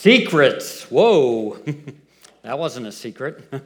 Secrets. 0.00 0.90
Whoa, 0.90 1.58
that 2.42 2.58
wasn't 2.58 2.86
a 2.86 2.92
secret. 2.92 3.44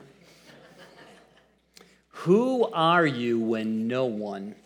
Who 2.09 2.65
are 2.73 3.06
you 3.06 3.38
when 3.38 3.87
no 3.87 4.06
one 4.06 4.56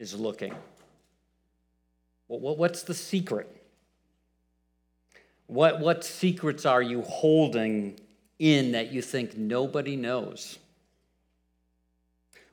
is 0.00 0.12
looking? 0.18 0.52
What's 2.26 2.82
the 2.82 2.94
secret? 2.94 3.48
What, 5.46 5.78
what 5.78 6.02
secrets 6.02 6.66
are 6.66 6.82
you 6.82 7.02
holding 7.02 8.00
in 8.40 8.72
that 8.72 8.90
you 8.90 9.02
think 9.02 9.36
nobody 9.36 9.94
knows? 9.94 10.58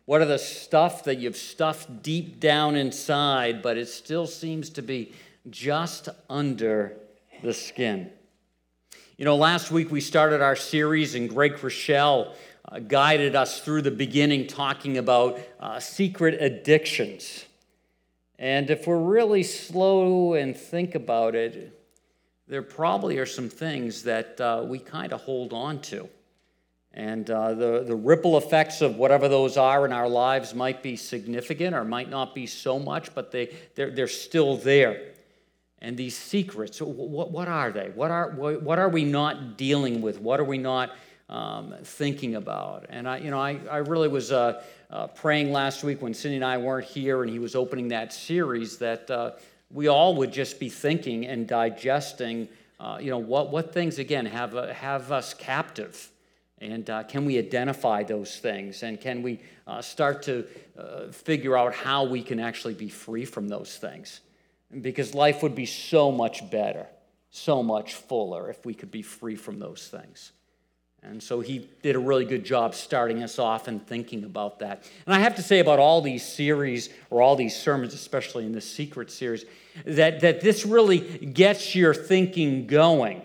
What 0.06 0.22
are 0.22 0.26
the 0.26 0.38
stuff 0.38 1.04
that 1.06 1.18
you've 1.18 1.36
stuffed 1.36 2.04
deep 2.04 2.40
down 2.40 2.76
inside, 2.76 3.64
but 3.64 3.76
it 3.76 3.88
still 3.88 4.28
seems 4.28 4.70
to 4.70 4.84
be 4.84 5.14
just 5.50 6.09
under 6.30 6.96
the 7.44 7.54
skin? 7.54 8.10
You 9.18 9.26
know, 9.26 9.36
last 9.36 9.70
week 9.70 9.92
we 9.92 10.02
started 10.02 10.42
our 10.42 10.56
series, 10.56 11.14
and 11.14 11.30
Greg 11.30 11.62
Rochelle 11.62 12.34
uh, 12.68 12.80
guided 12.80 13.36
us 13.36 13.60
through 13.60 13.82
the 13.84 13.92
beginning 13.92 14.48
talking 14.48 14.98
about 14.98 15.40
uh, 15.60 15.80
secret 15.80 16.42
addictions. 16.42 17.46
And 18.40 18.70
if 18.70 18.88
we're 18.88 18.98
really 18.98 19.44
slow 19.44 20.34
and 20.34 20.56
think 20.56 20.96
about 20.96 21.36
it, 21.36 21.80
there 22.48 22.64
probably 22.64 23.18
are 23.20 23.26
some 23.26 23.50
things 23.50 24.04
that 24.04 24.40
uh, 24.40 24.64
we 24.66 24.80
kind 24.80 25.14
of 25.14 25.22
hold 25.22 25.54
on 25.54 25.82
to. 25.82 26.10
And 26.94 27.30
uh, 27.30 27.56
the, 27.56 27.84
the 27.86 27.96
ripple 27.96 28.38
effects 28.38 28.82
of 28.82 28.96
whatever 28.96 29.28
those 29.28 29.58
are 29.58 29.86
in 29.86 29.92
our 29.92 30.08
lives 30.08 30.54
might 30.54 30.82
be 30.82 30.96
significant 30.96 31.76
or 31.76 31.84
might 31.84 32.10
not 32.10 32.36
be 32.36 32.46
so 32.46 32.80
much, 32.80 33.14
but 33.14 33.32
they, 33.32 33.56
they're, 33.76 33.92
they're 33.92 34.08
still 34.08 34.58
there. 34.58 35.12
And 35.84 35.95
these 35.98 36.17
secrets, 36.17 36.81
what, 36.81 37.31
what 37.31 37.48
are 37.48 37.72
they? 37.72 37.92
What 37.94 38.09
are, 38.09 38.31
what 38.31 38.80
are 38.80 38.89
we 38.89 39.03
not 39.03 39.58
dealing 39.58 40.02
with? 40.02 40.20
What 40.20 40.40
are 40.40 40.45
we 40.45 40.58
not 40.58 40.95
um, 41.30 41.75
thinking 41.84 42.36
about? 42.36 42.86
And 42.90 43.08
I, 43.08 43.17
you 43.17 43.30
know, 43.30 43.40
I, 43.40 43.59
I 43.70 43.78
really 43.78 44.08
was 44.08 44.31
uh, 44.31 44.64
uh, 44.90 45.08
praying 45.08 45.52
last 45.52 45.84
week 45.84 46.02
when 46.02 46.14
Cindy 46.14 46.38
and 46.38 46.45
I 46.45 46.58
weren't 46.58 46.88
here 46.88 47.22
and 47.22 47.30
he 47.30 47.38
was 47.38 47.53
opening 47.53 47.90
that 47.90 48.14
series 48.14 48.78
that 48.78 49.12
uh, 49.12 49.31
we 49.70 49.90
all 49.90 50.16
would 50.16 50.31
just 50.31 50.58
be 50.58 50.70
thinking 50.70 51.28
and 51.28 51.48
digesting, 51.48 52.47
uh, 52.80 52.97
you 53.02 53.12
know, 53.12 53.18
what, 53.18 53.52
what 53.52 53.73
things, 53.73 54.00
again, 54.00 54.25
have, 54.25 54.53
have 54.53 55.12
us 55.12 55.34
captive 55.34 56.09
and 56.63 56.90
uh, 56.90 57.03
can 57.03 57.25
we 57.25 57.38
identify 57.38 58.03
those 58.03 58.40
things? 58.40 58.84
And 58.84 59.00
can 59.00 59.22
we 59.22 59.41
uh, 59.68 59.81
start 59.81 60.24
to 60.24 60.47
uh, 60.78 61.12
figure 61.12 61.58
out 61.58 61.74
how 61.74 62.06
we 62.06 62.24
can 62.24 62.40
actually 62.40 62.74
be 62.74 62.88
free 62.88 63.25
from 63.25 63.50
those 63.50 63.75
things? 63.75 64.22
Because 64.81 65.13
life 65.13 65.44
would 65.44 65.56
be 65.56 65.66
so 65.66 66.11
much 66.11 66.50
better, 66.50 66.88
so 67.29 67.63
much 67.63 67.94
fuller 67.95 68.50
if 68.50 68.66
we 68.66 68.73
could 68.73 68.91
be 68.91 69.01
free 69.01 69.35
from 69.35 69.59
those 69.59 69.88
things. 69.88 70.31
And 71.01 71.22
so 71.22 71.41
he 71.41 71.69
did 71.81 71.97
a 71.97 72.00
really 72.00 72.23
good 72.23 72.45
job 72.45 72.73
starting 72.73 73.23
us 73.23 73.38
off 73.38 73.67
and 73.67 73.85
thinking 73.85 74.23
about 74.23 74.59
that. 74.59 74.89
And 75.06 75.13
I 75.13 75.19
have 75.19 75.35
to 75.35 75.41
say 75.41 75.59
about 75.59 75.78
all 75.78 76.01
these 76.01 76.23
series 76.25 76.89
or 77.09 77.22
all 77.22 77.35
these 77.35 77.56
sermons, 77.56 77.94
especially 77.94 78.45
in 78.45 78.53
the 78.53 78.61
secret 78.61 79.11
series, 79.11 79.44
that, 79.85 80.22
that 80.22 80.39
this 80.39 80.66
really 80.66 81.00
gets 81.00 81.75
your 81.75 81.94
thinking 81.94 82.67
going 82.67 83.22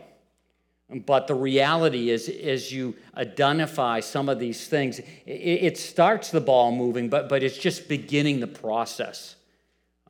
but 0.91 1.27
the 1.27 1.35
reality 1.35 2.09
is, 2.09 2.29
as 2.29 2.73
you 2.73 2.97
identify 3.15 4.01
some 4.01 4.29
of 4.29 4.39
these 4.39 4.69
things, 4.69 5.01
it, 5.01 5.05
it 5.27 5.79
starts 5.79 6.31
the 6.31 6.41
ball 6.41 6.73
moving, 6.73 7.11
but, 7.11 7.29
but 7.29 7.43
it's 7.43 7.59
just 7.59 7.89
beginning 7.89 8.41
the 8.41 8.47
process. 8.47 9.37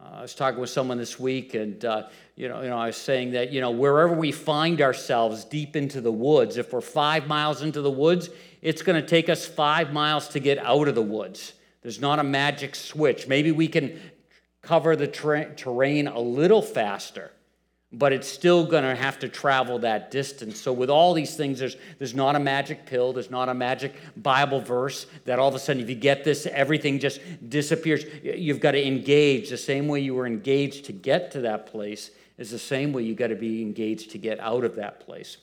Uh, 0.00 0.18
I 0.18 0.22
was 0.22 0.34
talking 0.34 0.60
with 0.60 0.70
someone 0.70 0.98
this 0.98 1.18
week, 1.18 1.54
and 1.54 1.84
uh, 1.84 2.04
you 2.36 2.48
know, 2.48 2.62
you 2.62 2.68
know, 2.68 2.78
I 2.78 2.86
was 2.86 2.96
saying 2.96 3.32
that 3.32 3.52
you 3.52 3.60
know, 3.60 3.70
wherever 3.70 4.14
we 4.14 4.30
find 4.32 4.80
ourselves 4.80 5.44
deep 5.44 5.74
into 5.74 6.00
the 6.00 6.12
woods, 6.12 6.56
if 6.56 6.72
we're 6.72 6.80
five 6.80 7.26
miles 7.26 7.62
into 7.62 7.80
the 7.80 7.90
woods, 7.90 8.30
it's 8.62 8.82
going 8.82 9.00
to 9.00 9.06
take 9.06 9.28
us 9.28 9.46
five 9.46 9.92
miles 9.92 10.28
to 10.28 10.40
get 10.40 10.58
out 10.58 10.88
of 10.88 10.94
the 10.94 11.02
woods. 11.02 11.52
There's 11.82 12.00
not 12.00 12.18
a 12.18 12.24
magic 12.24 12.74
switch. 12.74 13.26
Maybe 13.26 13.50
we 13.50 13.68
can 13.68 14.00
cover 14.62 14.94
the 14.94 15.06
tra- 15.06 15.54
terrain 15.54 16.06
a 16.06 16.20
little 16.20 16.62
faster 16.62 17.32
but 17.92 18.12
it's 18.12 18.28
still 18.28 18.66
going 18.66 18.84
to 18.84 18.94
have 18.94 19.18
to 19.18 19.28
travel 19.28 19.78
that 19.78 20.10
distance. 20.10 20.60
So, 20.60 20.72
with 20.72 20.90
all 20.90 21.14
these 21.14 21.36
things, 21.36 21.58
there's, 21.58 21.76
there's 21.98 22.14
not 22.14 22.36
a 22.36 22.38
magic 22.38 22.84
pill, 22.84 23.14
there's 23.14 23.30
not 23.30 23.48
a 23.48 23.54
magic 23.54 23.94
Bible 24.16 24.60
verse 24.60 25.06
that 25.24 25.38
all 25.38 25.48
of 25.48 25.54
a 25.54 25.58
sudden, 25.58 25.82
if 25.82 25.88
you 25.88 25.94
get 25.94 26.22
this, 26.22 26.46
everything 26.46 26.98
just 26.98 27.20
disappears. 27.48 28.04
You've 28.22 28.60
got 28.60 28.72
to 28.72 28.86
engage 28.86 29.48
the 29.48 29.56
same 29.56 29.88
way 29.88 30.00
you 30.00 30.14
were 30.14 30.26
engaged 30.26 30.84
to 30.86 30.92
get 30.92 31.30
to 31.32 31.40
that 31.42 31.66
place, 31.66 32.10
is 32.36 32.50
the 32.50 32.58
same 32.58 32.92
way 32.92 33.04
you 33.04 33.14
got 33.14 33.28
to 33.28 33.36
be 33.36 33.62
engaged 33.62 34.10
to 34.10 34.18
get 34.18 34.38
out 34.40 34.64
of 34.64 34.76
that 34.76 35.00
place. 35.00 35.38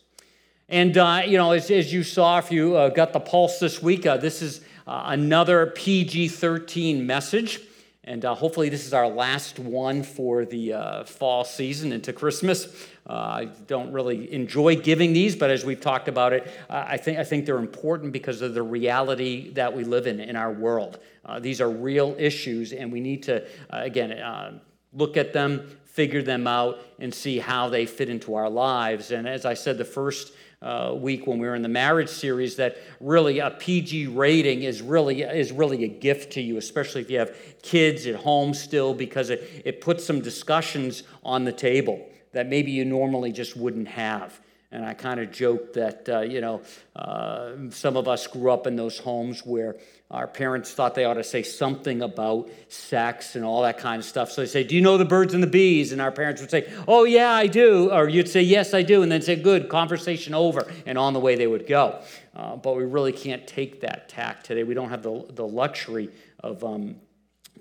And, 0.70 0.98
uh, 0.98 1.24
you 1.26 1.38
know, 1.38 1.52
as, 1.52 1.70
as 1.72 1.92
you 1.92 2.04
saw, 2.04 2.38
if 2.38 2.52
you 2.52 2.76
uh, 2.76 2.90
got 2.90 3.14
the 3.14 3.20
pulse 3.20 3.60
this 3.60 3.82
week, 3.82 4.06
uh, 4.06 4.18
this 4.18 4.42
is 4.42 4.62
uh, 4.86 5.04
another 5.08 5.68
PG 5.68 6.28
13 6.30 7.06
message. 7.06 7.60
And 8.08 8.24
uh, 8.24 8.36
hopefully, 8.36 8.70
this 8.70 8.86
is 8.86 8.94
our 8.94 9.08
last 9.08 9.58
one 9.58 10.04
for 10.04 10.46
the 10.46 10.74
uh, 10.74 11.04
fall 11.06 11.44
season 11.44 11.92
into 11.92 12.14
Christmas. 12.14 12.68
Uh, 13.10 13.14
I 13.14 13.46
don't 13.66 13.92
really 13.92 14.32
enjoy 14.32 14.76
giving 14.76 15.12
these, 15.12 15.36
but 15.36 15.50
as 15.50 15.66
we've 15.66 15.82
talked 15.82 16.08
about 16.08 16.32
it, 16.32 16.48
uh, 16.70 16.86
I, 16.88 16.98
think, 16.98 17.18
I 17.18 17.24
think 17.24 17.48
they're 17.48 17.58
important 17.58 18.14
because 18.14 18.44
of 18.44 18.54
the 18.54 18.62
reality 18.62 19.52
that 19.54 19.76
we 19.76 19.84
live 19.84 20.06
in 20.06 20.20
in 20.20 20.36
our 20.36 20.52
world. 20.52 21.00
Uh, 21.26 21.40
these 21.40 21.62
are 21.62 21.70
real 21.70 22.16
issues, 22.20 22.74
and 22.74 22.92
we 22.92 23.00
need 23.00 23.24
to, 23.24 23.44
uh, 23.44 23.80
again, 23.82 24.62
look 24.94 25.18
at 25.18 25.34
them, 25.34 25.76
figure 25.86 26.22
them 26.22 26.46
out, 26.46 26.80
and 27.00 27.12
see 27.12 27.40
how 27.40 27.70
they 27.70 27.88
fit 27.88 28.10
into 28.10 28.36
our 28.36 28.52
lives. 28.52 29.10
And 29.10 29.28
as 29.28 29.46
I 29.46 29.56
said, 29.56 29.80
the 29.80 29.86
first 29.86 30.32
uh, 30.66 30.96
week 30.96 31.28
when 31.28 31.38
we 31.38 31.46
were 31.46 31.54
in 31.54 31.62
the 31.62 31.70
marriage 31.70 32.10
series 32.10 32.56
that 32.56 32.78
really 33.00 33.38
a 33.38 33.52
PG 33.52 34.08
rating 34.08 34.64
is 34.64 34.82
really 34.82 35.22
is 35.22 35.52
really 35.52 35.84
a 35.84 35.88
gift 35.88 36.34
to 36.34 36.42
you, 36.42 36.58
especially 36.58 37.02
if 37.02 37.12
you 37.12 37.20
have 37.20 37.38
kids 37.62 38.08
at 38.08 38.16
home 38.16 38.54
still, 38.54 38.94
because 38.96 39.30
it, 39.30 39.62
it 39.64 39.80
puts 39.80 40.04
some 40.04 40.22
discussions 40.22 41.04
on 41.24 41.46
the 41.46 41.52
table 41.54 42.10
that 42.32 42.48
maybe 42.48 42.72
you 42.72 42.84
normally 42.84 43.32
just 43.32 43.56
wouldn't 43.56 43.88
have. 43.88 44.42
And 44.72 44.84
I 44.84 44.96
kind 44.96 45.20
of 45.20 45.32
joked 45.32 45.76
that, 45.76 46.10
uh, 46.10 46.22
you 46.22 46.42
know, 46.42 46.62
uh, 46.96 47.52
some 47.70 47.96
of 47.96 48.08
us 48.08 48.26
grew 48.26 48.52
up 48.52 48.66
in 48.66 48.76
those 48.76 48.98
homes 48.98 49.46
where 49.46 49.76
our 50.12 50.28
parents 50.28 50.72
thought 50.72 50.94
they 50.94 51.04
ought 51.04 51.16
to 51.16 51.24
say 51.24 51.42
something 51.42 52.04
about 52.04 52.50
sex 52.70 53.36
and 53.36 53.44
all 53.44 53.64
that 53.64 53.80
kind 53.80 54.00
of 54.00 54.06
stuff. 54.06 54.32
So 54.32 54.42
they 54.42 54.48
say, 54.48 54.64
Do 54.64 54.76
you 54.76 54.82
know 54.82 54.98
the 54.98 55.06
birds 55.06 55.34
and 55.34 55.42
the 55.42 55.48
bees? 55.48 55.92
And 55.92 56.00
our 56.00 56.12
parents 56.12 56.42
would 56.42 56.52
say, 56.52 56.72
Oh, 56.88 57.06
yeah, 57.06 57.32
I 57.32 57.48
do. 57.48 57.92
Or 57.92 58.08
you'd 58.08 58.30
say, 58.30 58.44
Yes, 58.44 58.76
I 58.76 58.84
do. 58.84 59.02
And 59.02 59.12
then 59.12 59.24
say, 59.24 59.36
Good, 59.36 59.68
conversation 59.68 60.36
over. 60.36 60.72
And 60.86 61.00
on 61.00 61.14
the 61.14 61.20
way 61.20 61.36
they 61.36 61.48
would 61.48 61.66
go. 61.66 62.02
Uh, 62.36 62.56
but 62.56 62.76
we 62.76 62.84
really 62.84 63.14
can't 63.14 63.48
take 63.48 63.82
that 63.82 64.08
tack 64.08 64.44
today. 64.44 64.64
We 64.64 64.76
don't 64.76 64.90
have 64.90 65.02
the, 65.02 65.26
the 65.30 65.48
luxury 65.48 66.10
of 66.40 66.64
um, 66.64 66.98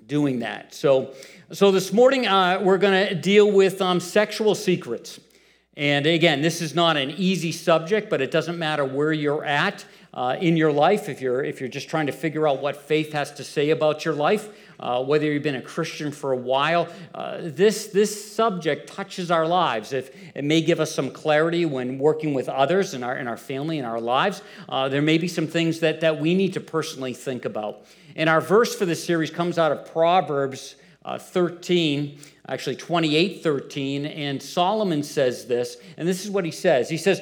doing 0.05 0.39
that. 0.39 0.73
So, 0.73 1.15
so 1.51 1.71
this 1.71 1.91
morning 1.91 2.27
uh, 2.27 2.61
we're 2.61 2.77
going 2.77 3.07
to 3.07 3.15
deal 3.15 3.51
with 3.51 3.81
um, 3.81 3.99
sexual 3.99 4.53
secrets. 4.53 5.19
And 5.75 6.05
again, 6.05 6.41
this 6.41 6.61
is 6.61 6.75
not 6.75 6.95
an 6.95 7.11
easy 7.11 7.51
subject, 7.51 8.09
but 8.09 8.21
it 8.21 8.31
doesn't 8.31 8.57
matter 8.57 8.85
where 8.85 9.11
you're 9.11 9.43
at 9.43 9.83
uh, 10.15 10.37
in 10.39 10.55
your 10.57 10.71
life. 10.71 11.09
If 11.09 11.21
you're, 11.21 11.43
if 11.43 11.59
you're 11.59 11.69
just 11.69 11.89
trying 11.89 12.05
to 12.07 12.11
figure 12.11 12.47
out 12.47 12.61
what 12.61 12.77
faith 12.77 13.13
has 13.13 13.31
to 13.33 13.43
say 13.43 13.71
about 13.71 14.05
your 14.05 14.13
life, 14.13 14.49
uh, 14.79 15.03
whether 15.03 15.25
you've 15.25 15.43
been 15.43 15.55
a 15.55 15.61
Christian 15.61 16.11
for 16.11 16.31
a 16.31 16.37
while, 16.37 16.87
uh, 17.13 17.39
this, 17.41 17.87
this 17.87 18.33
subject 18.33 18.87
touches 18.87 19.31
our 19.31 19.47
lives. 19.47 19.93
If 19.93 20.15
it 20.35 20.43
may 20.43 20.61
give 20.61 20.79
us 20.79 20.93
some 20.93 21.11
clarity 21.11 21.65
when 21.65 21.97
working 21.97 22.33
with 22.33 22.49
others 22.49 22.93
in 22.93 23.03
our, 23.03 23.17
in 23.17 23.27
our 23.27 23.37
family, 23.37 23.77
in 23.77 23.85
our 23.85 24.01
lives, 24.01 24.41
uh, 24.69 24.89
there 24.89 25.01
may 25.01 25.17
be 25.17 25.27
some 25.27 25.47
things 25.47 25.79
that, 25.81 26.01
that 26.01 26.19
we 26.19 26.33
need 26.33 26.53
to 26.53 26.59
personally 26.59 27.13
think 27.13 27.45
about. 27.45 27.85
And 28.15 28.29
our 28.29 28.41
verse 28.41 28.75
for 28.75 28.85
this 28.85 29.03
series 29.03 29.31
comes 29.31 29.57
out 29.57 29.71
of 29.71 29.91
Proverbs 29.91 30.75
uh, 31.03 31.19
13 31.19 32.19
actually 32.47 32.75
28 32.75 33.43
13 33.43 34.05
and 34.07 34.41
solomon 34.41 35.03
says 35.03 35.45
this 35.45 35.77
and 35.97 36.07
this 36.07 36.25
is 36.25 36.31
what 36.31 36.43
he 36.43 36.49
says 36.49 36.89
he 36.89 36.97
says 36.97 37.21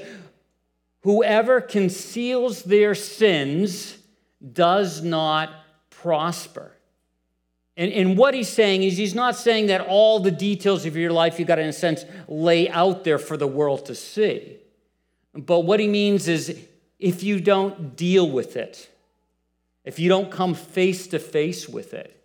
whoever 1.04 1.62
conceals 1.62 2.64
their 2.64 2.96
sins 2.96 3.98
does 4.54 5.02
not 5.02 5.50
prosper 5.90 6.72
and, 7.76 7.92
and 7.92 8.18
what 8.18 8.34
he's 8.34 8.50
saying 8.50 8.84
is 8.84 8.98
he's 8.98 9.16
not 9.16 9.36
saying 9.36 9.68
that 9.68 9.82
all 9.82 10.20
the 10.20 10.32
details 10.32 10.86
of 10.86 10.96
your 10.96 11.12
life 11.12 11.40
you've 11.40 11.48
got 11.48 11.56
to 11.56 11.62
in 11.62 11.70
a 11.70 11.74
sense 11.74 12.04
lay 12.28 12.70
out 12.70 13.04
there 13.04 13.18
for 13.18 13.38
the 13.38 13.48
world 13.48 13.86
to 13.86 13.96
see 13.96 14.58
but 15.34 15.62
what 15.62 15.80
he 15.80 15.88
means 15.88 16.28
is 16.28 16.58
if 17.00 17.24
you 17.24 17.40
don't 17.40 17.96
deal 17.96 18.30
with 18.30 18.58
it 18.58 18.90
if 19.86 20.00
you 20.00 20.10
don't 20.10 20.32
come 20.32 20.54
face 20.54 21.08
to 21.08 21.20
face 21.20 21.68
with 21.68 21.94
it 21.94 22.24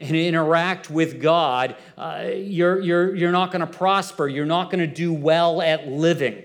and 0.00 0.14
interact 0.14 0.90
with 0.90 1.20
God, 1.20 1.76
uh, 1.96 2.28
you're, 2.34 2.80
you're, 2.80 3.14
you're 3.14 3.32
not 3.32 3.50
going 3.50 3.60
to 3.60 3.66
prosper. 3.66 4.28
You're 4.28 4.46
not 4.46 4.70
going 4.70 4.78
to 4.78 4.86
do 4.86 5.12
well 5.12 5.60
at 5.60 5.88
living. 5.88 6.44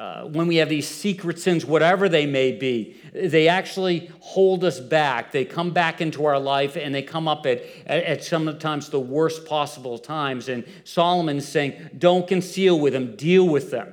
Uh, 0.00 0.24
when 0.24 0.46
we 0.46 0.56
have 0.56 0.70
these 0.70 0.88
secret 0.88 1.38
sins, 1.38 1.66
whatever 1.66 2.08
they 2.08 2.24
may 2.24 2.52
be, 2.52 2.96
they 3.12 3.48
actually 3.48 4.10
hold 4.20 4.64
us 4.64 4.80
back. 4.80 5.30
They 5.30 5.44
come 5.44 5.72
back 5.72 6.00
into 6.00 6.24
our 6.24 6.38
life 6.38 6.74
and 6.74 6.94
they 6.94 7.02
come 7.02 7.28
up 7.28 7.44
at, 7.44 7.62
at, 7.84 8.04
at 8.04 8.24
sometimes 8.24 8.88
the 8.88 8.98
worst 8.98 9.44
possible 9.44 9.98
times. 9.98 10.48
And 10.48 10.64
Solomon's 10.84 11.46
saying, 11.46 11.90
don't 11.98 12.26
conceal 12.26 12.80
with 12.80 12.94
them, 12.94 13.14
deal 13.14 13.46
with 13.46 13.70
them. 13.70 13.92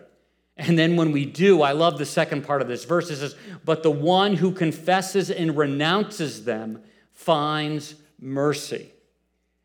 And 0.55 0.79
then 0.79 0.95
when 0.95 1.11
we 1.11 1.25
do, 1.25 1.61
I 1.61 1.73
love 1.73 1.97
the 1.97 2.05
second 2.05 2.45
part 2.45 2.61
of 2.61 2.69
this 2.69 2.85
verse. 2.85 3.11
It 3.11 3.17
says, 3.17 3.35
But 3.65 3.83
the 3.83 3.91
one 3.91 4.37
who 4.37 4.53
confesses 4.53 5.29
and 5.29 5.57
renounces 5.57 6.45
them 6.45 6.83
finds 7.11 7.95
mercy. 8.17 8.93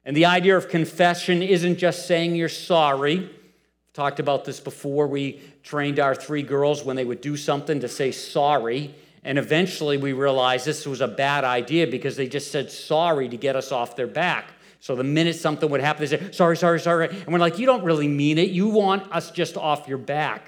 And 0.05 0.17
the 0.17 0.27
idea 0.27 0.57
of 0.57 0.69
confession 0.69 1.41
isn't 1.41 1.77
just 1.77 2.09
saying 2.09 2.35
you're 2.35 2.49
sorry. 2.49 3.19
I've 3.19 3.93
talked 3.93 4.19
about 4.19 4.45
this 4.45 4.59
before. 4.59 5.07
We 5.07 5.41
trained 5.63 5.99
our 5.99 6.15
three 6.15 6.43
girls 6.43 6.85
when 6.85 6.97
they 6.97 7.05
would 7.05 7.21
do 7.21 7.37
something 7.37 7.81
to 7.81 7.89
say 7.89 8.13
sorry. 8.13 8.95
And 9.25 9.39
eventually 9.39 9.97
we 9.97 10.13
realized 10.13 10.67
this 10.67 10.87
was 10.87 11.01
a 11.01 11.09
bad 11.09 11.45
idea 11.45 11.87
because 11.87 12.17
they 12.17 12.27
just 12.27 12.51
said 12.51 12.71
sorry 12.71 13.29
to 13.29 13.37
get 13.37 13.55
us 13.55 13.71
off 13.71 13.95
their 13.95 14.07
back. 14.07 14.53
So 14.81 14.97
the 14.97 15.05
minute 15.05 15.37
something 15.37 15.71
would 15.71 15.81
happen, 15.81 16.01
they 16.05 16.17
say, 16.17 16.33
sorry, 16.33 16.57
sorry, 16.57 16.81
sorry. 16.81 17.09
And 17.09 17.29
we're 17.29 17.39
like, 17.39 17.59
you 17.59 17.67
don't 17.67 17.85
really 17.85 18.09
mean 18.09 18.37
it. 18.39 18.51
You 18.51 18.69
want 18.69 19.13
us 19.13 19.31
just 19.31 19.57
off 19.57 19.87
your 19.87 19.99
back. 19.99 20.45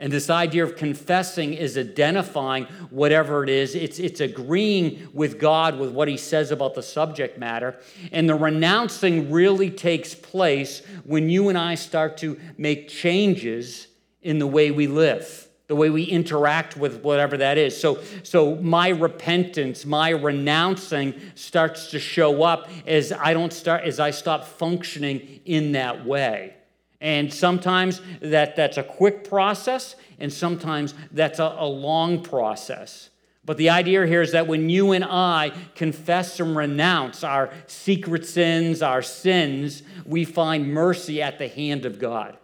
And 0.00 0.12
this 0.12 0.30
idea 0.30 0.62
of 0.62 0.76
confessing 0.76 1.54
is 1.54 1.76
identifying 1.76 2.64
whatever 2.88 3.42
it 3.42 3.50
is. 3.50 3.74
It's, 3.74 3.98
it's 3.98 4.20
agreeing 4.20 5.08
with 5.12 5.40
God 5.40 5.78
with 5.78 5.90
what 5.90 6.06
he 6.06 6.16
says 6.16 6.52
about 6.52 6.76
the 6.76 6.82
subject 6.82 7.36
matter. 7.36 7.76
And 8.12 8.28
the 8.28 8.36
renouncing 8.36 9.30
really 9.30 9.70
takes 9.70 10.14
place 10.14 10.82
when 11.04 11.28
you 11.28 11.48
and 11.48 11.58
I 11.58 11.74
start 11.74 12.16
to 12.18 12.38
make 12.56 12.88
changes 12.88 13.88
in 14.28 14.38
the 14.38 14.46
way 14.46 14.70
we 14.70 14.86
live, 14.86 15.48
the 15.68 15.74
way 15.74 15.88
we 15.88 16.02
interact 16.02 16.76
with 16.76 17.00
whatever 17.02 17.38
that 17.38 17.56
is. 17.56 17.74
So, 17.80 17.98
so 18.22 18.56
my 18.56 18.90
repentance, 18.90 19.86
my 19.86 20.10
renouncing 20.10 21.14
starts 21.34 21.90
to 21.92 21.98
show 21.98 22.42
up 22.42 22.68
as 22.86 23.10
I 23.10 23.32
don't 23.32 23.54
start, 23.54 23.84
as 23.84 23.98
I 23.98 24.10
stop 24.10 24.44
functioning 24.44 25.40
in 25.46 25.72
that 25.72 26.04
way. 26.04 26.52
And 27.00 27.32
sometimes 27.32 28.02
that, 28.20 28.54
that's 28.54 28.76
a 28.76 28.82
quick 28.82 29.26
process, 29.26 29.96
and 30.18 30.30
sometimes 30.30 30.92
that's 31.10 31.38
a, 31.38 31.56
a 31.58 31.66
long 31.66 32.22
process. 32.22 33.08
But 33.46 33.56
the 33.56 33.70
idea 33.70 34.06
here 34.06 34.20
is 34.20 34.32
that 34.32 34.46
when 34.46 34.68
you 34.68 34.92
and 34.92 35.06
I 35.06 35.52
confess 35.74 36.38
and 36.38 36.54
renounce 36.54 37.24
our 37.24 37.48
secret 37.66 38.26
sins, 38.26 38.82
our 38.82 39.00
sins, 39.00 39.84
we 40.04 40.26
find 40.26 40.68
mercy 40.74 41.22
at 41.22 41.38
the 41.38 41.48
hand 41.48 41.86
of 41.86 41.98
God. 41.98 42.36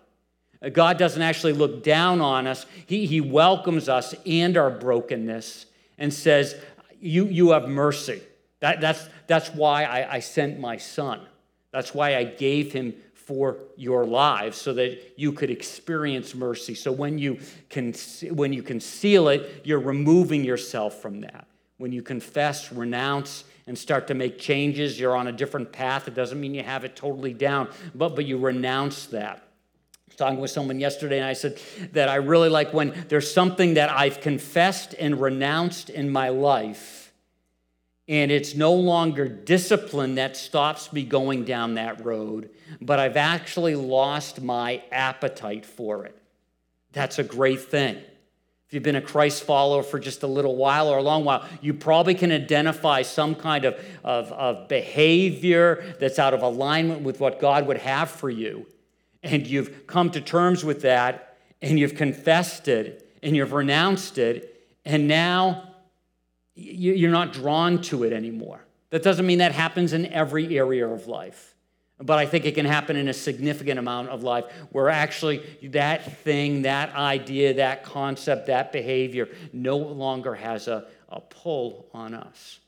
Uh, 0.65 0.69
God 0.71 0.99
doesn't 0.99 1.23
actually 1.23 1.53
look 1.53 1.83
down 1.83 2.21
on 2.21 2.47
us, 2.47 2.67
He, 2.87 3.07
he 3.07 3.21
welcomes 3.21 3.89
us 3.89 4.15
and 4.25 4.57
our 4.57 4.71
brokenness 4.71 5.67
and 5.99 6.13
says, 6.13 6.57
You, 7.01 7.27
you 7.27 7.51
have 7.51 7.69
mercy. 7.69 8.23
That, 8.61 8.81
that's, 8.81 9.07
that's 9.27 9.51
why 9.51 9.85
I, 9.85 10.15
I 10.15 10.21
sent 10.21 10.59
my 10.59 10.79
son. 10.79 11.21
That's 11.71 11.93
why 11.93 12.17
I 12.17 12.25
gave 12.25 12.73
him 12.73 12.95
for 13.15 13.59
your 13.77 14.05
lives 14.05 14.57
so 14.57 14.73
that 14.75 15.15
you 15.17 15.33
could 15.33 15.51
experience 15.51 16.35
mercy. 16.35 16.75
So 16.75 16.93
when 16.93 17.19
you 17.19 17.39
can 17.69 17.95
when 18.31 18.53
you 18.53 18.63
conceal 18.63 19.29
it, 19.29 19.63
you're 19.65 19.81
removing 19.81 20.45
yourself 20.45 21.01
from 21.01 21.23
that. 21.23 21.47
When 21.79 21.91
you 21.91 22.03
confess, 22.03 22.71
renounce, 22.71 23.45
and 23.67 23.77
start 23.77 24.07
to 24.09 24.15
make 24.15 24.39
changes, 24.39 25.01
you're 25.01 25.17
on 25.17 25.27
a 25.27 25.33
different 25.33 25.73
path. 25.73 26.07
It 26.07 26.15
doesn't 26.15 26.39
mean 26.39 26.55
you 26.55 26.63
have 26.63 26.85
it 26.85 26.97
totally 26.97 27.33
down, 27.33 27.69
but 27.95 28.15
but 28.15 28.27
you 28.27 28.39
renounce 28.39 29.07
that. 29.07 29.44
Talking 30.17 30.41
with 30.41 30.51
someone 30.51 30.81
yesterday, 30.81 31.19
and 31.19 31.27
I 31.27 31.33
said 31.33 31.61
that 31.93 32.09
I 32.09 32.17
really 32.17 32.49
like 32.49 32.73
when 32.73 33.05
there's 33.09 33.33
something 33.33 33.75
that 33.75 33.91
I've 33.91 34.21
confessed 34.21 34.95
and 34.99 35.21
renounced 35.21 35.91
in 35.91 36.11
my 36.11 36.29
life 36.29 37.05
and 38.07 38.31
it's 38.31 38.55
no 38.55 38.75
longer 38.75 39.29
discipline 39.29 40.17
that 40.17 40.37
stops 40.37 40.93
me 40.93 41.05
going 41.05 41.45
down 41.45 41.75
that 41.75 42.05
road, 42.05 42.51
but 42.81 42.99
I've 42.99 43.17
actually 43.17 43.77
lost 43.77 44.43
my 44.43 44.83
appetite 44.93 45.65
for 45.65 46.05
it. 46.05 46.17
That's 46.93 47.19
a 47.19 47.25
great 47.25 47.63
thing. 47.63 47.97
If 47.97 48.75
you've 48.75 48.83
been 48.83 48.97
a 48.97 49.03
Christ 49.03 49.45
follower 49.45 49.83
for 49.83 49.99
just 49.99 50.23
a 50.23 50.27
little 50.27 50.57
while 50.57 50.89
or 50.89 50.99
a 50.99 51.03
long 51.03 51.25
while, 51.25 51.49
you 51.63 51.73
probably 51.73 52.15
can 52.15 52.31
identify 52.31 53.03
some 53.03 53.35
kind 53.35 53.65
of, 53.65 53.83
of, 54.03 54.31
of 54.33 54.69
behavior 54.69 55.97
that's 55.99 56.19
out 56.19 56.35
of 56.35 56.43
alignment 56.43 57.03
with 57.03 57.21
what 57.21 57.41
God 57.41 57.67
would 57.67 57.79
have 57.79 58.11
for 58.11 58.29
you. 58.29 58.67
And 59.25 59.47
you've 59.47 59.87
come 59.87 60.11
to 60.11 60.21
terms 60.21 60.65
with 60.65 60.83
that, 60.83 61.39
and 61.61 61.79
you've 61.79 61.97
confessed 61.97 62.69
it, 62.69 63.19
and 63.23 63.35
you've 63.35 63.53
renounced 63.53 64.19
it, 64.19 64.69
and 64.85 65.09
now 65.09 65.75
you're 66.55 67.11
not 67.11 67.33
drawn 67.33 67.81
to 67.83 68.05
it 68.05 68.13
anymore. 68.13 68.65
That 68.91 69.03
doesn't 69.03 69.27
mean 69.27 69.39
that 69.39 69.53
happens 69.53 69.93
in 69.93 70.07
every 70.07 70.57
area 70.57 70.87
of 70.87 71.09
life. 71.09 71.55
But 71.99 72.19
I 72.19 72.27
think 72.27 72.45
it 72.45 72.55
can 72.55 72.67
happen 72.67 72.97
in 72.97 73.09
a 73.09 73.15
significant 73.15 73.79
amount 73.79 74.11
of 74.11 74.23
life 74.23 74.45
where 74.71 74.91
actually 74.91 75.43
that 75.63 76.19
thing, 76.19 76.63
that 76.63 76.95
idea, 76.95 77.55
that 77.55 77.83
concept, 77.83 78.47
that 78.47 78.73
behavior 78.73 79.29
no 79.53 79.77
longer 79.77 80.35
has 80.35 80.69
a, 80.69 80.87
a 81.09 81.21
pull 81.21 81.89
on 81.95 82.15
us. 82.15 82.59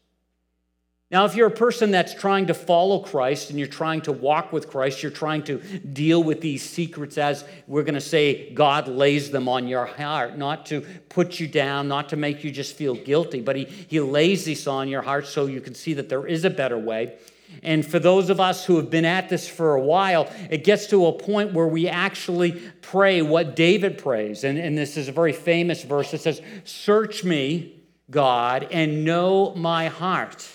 Now, 1.17 1.25
if 1.25 1.35
you're 1.35 1.47
a 1.47 1.51
person 1.51 1.93
that's 1.93 2.13
trying 2.13 2.49
to 2.49 2.53
follow 2.53 2.99
Christ 2.99 3.49
and 3.49 3.59
you're 3.59 3.69
trying 3.69 4.03
to 4.03 4.13
walk 4.13 4.53
with 4.53 4.69
Christ, 4.69 5.03
you're 5.03 5.11
trying 5.11 5.45
to 5.45 5.57
deal 5.79 6.23
with 6.23 6.43
these 6.43 6.63
secrets 6.63 7.17
as 7.17 7.43
we're 7.67 7.85
going 7.85 7.95
to 7.95 8.03
say 8.03 8.51
God 8.53 8.87
lays 8.87 9.31
them 9.31 9.49
on 9.49 9.67
your 9.67 9.87
heart, 9.87 10.37
not 10.37 10.67
to 10.67 10.83
put 11.09 11.41
you 11.41 11.49
down, 11.49 11.89
not 11.89 12.11
to 12.11 12.17
make 12.17 12.45
you 12.45 12.51
just 12.51 12.77
feel 12.77 12.95
guilty, 12.95 13.41
but 13.41 13.57
He, 13.57 13.65
he 13.65 13.99
lays 13.99 14.45
these 14.45 14.67
on 14.67 14.89
your 14.89 15.01
heart 15.01 15.27
so 15.27 15.47
you 15.47 15.63
can 15.63 15.75
see 15.75 15.95
that 15.95 16.11
there 16.11 16.27
is 16.27 16.45
a 16.45 16.51
better 16.51 16.77
way. 16.77 17.17
And 17.63 17.87
for 17.87 17.99
those 17.99 18.29
of 18.29 18.39
us 18.39 18.67
who 18.67 18.77
have 18.77 18.91
been 18.91 19.07
at 19.07 19.31
this 19.31 19.49
for 19.49 19.75
a 19.75 19.81
while, 19.81 20.31
it 20.51 20.65
gets 20.65 20.87
to 20.89 21.07
a 21.07 21.15
point 21.15 21.55
where 21.55 21.67
we 21.67 21.89
actually 21.89 22.61
pray 22.83 23.23
what 23.23 23.57
David 23.57 23.97
prays. 23.97 24.45
And, 24.45 24.59
and 24.59 24.77
this 24.77 24.99
is 24.99 25.09
a 25.09 25.13
very 25.13 25.33
famous 25.33 25.83
verse. 25.83 26.13
It 26.13 26.21
says, 26.21 26.43
Search 26.65 27.25
me, 27.25 27.81
God, 28.11 28.69
and 28.71 29.03
know 29.03 29.55
my 29.55 29.89
heart 29.89 30.47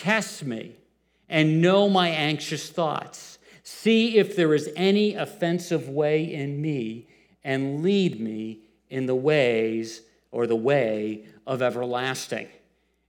Test 0.00 0.44
me 0.44 0.76
and 1.28 1.60
know 1.60 1.86
my 1.86 2.08
anxious 2.08 2.70
thoughts. 2.70 3.38
See 3.62 4.16
if 4.16 4.34
there 4.34 4.54
is 4.54 4.70
any 4.74 5.14
offensive 5.14 5.90
way 5.90 6.32
in 6.32 6.58
me, 6.62 7.06
and 7.44 7.82
lead 7.82 8.18
me 8.18 8.60
in 8.88 9.04
the 9.04 9.14
ways 9.14 10.00
or 10.32 10.46
the 10.46 10.56
way 10.56 11.26
of 11.46 11.60
everlasting. 11.60 12.48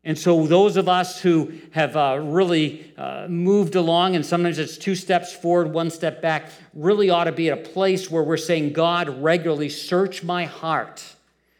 And 0.03 0.19
so, 0.19 0.45
those 0.45 0.75
of 0.75 0.89
us 0.89 1.21
who 1.21 1.53
have 1.71 1.95
uh, 1.95 2.19
really 2.21 2.93
uh, 2.97 3.27
moved 3.29 3.75
along, 3.75 4.17
and 4.17 4.25
sometimes 4.25 4.59
it's 4.59 4.77
two 4.77 4.95
steps 4.95 5.31
forward, 5.31 5.71
one 5.71 5.91
step 5.91 6.21
back, 6.21 6.49
really 6.73 7.09
ought 7.09 7.23
to 7.23 7.31
be 7.31 7.49
at 7.49 7.57
a 7.57 7.69
place 7.69 8.11
where 8.11 8.23
we're 8.23 8.35
saying, 8.35 8.73
God, 8.73 9.07
regularly 9.23 9.69
search 9.69 10.23
my 10.23 10.43
heart. 10.43 11.15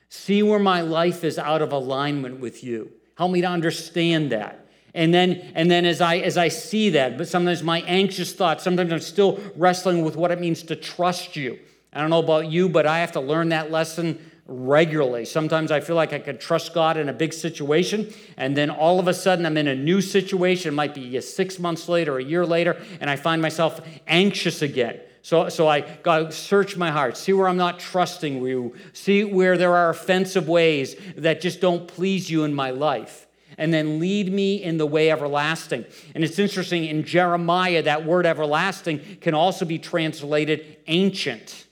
See 0.09 0.43
where 0.43 0.59
my 0.59 0.81
life 0.81 1.23
is 1.23 1.39
out 1.39 1.61
of 1.61 1.71
alignment 1.71 2.41
with 2.41 2.65
you. 2.65 2.91
Help 3.15 3.31
me 3.31 3.39
to 3.39 3.47
understand 3.47 4.33
that. 4.33 4.60
And 4.93 5.13
then, 5.13 5.51
and 5.55 5.71
then 5.71 5.85
as 5.85 6.01
I 6.01 6.17
as 6.17 6.37
I 6.37 6.49
see 6.49 6.89
that, 6.91 7.17
but 7.17 7.27
sometimes 7.27 7.63
my 7.63 7.81
anxious 7.81 8.33
thoughts, 8.33 8.63
sometimes 8.63 8.91
I'm 8.91 8.99
still 8.99 9.39
wrestling 9.55 10.03
with 10.03 10.17
what 10.17 10.31
it 10.31 10.39
means 10.39 10.63
to 10.63 10.75
trust 10.75 11.35
you. 11.35 11.59
I 11.93 12.01
don't 12.01 12.09
know 12.09 12.19
about 12.19 12.47
you, 12.47 12.67
but 12.67 12.85
I 12.85 12.99
have 12.99 13.13
to 13.13 13.21
learn 13.21 13.49
that 13.49 13.71
lesson 13.71 14.19
regularly. 14.47 15.23
Sometimes 15.23 15.71
I 15.71 15.79
feel 15.79 15.95
like 15.95 16.11
I 16.11 16.19
can 16.19 16.37
trust 16.37 16.73
God 16.73 16.97
in 16.97 17.07
a 17.07 17.13
big 17.13 17.31
situation, 17.31 18.13
and 18.35 18.55
then 18.55 18.69
all 18.69 18.99
of 18.99 19.07
a 19.07 19.13
sudden 19.13 19.45
I'm 19.45 19.57
in 19.57 19.67
a 19.67 19.75
new 19.75 20.01
situation. 20.01 20.73
It 20.73 20.75
might 20.75 20.93
be 20.93 21.19
six 21.21 21.57
months 21.57 21.87
later, 21.87 22.17
a 22.17 22.23
year 22.23 22.45
later, 22.45 22.81
and 22.99 23.09
I 23.09 23.15
find 23.15 23.41
myself 23.41 23.79
anxious 24.07 24.61
again. 24.61 24.99
So, 25.21 25.49
so 25.49 25.69
I 25.69 25.81
to 25.81 26.31
search 26.31 26.75
my 26.75 26.91
heart, 26.91 27.15
see 27.15 27.31
where 27.31 27.47
I'm 27.47 27.57
not 27.57 27.79
trusting 27.79 28.43
you, 28.43 28.75
see 28.91 29.23
where 29.23 29.57
there 29.57 29.75
are 29.75 29.89
offensive 29.89 30.49
ways 30.49 30.95
that 31.15 31.39
just 31.39 31.61
don't 31.61 31.87
please 31.87 32.29
you 32.29 32.43
in 32.43 32.53
my 32.53 32.71
life 32.71 33.27
and 33.61 33.71
then 33.71 33.99
lead 33.99 34.33
me 34.33 34.55
in 34.55 34.77
the 34.77 34.87
way 34.87 35.11
everlasting. 35.11 35.85
And 36.15 36.23
it's 36.23 36.39
interesting, 36.39 36.85
in 36.85 37.03
Jeremiah, 37.03 37.83
that 37.83 38.03
word 38.03 38.25
everlasting 38.25 39.01
can 39.21 39.35
also 39.35 39.65
be 39.65 39.77
translated 39.77 40.77
ancient. 40.87 41.67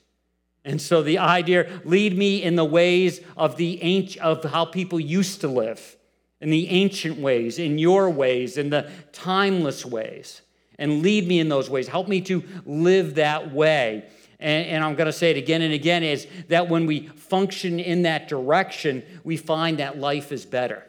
And 0.63 0.79
so 0.79 1.01
the 1.01 1.17
idea, 1.17 1.81
lead 1.85 2.15
me 2.15 2.43
in 2.43 2.55
the 2.55 2.63
ways 2.63 3.21
of 3.35 3.57
the 3.57 3.81
ancient, 3.81 4.23
of 4.23 4.43
how 4.43 4.65
people 4.65 4.99
used 4.99 5.41
to 5.41 5.47
live, 5.47 5.97
in 6.39 6.51
the 6.51 6.69
ancient 6.69 7.17
ways, 7.17 7.57
in 7.57 7.79
your 7.79 8.07
ways, 8.11 8.59
in 8.59 8.69
the 8.69 8.87
timeless 9.11 9.83
ways, 9.83 10.43
and 10.77 11.01
lead 11.01 11.27
me 11.27 11.39
in 11.39 11.49
those 11.49 11.71
ways. 11.71 11.87
Help 11.87 12.07
me 12.07 12.21
to 12.21 12.43
live 12.67 13.15
that 13.15 13.51
way. 13.51 14.07
And, 14.39 14.67
and 14.67 14.83
I'm 14.83 14.93
going 14.93 15.07
to 15.07 15.11
say 15.11 15.31
it 15.31 15.37
again 15.37 15.63
and 15.63 15.73
again 15.73 16.03
is 16.03 16.27
that 16.49 16.69
when 16.69 16.85
we 16.85 17.07
function 17.07 17.79
in 17.79 18.03
that 18.03 18.27
direction, 18.27 19.01
we 19.23 19.37
find 19.37 19.79
that 19.79 19.97
life 19.97 20.31
is 20.31 20.45
better. 20.45 20.85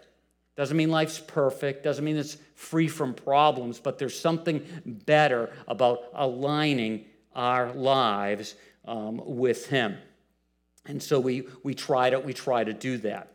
Doesn't 0.61 0.77
mean 0.77 0.91
life's 0.91 1.19
perfect, 1.19 1.85
doesn't 1.85 2.05
mean 2.05 2.19
it's 2.19 2.37
free 2.55 2.87
from 2.87 3.15
problems, 3.15 3.81
but 3.81 3.99
there's 3.99 4.21
something 4.21 4.63
better 4.85 5.49
about 5.67 6.03
aligning 6.13 7.07
our 7.35 7.73
lives 7.73 8.57
um, 8.85 9.23
with 9.25 9.69
Him. 9.69 9.97
And 10.85 11.03
so 11.03 11.19
we, 11.19 11.45
we, 11.63 11.73
try 11.73 12.11
to, 12.11 12.21
we 12.21 12.35
try 12.35 12.63
to 12.63 12.75
do 12.75 12.99
that. 12.99 13.33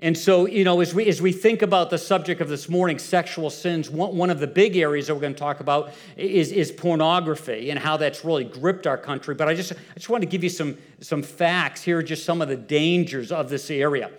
And 0.00 0.18
so, 0.18 0.48
you 0.48 0.64
know, 0.64 0.80
as 0.80 0.92
we, 0.92 1.06
as 1.06 1.22
we 1.22 1.30
think 1.30 1.62
about 1.62 1.88
the 1.88 1.98
subject 1.98 2.40
of 2.40 2.48
this 2.48 2.68
morning, 2.68 2.98
sexual 2.98 3.50
sins, 3.50 3.88
one, 3.88 4.16
one 4.16 4.30
of 4.30 4.40
the 4.40 4.48
big 4.48 4.76
areas 4.76 5.06
that 5.06 5.14
we're 5.14 5.20
going 5.20 5.34
to 5.34 5.38
talk 5.38 5.60
about 5.60 5.92
is, 6.16 6.50
is 6.50 6.72
pornography 6.72 7.70
and 7.70 7.78
how 7.78 7.96
that's 7.96 8.24
really 8.24 8.42
gripped 8.42 8.88
our 8.88 8.98
country. 8.98 9.36
But 9.36 9.46
I 9.46 9.54
just, 9.54 9.70
I 9.70 9.94
just 9.94 10.08
want 10.08 10.22
to 10.22 10.28
give 10.28 10.42
you 10.42 10.50
some, 10.50 10.76
some 11.00 11.22
facts. 11.22 11.82
Here 11.84 11.98
are 11.98 12.02
just 12.02 12.24
some 12.24 12.42
of 12.42 12.48
the 12.48 12.56
dangers 12.56 13.30
of 13.30 13.50
this 13.50 13.70
area 13.70 14.10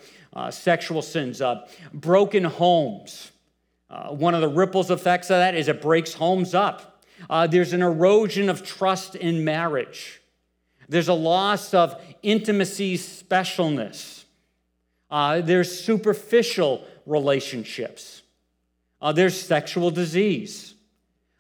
sexual 0.52 1.02
sins, 1.02 1.42
uh, 1.42 1.68
broken 1.94 2.44
homes. 2.44 3.32
Uh, 3.90 4.10
one 4.10 4.34
of 4.34 4.42
the 4.42 4.48
ripples 4.48 4.90
effects 4.90 5.30
of 5.30 5.38
that 5.38 5.54
is 5.56 5.68
it 5.68 5.82
breaks 5.82 6.14
homes 6.14 6.54
up. 6.54 7.04
Uh, 7.30 7.46
there's 7.48 7.74
an 7.74 7.82
erosion 7.82 8.50
of 8.50 8.64
trust 8.64 9.16
in 9.16 9.44
marriage. 9.44 10.22
There's 10.88 11.10
a 11.10 11.14
loss 11.14 11.74
of 11.74 12.02
intimacy, 12.22 12.98
specialness. 12.98 14.24
Uh, 15.10 15.42
there's 15.42 15.84
superficial 15.84 16.86
relationships. 17.06 18.22
Uh, 19.02 19.12
there's 19.12 19.40
sexual 19.40 19.92
disease. 19.92 20.76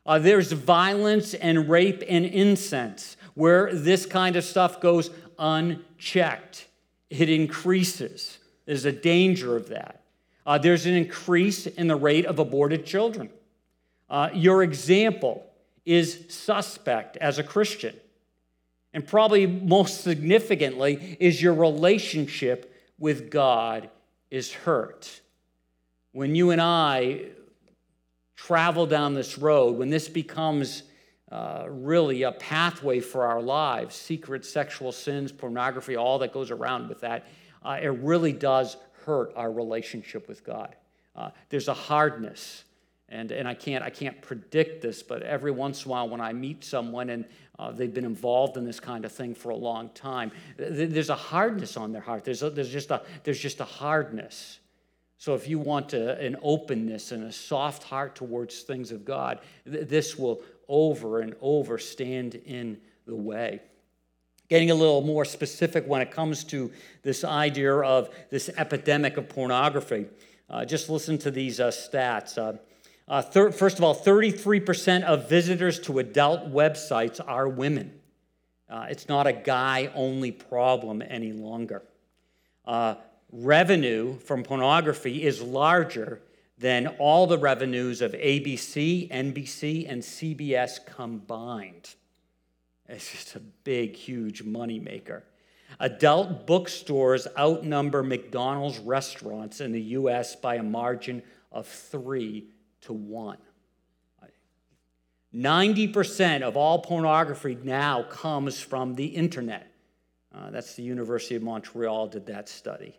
Uh, 0.05 0.19
there's 0.19 0.51
violence 0.51 1.33
and 1.33 1.69
rape 1.69 2.03
and 2.07 2.25
incense, 2.25 3.17
where 3.33 3.73
this 3.73 4.05
kind 4.05 4.35
of 4.35 4.43
stuff 4.43 4.81
goes 4.81 5.09
unchecked. 5.37 6.67
It 7.09 7.29
increases. 7.29 8.39
There's 8.71 8.85
a 8.85 8.93
danger 8.93 9.57
of 9.57 9.67
that. 9.67 10.01
Uh, 10.45 10.57
there's 10.57 10.85
an 10.85 10.93
increase 10.93 11.67
in 11.67 11.89
the 11.89 11.95
rate 11.97 12.25
of 12.25 12.39
aborted 12.39 12.85
children. 12.85 13.29
Uh, 14.09 14.29
your 14.33 14.63
example 14.63 15.45
is 15.85 16.23
suspect 16.29 17.17
as 17.17 17.37
a 17.37 17.43
Christian. 17.43 17.93
And 18.93 19.05
probably 19.05 19.45
most 19.45 20.05
significantly 20.05 21.17
is 21.19 21.41
your 21.41 21.53
relationship 21.53 22.73
with 22.97 23.29
God 23.29 23.89
is 24.29 24.53
hurt. 24.53 25.19
When 26.13 26.33
you 26.33 26.51
and 26.51 26.61
I 26.61 27.23
travel 28.37 28.85
down 28.85 29.15
this 29.15 29.37
road, 29.37 29.77
when 29.77 29.89
this 29.89 30.07
becomes 30.07 30.83
uh, 31.29 31.65
really 31.67 32.23
a 32.23 32.31
pathway 32.31 33.01
for 33.01 33.25
our 33.25 33.41
lives, 33.41 33.95
secret 33.95 34.45
sexual 34.45 34.93
sins, 34.93 35.33
pornography, 35.33 35.97
all 35.97 36.19
that 36.19 36.31
goes 36.31 36.51
around 36.51 36.87
with 36.87 37.01
that, 37.01 37.27
uh, 37.63 37.79
it 37.81 37.89
really 37.89 38.33
does 38.33 38.77
hurt 39.05 39.33
our 39.35 39.51
relationship 39.51 40.27
with 40.27 40.43
God. 40.43 40.75
Uh, 41.15 41.29
there's 41.49 41.67
a 41.67 41.73
hardness. 41.73 42.63
And, 43.09 43.31
and 43.33 43.45
I, 43.45 43.53
can't, 43.53 43.83
I 43.83 43.89
can't 43.89 44.21
predict 44.21 44.81
this, 44.81 45.03
but 45.03 45.21
every 45.21 45.51
once 45.51 45.83
in 45.83 45.89
a 45.89 45.91
while 45.91 46.07
when 46.07 46.21
I 46.21 46.31
meet 46.31 46.63
someone 46.63 47.09
and 47.09 47.25
uh, 47.59 47.71
they've 47.71 47.93
been 47.93 48.05
involved 48.05 48.55
in 48.55 48.63
this 48.63 48.79
kind 48.79 49.03
of 49.03 49.11
thing 49.11 49.35
for 49.35 49.49
a 49.49 49.55
long 49.55 49.89
time. 49.89 50.31
There's 50.57 51.09
a 51.09 51.15
hardness 51.15 51.75
on 51.75 51.91
their 51.91 52.01
heart. 52.01 52.23
There's, 52.23 52.41
a, 52.41 52.49
there's, 52.49 52.71
just, 52.71 52.89
a, 52.89 53.01
there's 53.23 53.39
just 53.39 53.59
a 53.59 53.65
hardness. 53.65 54.59
So 55.17 55.35
if 55.35 55.47
you 55.47 55.59
want 55.59 55.93
a, 55.93 56.17
an 56.19 56.37
openness 56.41 57.11
and 57.11 57.25
a 57.25 57.31
soft 57.31 57.83
heart 57.83 58.15
towards 58.15 58.61
things 58.61 58.91
of 58.91 59.03
God, 59.03 59.41
th- 59.69 59.87
this 59.89 60.17
will 60.17 60.41
over 60.69 61.19
and 61.19 61.35
over 61.41 61.77
stand 61.77 62.35
in 62.35 62.79
the 63.05 63.15
way. 63.15 63.61
Getting 64.51 64.69
a 64.69 64.75
little 64.75 65.01
more 65.01 65.23
specific 65.23 65.87
when 65.87 66.01
it 66.01 66.11
comes 66.11 66.43
to 66.43 66.73
this 67.03 67.23
idea 67.23 67.73
of 67.73 68.09
this 68.29 68.49
epidemic 68.57 69.15
of 69.15 69.29
pornography, 69.29 70.07
uh, 70.49 70.65
just 70.65 70.89
listen 70.89 71.17
to 71.19 71.31
these 71.31 71.61
uh, 71.61 71.69
stats. 71.69 72.37
Uh, 72.37 72.57
uh, 73.07 73.21
thir- 73.21 73.53
first 73.53 73.77
of 73.77 73.85
all, 73.85 73.95
33% 73.95 75.03
of 75.03 75.29
visitors 75.29 75.79
to 75.79 75.99
adult 75.99 76.51
websites 76.51 77.21
are 77.25 77.47
women. 77.47 77.93
Uh, 78.69 78.87
it's 78.89 79.07
not 79.07 79.25
a 79.25 79.31
guy 79.31 79.89
only 79.95 80.33
problem 80.33 81.01
any 81.01 81.31
longer. 81.31 81.81
Uh, 82.65 82.95
revenue 83.31 84.19
from 84.19 84.43
pornography 84.43 85.23
is 85.23 85.41
larger 85.41 86.21
than 86.57 86.87
all 86.99 87.25
the 87.25 87.37
revenues 87.37 88.01
of 88.01 88.11
ABC, 88.11 89.09
NBC, 89.09 89.85
and 89.89 90.01
CBS 90.01 90.85
combined. 90.85 91.95
It's 92.91 93.11
just 93.11 93.35
a 93.35 93.39
big, 93.39 93.95
huge 93.95 94.43
moneymaker. 94.43 95.21
Adult 95.79 96.45
bookstores 96.45 97.27
outnumber 97.39 98.03
McDonald's 98.03 98.79
restaurants 98.79 99.61
in 99.61 99.71
the 99.71 99.81
US 99.81 100.35
by 100.35 100.55
a 100.55 100.63
margin 100.63 101.23
of 101.51 101.65
three 101.65 102.49
to 102.81 102.93
one. 102.93 103.37
90% 105.33 106.41
of 106.41 106.57
all 106.57 106.79
pornography 106.79 107.57
now 107.63 108.03
comes 108.03 108.59
from 108.59 108.95
the 108.95 109.05
internet. 109.05 109.71
Uh, 110.33 110.49
that's 110.51 110.75
the 110.75 110.83
University 110.83 111.35
of 111.35 111.41
Montreal 111.41 112.07
did 112.07 112.25
that 112.25 112.49
study. 112.49 112.97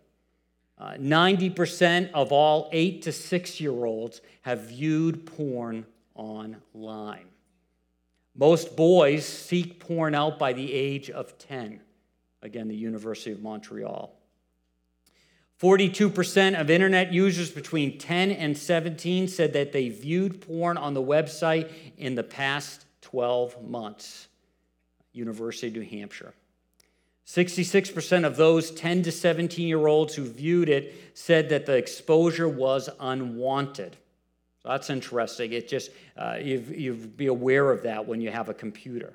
Uh, 0.79 0.95
90% 0.95 2.11
of 2.13 2.33
all 2.33 2.71
eight 2.73 3.03
to 3.03 3.13
six 3.13 3.61
year 3.61 3.85
olds 3.85 4.23
have 4.43 4.63
viewed 4.63 5.27
porn 5.27 5.85
online. 6.15 7.27
Most 8.35 8.77
boys 8.77 9.27
seek 9.27 9.79
porn 9.79 10.15
out 10.15 10.39
by 10.39 10.53
the 10.53 10.73
age 10.73 11.11
of 11.11 11.39
10. 11.39 11.81
Again, 12.43 12.69
the 12.69 12.77
University 12.77 13.31
of 13.31 13.43
Montreal. 13.43 14.15
42% 15.61 16.61
of 16.61 16.71
internet 16.71 17.13
users 17.13 17.51
between 17.51 17.99
10 17.99 18.33
and 18.33 18.59
17 18.59 19.29
said 19.29 19.53
that 19.53 19.73
they 19.73 19.91
viewed 19.91 20.41
porn 20.41 20.77
on 20.77 20.93
the 20.93 21.03
website 21.03 21.71
in 21.97 22.17
the 22.17 22.25
past 22.25 22.85
12 23.03 23.63
months. 23.63 24.27
University 25.13 25.69
of 25.69 25.75
New 25.75 25.83
Hampshire. 25.83 26.35
66% 27.27 28.27
of 28.27 28.37
those 28.37 28.73
10 28.73 29.05
to 29.05 29.13
17 29.13 29.69
year 29.69 29.87
olds 29.87 30.15
who 30.15 30.25
viewed 30.25 30.69
it 30.69 30.95
said 31.15 31.49
that 31.51 31.67
the 31.67 31.77
exposure 31.77 32.49
was 32.49 32.89
unwanted. 32.99 33.97
So 34.63 34.69
that's 34.69 34.91
interesting. 34.91 35.53
It 35.53 35.69
just, 35.69 35.91
uh, 36.17 36.39
you've, 36.41 36.71
you've 36.71 37.17
be 37.17 37.27
aware 37.27 37.71
of 37.71 37.83
that 37.83 38.07
when 38.07 38.21
you 38.21 38.31
have 38.31 38.49
a 38.49 38.55
computer. 38.55 39.15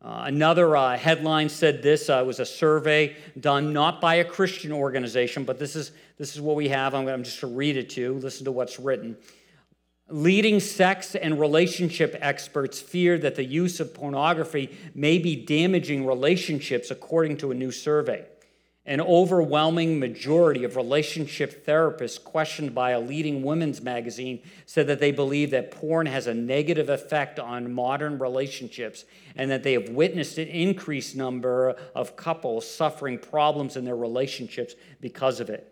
Uh, 0.00 0.22
another 0.26 0.76
uh, 0.76 0.96
headline 0.96 1.48
said 1.48 1.82
this 1.82 2.08
uh, 2.08 2.22
was 2.24 2.38
a 2.38 2.46
survey 2.46 3.16
done 3.40 3.72
not 3.72 4.00
by 4.00 4.16
a 4.16 4.24
Christian 4.24 4.70
organization, 4.70 5.42
but 5.42 5.58
this 5.58 5.74
is, 5.74 5.90
this 6.18 6.36
is 6.36 6.40
what 6.40 6.54
we 6.54 6.68
have. 6.68 6.94
I'm, 6.94 7.08
I'm 7.08 7.24
just 7.24 7.40
to 7.40 7.48
read 7.48 7.76
it 7.76 7.90
to 7.90 8.00
you. 8.00 8.12
Listen 8.12 8.44
to 8.44 8.52
what's 8.52 8.78
written. 8.78 9.16
Leading 10.10 10.60
sex 10.60 11.16
and 11.16 11.40
relationship 11.40 12.16
experts 12.20 12.80
fear 12.80 13.18
that 13.18 13.34
the 13.34 13.44
use 13.44 13.80
of 13.80 13.92
pornography 13.92 14.70
may 14.94 15.18
be 15.18 15.34
damaging 15.34 16.06
relationships, 16.06 16.92
according 16.92 17.36
to 17.38 17.50
a 17.50 17.54
new 17.54 17.72
survey. 17.72 18.24
An 18.88 19.02
overwhelming 19.02 19.98
majority 19.98 20.64
of 20.64 20.74
relationship 20.74 21.66
therapists 21.66 22.24
questioned 22.24 22.74
by 22.74 22.92
a 22.92 23.00
leading 23.00 23.42
women's 23.42 23.82
magazine 23.82 24.40
said 24.64 24.86
that 24.86 24.98
they 24.98 25.12
believe 25.12 25.50
that 25.50 25.70
porn 25.70 26.06
has 26.06 26.26
a 26.26 26.32
negative 26.32 26.88
effect 26.88 27.38
on 27.38 27.70
modern 27.70 28.18
relationships 28.18 29.04
and 29.36 29.50
that 29.50 29.62
they 29.62 29.74
have 29.74 29.90
witnessed 29.90 30.38
an 30.38 30.48
increased 30.48 31.14
number 31.14 31.76
of 31.94 32.16
couples 32.16 32.66
suffering 32.68 33.18
problems 33.18 33.76
in 33.76 33.84
their 33.84 33.94
relationships 33.94 34.74
because 35.02 35.38
of 35.38 35.50
it. 35.50 35.70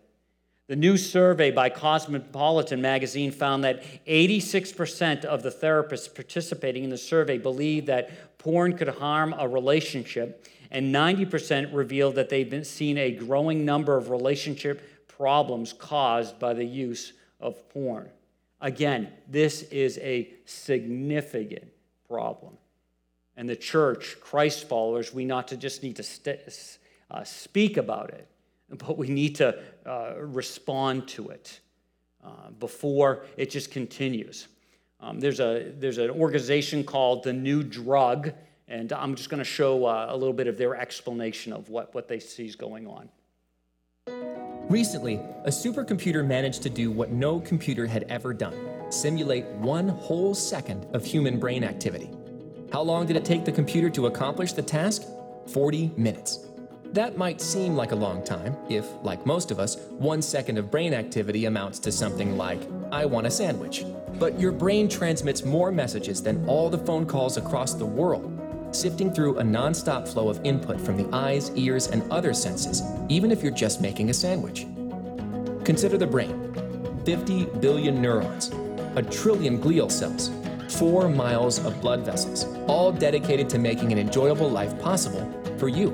The 0.67 0.75
new 0.75 0.95
survey 0.95 1.49
by 1.49 1.69
Cosmopolitan 1.69 2.83
magazine 2.83 3.31
found 3.31 3.63
that 3.63 3.83
86% 4.05 5.25
of 5.25 5.41
the 5.41 5.49
therapists 5.49 6.13
participating 6.13 6.83
in 6.83 6.91
the 6.91 6.99
survey 6.99 7.39
believe 7.39 7.87
that 7.87 8.37
porn 8.37 8.77
could 8.77 8.89
harm 8.89 9.33
a 9.39 9.47
relationship 9.47 10.45
and 10.71 10.93
90% 10.93 11.73
revealed 11.73 12.15
that 12.15 12.29
they've 12.29 12.49
been 12.49 12.63
seen 12.63 12.97
a 12.97 13.11
growing 13.11 13.65
number 13.65 13.95
of 13.95 14.09
relationship 14.09 15.07
problems 15.07 15.73
caused 15.73 16.39
by 16.39 16.53
the 16.53 16.65
use 16.65 17.13
of 17.39 17.69
porn. 17.69 18.09
Again, 18.61 19.11
this 19.27 19.63
is 19.63 19.97
a 19.99 20.29
significant 20.45 21.67
problem. 22.07 22.57
And 23.35 23.47
the 23.47 23.55
church, 23.55 24.17
Christ 24.19 24.67
followers, 24.67 25.13
we 25.13 25.25
not 25.25 25.47
to 25.49 25.57
just 25.57 25.83
need 25.83 25.95
to 25.97 26.03
st- 26.03 26.39
uh, 27.11 27.23
speak 27.23 27.77
about 27.77 28.09
it, 28.09 28.27
but 28.69 28.97
we 28.97 29.07
need 29.07 29.35
to 29.35 29.59
uh, 29.85 30.13
respond 30.17 31.07
to 31.09 31.29
it 31.29 31.59
uh, 32.25 32.49
before 32.59 33.25
it 33.37 33.51
just 33.51 33.71
continues. 33.71 34.47
Um, 34.99 35.19
there's, 35.19 35.39
a, 35.39 35.71
there's 35.77 35.99
an 35.99 36.09
organization 36.09 36.83
called 36.83 37.23
The 37.23 37.33
New 37.33 37.63
Drug 37.63 38.33
and 38.67 38.91
I'm 38.91 39.15
just 39.15 39.29
going 39.29 39.39
to 39.39 39.45
show 39.45 39.85
uh, 39.85 40.07
a 40.09 40.17
little 40.17 40.33
bit 40.33 40.47
of 40.47 40.57
their 40.57 40.75
explanation 40.75 41.53
of 41.53 41.69
what, 41.69 41.93
what 41.93 42.07
they 42.07 42.19
see 42.19 42.45
is 42.45 42.55
going 42.55 42.87
on. 42.87 43.09
Recently, 44.69 45.15
a 45.45 45.49
supercomputer 45.49 46.25
managed 46.25 46.61
to 46.63 46.69
do 46.69 46.91
what 46.91 47.11
no 47.11 47.39
computer 47.39 47.87
had 47.87 48.03
ever 48.09 48.33
done 48.33 48.55
simulate 48.89 49.45
one 49.45 49.89
whole 49.89 50.33
second 50.33 50.85
of 50.93 51.03
human 51.03 51.39
brain 51.39 51.63
activity. 51.63 52.09
How 52.71 52.81
long 52.81 53.05
did 53.05 53.15
it 53.15 53.25
take 53.25 53.45
the 53.45 53.51
computer 53.51 53.89
to 53.91 54.07
accomplish 54.07 54.53
the 54.53 54.61
task? 54.61 55.03
40 55.47 55.91
minutes. 55.97 56.47
That 56.93 57.17
might 57.17 57.41
seem 57.41 57.75
like 57.75 57.91
a 57.91 57.95
long 57.95 58.23
time 58.23 58.55
if, 58.69 58.85
like 59.03 59.25
most 59.25 59.51
of 59.51 59.59
us, 59.59 59.75
one 59.89 60.21
second 60.21 60.57
of 60.57 60.71
brain 60.71 60.93
activity 60.93 61.45
amounts 61.45 61.79
to 61.79 61.91
something 61.91 62.37
like, 62.37 62.59
I 62.91 63.05
want 63.05 63.27
a 63.27 63.31
sandwich. 63.31 63.85
But 64.19 64.39
your 64.39 64.51
brain 64.53 64.87
transmits 64.87 65.43
more 65.43 65.71
messages 65.71 66.23
than 66.23 66.45
all 66.47 66.69
the 66.69 66.77
phone 66.77 67.05
calls 67.05 67.35
across 67.37 67.73
the 67.73 67.85
world 67.85 68.36
sifting 68.71 69.13
through 69.13 69.37
a 69.37 69.43
nonstop 69.43 70.07
flow 70.07 70.29
of 70.29 70.39
input 70.43 70.79
from 70.79 70.97
the 70.97 71.07
eyes, 71.15 71.51
ears, 71.55 71.87
and 71.87 72.09
other 72.11 72.33
senses, 72.33 72.83
even 73.09 73.31
if 73.31 73.41
you're 73.41 73.51
just 73.51 73.81
making 73.81 74.09
a 74.09 74.13
sandwich. 74.13 74.67
Consider 75.63 75.97
the 75.97 76.07
brain 76.07 76.43
50 77.05 77.45
billion 77.59 78.01
neurons, 78.01 78.51
a 78.95 79.01
trillion 79.01 79.61
glial 79.61 79.91
cells, 79.91 80.31
four 80.77 81.09
miles 81.09 81.63
of 81.65 81.79
blood 81.81 82.01
vessels, 82.01 82.45
all 82.67 82.91
dedicated 82.91 83.49
to 83.49 83.57
making 83.57 83.91
an 83.91 83.97
enjoyable 83.97 84.49
life 84.49 84.77
possible 84.81 85.25
for 85.57 85.67
you. 85.67 85.91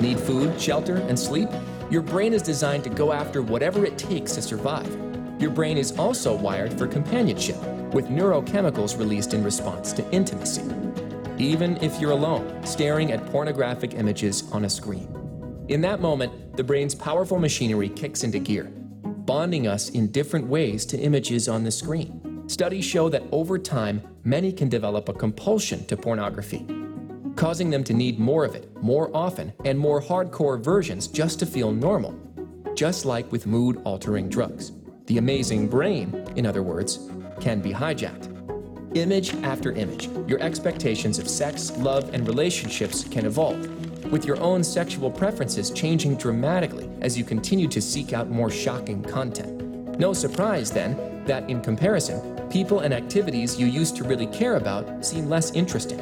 Need 0.00 0.18
food, 0.20 0.60
shelter, 0.60 0.96
and 0.96 1.18
sleep? 1.18 1.48
Your 1.90 2.02
brain 2.02 2.34
is 2.34 2.42
designed 2.42 2.84
to 2.84 2.90
go 2.90 3.12
after 3.12 3.42
whatever 3.42 3.84
it 3.84 3.96
takes 3.96 4.32
to 4.32 4.42
survive. 4.42 4.90
Your 5.40 5.50
brain 5.50 5.78
is 5.78 5.96
also 5.98 6.34
wired 6.34 6.76
for 6.78 6.86
companionship, 6.86 7.56
with 7.92 8.08
neurochemicals 8.08 8.98
released 8.98 9.34
in 9.34 9.44
response 9.44 9.92
to 9.92 10.10
intimacy. 10.10 10.62
Even 11.38 11.76
if 11.82 12.00
you're 12.00 12.12
alone, 12.12 12.64
staring 12.64 13.12
at 13.12 13.26
pornographic 13.26 13.92
images 13.92 14.50
on 14.52 14.64
a 14.64 14.70
screen. 14.70 15.06
In 15.68 15.82
that 15.82 16.00
moment, 16.00 16.56
the 16.56 16.64
brain's 16.64 16.94
powerful 16.94 17.38
machinery 17.38 17.90
kicks 17.90 18.24
into 18.24 18.38
gear, 18.38 18.64
bonding 18.64 19.66
us 19.66 19.90
in 19.90 20.10
different 20.12 20.46
ways 20.46 20.86
to 20.86 20.98
images 20.98 21.46
on 21.48 21.62
the 21.62 21.70
screen. 21.70 22.44
Studies 22.46 22.84
show 22.84 23.10
that 23.10 23.24
over 23.32 23.58
time, 23.58 24.00
many 24.24 24.50
can 24.50 24.70
develop 24.70 25.10
a 25.10 25.12
compulsion 25.12 25.84
to 25.86 25.96
pornography, 25.96 26.66
causing 27.34 27.68
them 27.68 27.84
to 27.84 27.92
need 27.92 28.18
more 28.18 28.44
of 28.44 28.54
it, 28.54 28.74
more 28.82 29.14
often, 29.14 29.52
and 29.64 29.78
more 29.78 30.00
hardcore 30.00 30.58
versions 30.58 31.06
just 31.06 31.38
to 31.40 31.46
feel 31.46 31.70
normal. 31.70 32.14
Just 32.74 33.04
like 33.04 33.30
with 33.30 33.46
mood 33.46 33.80
altering 33.84 34.28
drugs. 34.28 34.72
The 35.06 35.18
amazing 35.18 35.68
brain, 35.68 36.24
in 36.36 36.46
other 36.46 36.62
words, 36.62 37.10
can 37.40 37.60
be 37.60 37.72
hijacked. 37.72 38.25
Image 38.96 39.34
after 39.42 39.72
image, 39.72 40.08
your 40.26 40.40
expectations 40.40 41.18
of 41.18 41.28
sex, 41.28 41.70
love, 41.76 42.14
and 42.14 42.26
relationships 42.26 43.04
can 43.04 43.26
evolve 43.26 43.60
with 44.10 44.24
your 44.24 44.40
own 44.40 44.64
sexual 44.64 45.10
preferences 45.10 45.70
changing 45.70 46.16
dramatically 46.16 46.88
as 47.02 47.18
you 47.18 47.22
continue 47.22 47.68
to 47.68 47.82
seek 47.82 48.14
out 48.14 48.30
more 48.30 48.50
shocking 48.50 49.02
content. 49.02 49.98
No 49.98 50.14
surprise, 50.14 50.70
then, 50.70 51.22
that 51.26 51.48
in 51.50 51.60
comparison, 51.60 52.48
people 52.48 52.80
and 52.80 52.94
activities 52.94 53.60
you 53.60 53.66
used 53.66 53.96
to 53.96 54.04
really 54.04 54.28
care 54.28 54.56
about 54.56 55.04
seem 55.04 55.28
less 55.28 55.50
interesting. 55.50 55.98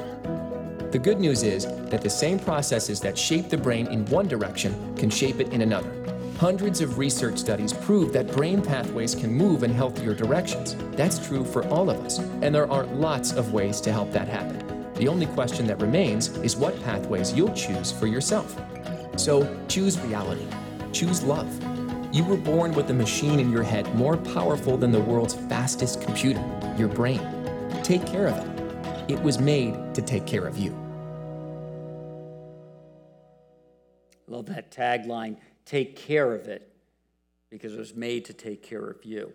The 0.93 1.01
good 1.03 1.19
news 1.19 1.43
is 1.43 1.67
that 1.91 2.01
the 2.03 2.11
same 2.11 2.39
processes 2.39 3.01
that 3.01 3.19
shape 3.19 3.49
the 3.49 3.59
brain 3.59 3.89
in 3.89 4.07
one 4.07 4.29
direction 4.29 4.95
can 4.97 5.11
shape 5.11 5.41
it 5.41 5.53
in 5.53 5.63
another. 5.63 5.91
Hundreds 6.39 6.81
of 6.81 6.99
research 6.99 7.39
studies 7.39 7.73
prove 7.73 8.13
that 8.13 8.27
brain 8.33 8.61
pathways 8.61 9.15
can 9.15 9.33
move 9.33 9.63
in 9.63 9.71
healthier 9.71 10.15
directions. 10.15 10.75
That's 10.97 11.25
true 11.25 11.45
for 11.45 11.65
all 11.69 11.89
of 11.89 12.01
us, 12.05 12.19
and 12.19 12.53
there 12.53 12.71
are 12.71 12.85
lots 12.87 13.33
of 13.33 13.53
ways 13.53 13.81
to 13.83 13.93
help 13.93 14.11
that 14.11 14.27
happen. 14.27 14.93
The 14.95 15.07
only 15.07 15.27
question 15.27 15.65
that 15.69 15.81
remains 15.81 16.37
is 16.39 16.57
what 16.57 16.83
pathways 16.83 17.33
you'll 17.33 17.55
choose 17.55 17.93
for 17.93 18.09
yourself. 18.09 18.61
So 19.17 19.49
choose 19.69 19.99
reality, 20.01 20.47
choose 20.93 21.23
love. 21.23 21.49
You 22.13 22.25
were 22.25 22.37
born 22.37 22.73
with 22.73 22.91
a 22.91 22.95
machine 22.95 23.39
in 23.39 23.53
your 23.53 23.63
head 23.63 23.95
more 23.95 24.17
powerful 24.17 24.77
than 24.77 24.91
the 24.91 25.01
world's 25.01 25.35
fastest 25.35 26.03
computer, 26.03 26.45
your 26.77 26.89
brain. 26.89 27.21
Take 27.85 28.05
care 28.07 28.27
of 28.27 28.37
it. 28.37 29.13
It 29.13 29.23
was 29.23 29.39
made 29.39 29.95
to 29.95 30.03
take 30.03 30.27
care 30.27 30.47
of 30.47 30.59
you. 30.59 30.73
Love 34.27 34.47
that 34.47 34.73
tagline 34.73 35.37
take 35.65 35.97
care 35.97 36.35
of 36.35 36.49
it 36.49 36.75
because 37.51 37.75
it 37.75 37.79
was 37.79 37.95
made 37.95 38.25
to 38.27 38.33
take 38.33 38.63
care 38.63 38.85
of 38.85 39.05
you. 39.05 39.33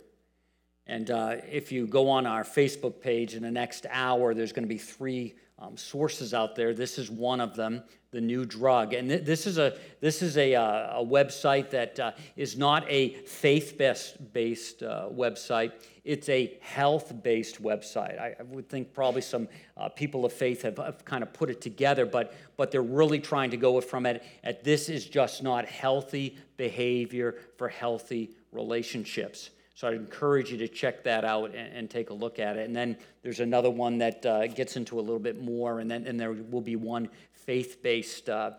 And 0.87 1.11
uh, 1.11 1.37
if 1.49 1.71
you 1.71 1.85
go 1.85 2.09
on 2.09 2.25
our 2.25 2.43
Facebook 2.43 2.99
page 2.99 3.35
in 3.35 3.43
the 3.43 3.51
next 3.51 3.85
hour, 3.91 4.33
there's 4.33 4.51
going 4.51 4.63
to 4.63 4.69
be 4.69 4.79
three 4.79 5.35
um, 5.59 5.77
sources 5.77 6.33
out 6.33 6.55
there. 6.55 6.73
This 6.73 6.97
is 6.97 7.11
one 7.11 7.39
of 7.39 7.55
them, 7.55 7.83
the 8.11 8.21
new 8.21 8.43
drug, 8.43 8.93
and 8.93 9.09
th- 9.09 9.23
this 9.23 9.45
is 9.45 9.57
a 9.57 9.77
this 10.01 10.21
is 10.21 10.37
a, 10.37 10.55
uh, 10.55 10.99
a 10.99 11.05
website 11.05 11.69
that 11.69 11.99
uh, 11.99 12.11
is 12.35 12.57
not 12.57 12.83
a 12.89 13.09
faith-based 13.25 14.33
based 14.33 14.81
uh, 14.81 15.09
website. 15.11 15.73
It's 16.03 16.27
a 16.29 16.57
health-based 16.61 17.61
website. 17.61 18.19
I, 18.19 18.35
I 18.39 18.43
would 18.43 18.67
think 18.67 18.93
probably 18.93 19.21
some 19.21 19.47
uh, 19.77 19.89
people 19.89 20.25
of 20.25 20.33
faith 20.33 20.63
have, 20.63 20.77
have, 20.77 21.05
kind 21.05 21.21
of 21.21 21.31
put 21.33 21.51
it 21.51 21.61
together, 21.61 22.05
but 22.05 22.33
but 22.57 22.71
they're 22.71 22.81
really 22.81 23.19
trying 23.19 23.51
to 23.51 23.57
go 23.57 23.79
from 23.79 24.05
it 24.07 24.23
at 24.43 24.63
this 24.63 24.89
is 24.89 25.05
just 25.05 25.43
not 25.43 25.65
healthy 25.65 26.37
behavior 26.57 27.35
for 27.57 27.69
healthy 27.69 28.31
relationships. 28.51 29.51
So 29.79 29.87
I'd 29.87 29.93
encourage 29.93 30.51
you 30.51 30.57
to 30.57 30.67
check 30.67 31.05
that 31.05 31.23
out 31.23 31.55
and, 31.55 31.73
and 31.73 31.89
take 31.89 32.09
a 32.09 32.13
look 32.13 32.37
at 32.37 32.57
it. 32.57 32.65
And 32.65 32.75
then 32.75 32.97
there's 33.23 33.39
another 33.39 33.69
one 33.69 33.97
that 33.99 34.25
uh, 34.25 34.47
gets 34.47 34.75
into 34.75 34.99
a 34.99 35.01
little 35.01 35.19
bit 35.19 35.41
more, 35.41 35.79
and 35.79 35.89
then 35.89 36.05
and 36.05 36.19
there 36.19 36.33
will 36.33 36.59
be 36.59 36.75
one 36.75 37.07
faith-based 37.45 38.29
uh, 38.29 38.51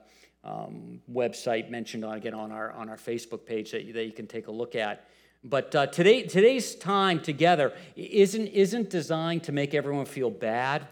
um, 0.45 1.01
website 1.11 1.71
mentioned 1.71 2.05
on 2.05 2.17
again 2.17 2.35
on 2.35 2.51
our 2.51 2.73
on 2.73 2.89
our 2.89 2.97
Facebook 2.97 3.45
page 3.45 3.73
that 3.73 3.85
you, 3.85 3.93
that 3.93 4.05
you 4.05 4.13
can 4.13 4.27
take 4.27 4.47
a 4.47 4.51
look 4.51 4.75
at. 4.75 5.09
But 5.43 5.75
uh, 5.75 5.87
today 5.87 6.23
today's 6.23 6.75
time 6.75 7.21
together 7.21 7.73
isn't 7.97 8.49
isn't 8.49 8.91
designed 8.91 9.45
to 9.45 9.53
make 9.53 9.75
everyone 9.75 10.07
feel 10.07 10.31
bad, 10.31 10.87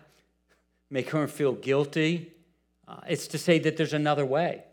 make 0.90 1.08
everyone 1.08 1.28
feel 1.28 1.52
guilty. 1.52 2.32
Uh, 2.86 3.00
it's 3.08 3.26
to 3.28 3.38
say 3.38 3.58
that 3.58 3.76
there's 3.76 3.92
another 3.92 4.24
way, 4.24 4.64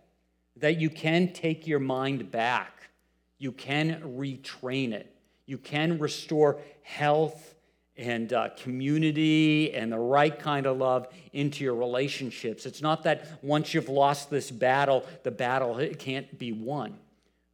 that 0.58 0.80
you 0.80 0.89
can 0.89 1.34
take 1.34 1.67
your 1.67 1.80
mind 1.80 2.32
back, 2.32 2.89
you 3.38 3.51
can 3.51 4.01
retrain 4.01 4.93
it 4.93 5.15
you 5.45 5.58
can 5.58 5.99
restore 5.99 6.60
health 6.82 7.55
and 7.98 8.34
uh, 8.34 8.50
community 8.58 9.74
and 9.74 9.92
the 9.92 9.98
right 9.98 10.38
kind 10.38 10.66
of 10.66 10.78
love 10.78 11.08
into 11.34 11.64
your 11.64 11.76
relationships. 11.76 12.66
It's 12.66 12.82
not 12.82 13.04
that 13.04 13.44
once 13.44 13.74
you've 13.74 13.90
lost 13.90 14.30
this 14.30 14.52
battle, 14.52 15.06
the 15.24 15.32
battle 15.32 15.88
can't 15.98 16.38
be 16.38 16.52
won. 16.52 16.98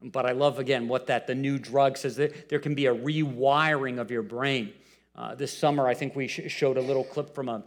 But 0.01 0.25
I 0.25 0.31
love 0.31 0.57
again 0.57 0.87
what 0.87 1.07
that 1.07 1.27
the 1.27 1.35
new 1.35 1.59
drug 1.59 1.95
says 1.95 2.15
that 2.15 2.49
there 2.49 2.59
can 2.59 2.73
be 2.73 2.87
a 2.87 2.95
rewiring 2.95 3.99
of 3.99 4.09
your 4.09 4.23
brain. 4.23 4.73
Uh, 5.15 5.35
this 5.35 5.55
summer, 5.55 5.87
I 5.87 5.93
think 5.93 6.15
we 6.15 6.27
sh- 6.27 6.41
showed 6.47 6.77
a 6.77 6.81
little 6.81 7.03
clip 7.03 7.35
from 7.35 7.49
a 7.49 7.63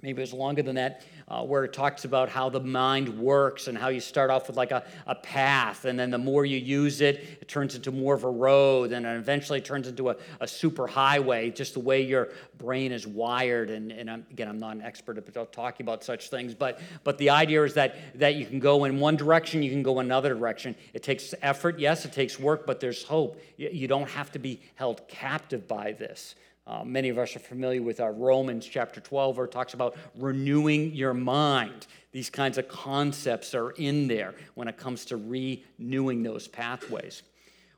maybe 0.00 0.18
it 0.18 0.22
was 0.22 0.32
longer 0.32 0.62
than 0.62 0.76
that, 0.76 1.04
uh, 1.28 1.42
where 1.42 1.64
it 1.64 1.72
talks 1.72 2.04
about 2.04 2.28
how 2.28 2.48
the 2.48 2.60
mind 2.60 3.08
works 3.18 3.68
and 3.68 3.76
how 3.76 3.88
you 3.88 4.00
start 4.00 4.30
off 4.30 4.48
with 4.48 4.56
like 4.56 4.70
a, 4.70 4.82
a 5.06 5.14
path, 5.14 5.84
and 5.84 5.98
then 5.98 6.10
the 6.10 6.18
more 6.18 6.46
you 6.46 6.56
use 6.56 7.00
it, 7.00 7.38
it 7.40 7.48
turns 7.48 7.74
into 7.74 7.92
more 7.92 8.14
of 8.14 8.24
a 8.24 8.30
road, 8.30 8.92
and 8.92 9.04
eventually 9.06 9.58
it 9.58 9.64
turns 9.64 9.86
into 9.86 10.10
a, 10.10 10.16
a 10.40 10.48
super 10.48 10.86
highway, 10.86 11.50
just 11.50 11.74
the 11.74 11.80
way 11.80 12.00
your 12.02 12.30
brain 12.56 12.92
is 12.92 13.06
wired. 13.06 13.70
And, 13.70 13.92
and 13.92 14.10
I'm, 14.10 14.26
again, 14.30 14.48
I'm 14.48 14.58
not 14.58 14.74
an 14.74 14.82
expert 14.82 15.18
at 15.18 15.52
talking 15.52 15.84
about 15.84 16.02
such 16.02 16.30
things, 16.30 16.54
but, 16.54 16.80
but 17.04 17.18
the 17.18 17.30
idea 17.30 17.62
is 17.64 17.74
that, 17.74 17.96
that 18.18 18.34
you 18.36 18.46
can 18.46 18.58
go 18.58 18.84
in 18.84 18.98
one 18.98 19.16
direction, 19.16 19.62
you 19.62 19.70
can 19.70 19.82
go 19.82 19.98
another 19.98 20.34
direction. 20.34 20.74
It 20.94 21.02
takes 21.02 21.34
effort, 21.42 21.78
yes, 21.78 22.04
it 22.04 22.12
takes 22.12 22.38
work, 22.38 22.66
but 22.66 22.80
there's 22.80 23.04
hope. 23.04 23.40
You 23.56 23.86
don't 23.86 24.08
have 24.10 24.32
to 24.32 24.38
be 24.38 24.60
held 24.74 25.06
captive 25.08 25.68
by 25.68 25.92
this. 25.92 26.34
Uh, 26.68 26.84
many 26.84 27.08
of 27.08 27.16
us 27.16 27.34
are 27.34 27.38
familiar 27.38 27.80
with 27.80 27.98
our 27.98 28.12
Romans 28.12 28.66
chapter 28.66 29.00
12, 29.00 29.38
where 29.38 29.46
it 29.46 29.52
talks 29.52 29.72
about 29.72 29.96
renewing 30.18 30.92
your 30.92 31.14
mind. 31.14 31.86
These 32.12 32.28
kinds 32.28 32.58
of 32.58 32.68
concepts 32.68 33.54
are 33.54 33.70
in 33.70 34.06
there 34.06 34.34
when 34.54 34.68
it 34.68 34.76
comes 34.76 35.06
to 35.06 35.16
renewing 35.16 36.22
those 36.22 36.46
pathways. 36.46 37.22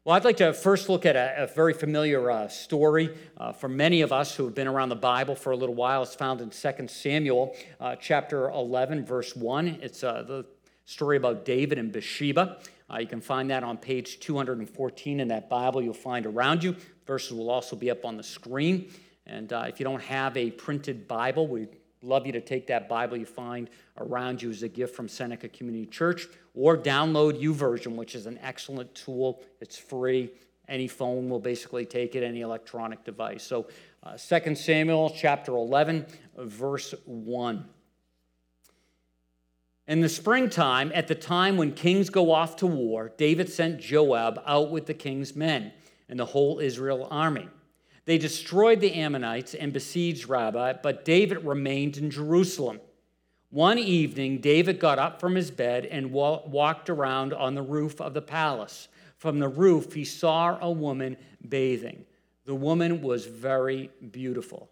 Well, 0.05 0.17
I'd 0.17 0.25
like 0.25 0.39
to 0.39 0.53
first 0.53 0.89
look 0.89 1.07
at 1.07 1.15
a, 1.15 1.45
a 1.45 1.47
very 1.47 1.73
familiar 1.73 2.33
uh, 2.33 2.49
story 2.49 3.17
uh, 3.37 3.53
for 3.53 3.69
many 3.69 4.01
of 4.01 4.13
us 4.13 4.35
who 4.35 4.45
have 4.45 4.57
been 4.57 4.67
around 4.67 4.89
the 4.89 4.97
Bible 4.97 5.37
for 5.37 5.53
a 5.53 5.57
little 5.57 5.75
while. 5.75 6.03
It's 6.03 6.17
found 6.17 6.41
in 6.41 6.51
2 6.51 6.89
Samuel 6.89 7.55
uh, 7.79 7.95
chapter 7.95 8.49
11, 8.49 9.05
verse 9.05 9.37
1. 9.37 9.79
It's 9.83 10.03
uh, 10.03 10.23
the 10.23 10.47
story 10.87 11.17
about 11.17 11.45
David 11.45 11.79
and 11.79 11.93
Bathsheba. 11.93 12.59
Uh, 12.93 12.99
you 12.99 13.07
can 13.07 13.21
find 13.21 13.51
that 13.51 13.63
on 13.63 13.77
page 13.77 14.19
214 14.21 15.21
in 15.21 15.29
that 15.29 15.49
Bible 15.49 15.81
you'll 15.81 15.95
find 15.95 16.27
around 16.27 16.65
you. 16.65 16.75
Verses 17.07 17.33
will 17.33 17.51
also 17.51 17.77
be 17.77 17.91
up 17.91 18.05
on 18.05 18.17
the 18.17 18.23
screen. 18.23 18.91
And 19.27 19.53
uh, 19.53 19.65
if 19.69 19.79
you 19.79 19.85
don't 19.85 20.03
have 20.03 20.37
a 20.37 20.51
printed 20.51 21.07
Bible, 21.07 21.47
we'd 21.47 21.77
love 22.03 22.27
you 22.27 22.33
to 22.33 22.41
take 22.41 22.67
that 22.67 22.89
Bible 22.89 23.17
you 23.17 23.27
find 23.27 23.69
around 23.99 24.43
you 24.43 24.51
as 24.51 24.63
a 24.63 24.69
gift 24.69 24.95
from 24.95 25.09
Seneca 25.09 25.49
Community 25.49 25.87
Church 25.87 26.27
or 26.55 26.77
download 26.77 27.41
YouVersion, 27.41 27.95
which 27.95 28.15
is 28.15 28.27
an 28.27 28.39
excellent 28.43 28.93
tool. 28.95 29.43
It's 29.61 29.77
free. 29.77 30.33
Any 30.69 30.89
phone 30.89 31.29
will 31.29 31.41
basically 31.41 31.85
take 31.85 32.15
it, 32.15 32.23
any 32.23 32.41
electronic 32.41 33.05
device. 33.05 33.43
So, 33.43 33.69
uh, 34.03 34.17
2 34.17 34.55
Samuel 34.55 35.11
chapter 35.11 35.53
11, 35.53 36.07
verse 36.39 36.95
1. 37.05 37.65
In 39.91 40.03
the 40.03 40.09
springtime, 40.09 40.93
at 40.95 41.09
the 41.09 41.17
time 41.17 41.57
when 41.57 41.73
kings 41.73 42.11
go 42.11 42.31
off 42.31 42.55
to 42.59 42.67
war, 42.69 43.11
David 43.17 43.49
sent 43.49 43.81
Joab 43.81 44.41
out 44.47 44.71
with 44.71 44.87
the 44.87 44.95
king's 44.95 45.35
men 45.35 45.73
and 46.09 46.17
the 46.17 46.27
whole 46.27 46.61
Israel 46.61 47.09
army. 47.11 47.49
They 48.05 48.17
destroyed 48.17 48.79
the 48.79 48.95
Ammonites 48.95 49.53
and 49.53 49.73
besieged 49.73 50.29
Rabbah, 50.29 50.75
but 50.81 51.05
David 51.05 51.45
remained 51.45 51.97
in 51.97 52.09
Jerusalem. 52.09 52.81
One 53.51 53.81
evening, 53.81 54.39
David 54.39 54.79
got 54.79 55.01
up 55.01 55.19
from 55.19 55.35
his 55.35 55.51
bed 55.51 55.87
and 55.87 56.13
walked 56.13 56.89
around 56.89 57.33
on 57.33 57.57
the 57.57 57.63
roof 57.63 58.01
of 58.01 58.15
the 58.15 58.23
palace. 58.23 58.87
From 59.17 59.41
the 59.41 59.49
roof, 59.49 59.93
he 59.93 60.05
saw 60.05 60.57
a 60.61 60.71
woman 60.71 61.17
bathing. 61.49 62.05
The 62.45 62.55
woman 62.55 63.03
was 63.03 63.27
very 63.27 63.91
beautiful. 64.13 64.71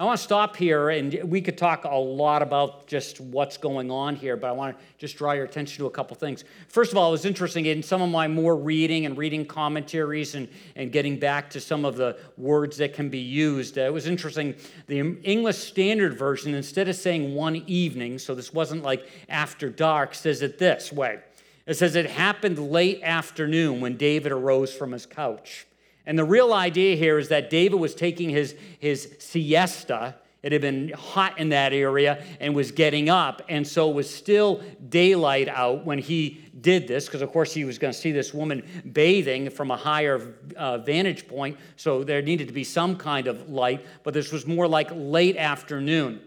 I 0.00 0.04
want 0.04 0.16
to 0.16 0.24
stop 0.24 0.56
here, 0.56 0.88
and 0.88 1.20
we 1.24 1.42
could 1.42 1.58
talk 1.58 1.84
a 1.84 1.94
lot 1.94 2.40
about 2.40 2.86
just 2.86 3.20
what's 3.20 3.58
going 3.58 3.90
on 3.90 4.16
here, 4.16 4.34
but 4.34 4.46
I 4.46 4.52
want 4.52 4.74
to 4.74 4.84
just 4.96 5.18
draw 5.18 5.32
your 5.32 5.44
attention 5.44 5.76
to 5.76 5.86
a 5.88 5.90
couple 5.90 6.16
things. 6.16 6.42
First 6.68 6.92
of 6.92 6.96
all, 6.96 7.10
it 7.10 7.12
was 7.12 7.26
interesting 7.26 7.66
in 7.66 7.82
some 7.82 8.00
of 8.00 8.08
my 8.08 8.26
more 8.26 8.56
reading 8.56 9.04
and 9.04 9.18
reading 9.18 9.44
commentaries 9.44 10.36
and, 10.36 10.48
and 10.74 10.90
getting 10.90 11.18
back 11.18 11.50
to 11.50 11.60
some 11.60 11.84
of 11.84 11.96
the 11.96 12.18
words 12.38 12.78
that 12.78 12.94
can 12.94 13.10
be 13.10 13.18
used. 13.18 13.76
Uh, 13.76 13.82
it 13.82 13.92
was 13.92 14.06
interesting. 14.06 14.54
The 14.86 15.00
English 15.22 15.58
Standard 15.58 16.16
Version, 16.16 16.54
instead 16.54 16.88
of 16.88 16.96
saying 16.96 17.34
one 17.34 17.56
evening, 17.66 18.18
so 18.18 18.34
this 18.34 18.54
wasn't 18.54 18.82
like 18.82 19.06
after 19.28 19.68
dark, 19.68 20.14
says 20.14 20.40
it 20.40 20.56
this 20.56 20.90
way 20.90 21.18
it 21.66 21.74
says 21.74 21.94
it 21.94 22.10
happened 22.10 22.58
late 22.58 23.02
afternoon 23.02 23.82
when 23.82 23.98
David 23.98 24.32
arose 24.32 24.72
from 24.72 24.92
his 24.92 25.04
couch. 25.04 25.66
And 26.10 26.18
the 26.18 26.24
real 26.24 26.52
idea 26.52 26.96
here 26.96 27.18
is 27.18 27.28
that 27.28 27.50
David 27.50 27.78
was 27.78 27.94
taking 27.94 28.30
his, 28.30 28.56
his 28.80 29.14
siesta. 29.20 30.16
It 30.42 30.50
had 30.50 30.60
been 30.60 30.88
hot 30.88 31.38
in 31.38 31.50
that 31.50 31.72
area 31.72 32.24
and 32.40 32.52
was 32.52 32.72
getting 32.72 33.08
up. 33.08 33.42
And 33.48 33.64
so 33.64 33.88
it 33.90 33.94
was 33.94 34.12
still 34.12 34.60
daylight 34.88 35.46
out 35.46 35.86
when 35.86 36.00
he 36.00 36.44
did 36.60 36.88
this, 36.88 37.06
because 37.06 37.22
of 37.22 37.30
course 37.30 37.54
he 37.54 37.64
was 37.64 37.78
going 37.78 37.92
to 37.92 37.98
see 37.98 38.10
this 38.10 38.34
woman 38.34 38.66
bathing 38.92 39.50
from 39.50 39.70
a 39.70 39.76
higher 39.76 40.34
uh, 40.56 40.78
vantage 40.78 41.28
point. 41.28 41.56
So 41.76 42.02
there 42.02 42.20
needed 42.22 42.48
to 42.48 42.54
be 42.54 42.64
some 42.64 42.96
kind 42.96 43.28
of 43.28 43.48
light. 43.48 43.86
But 44.02 44.12
this 44.12 44.32
was 44.32 44.48
more 44.48 44.66
like 44.66 44.90
late 44.92 45.36
afternoon. 45.36 46.22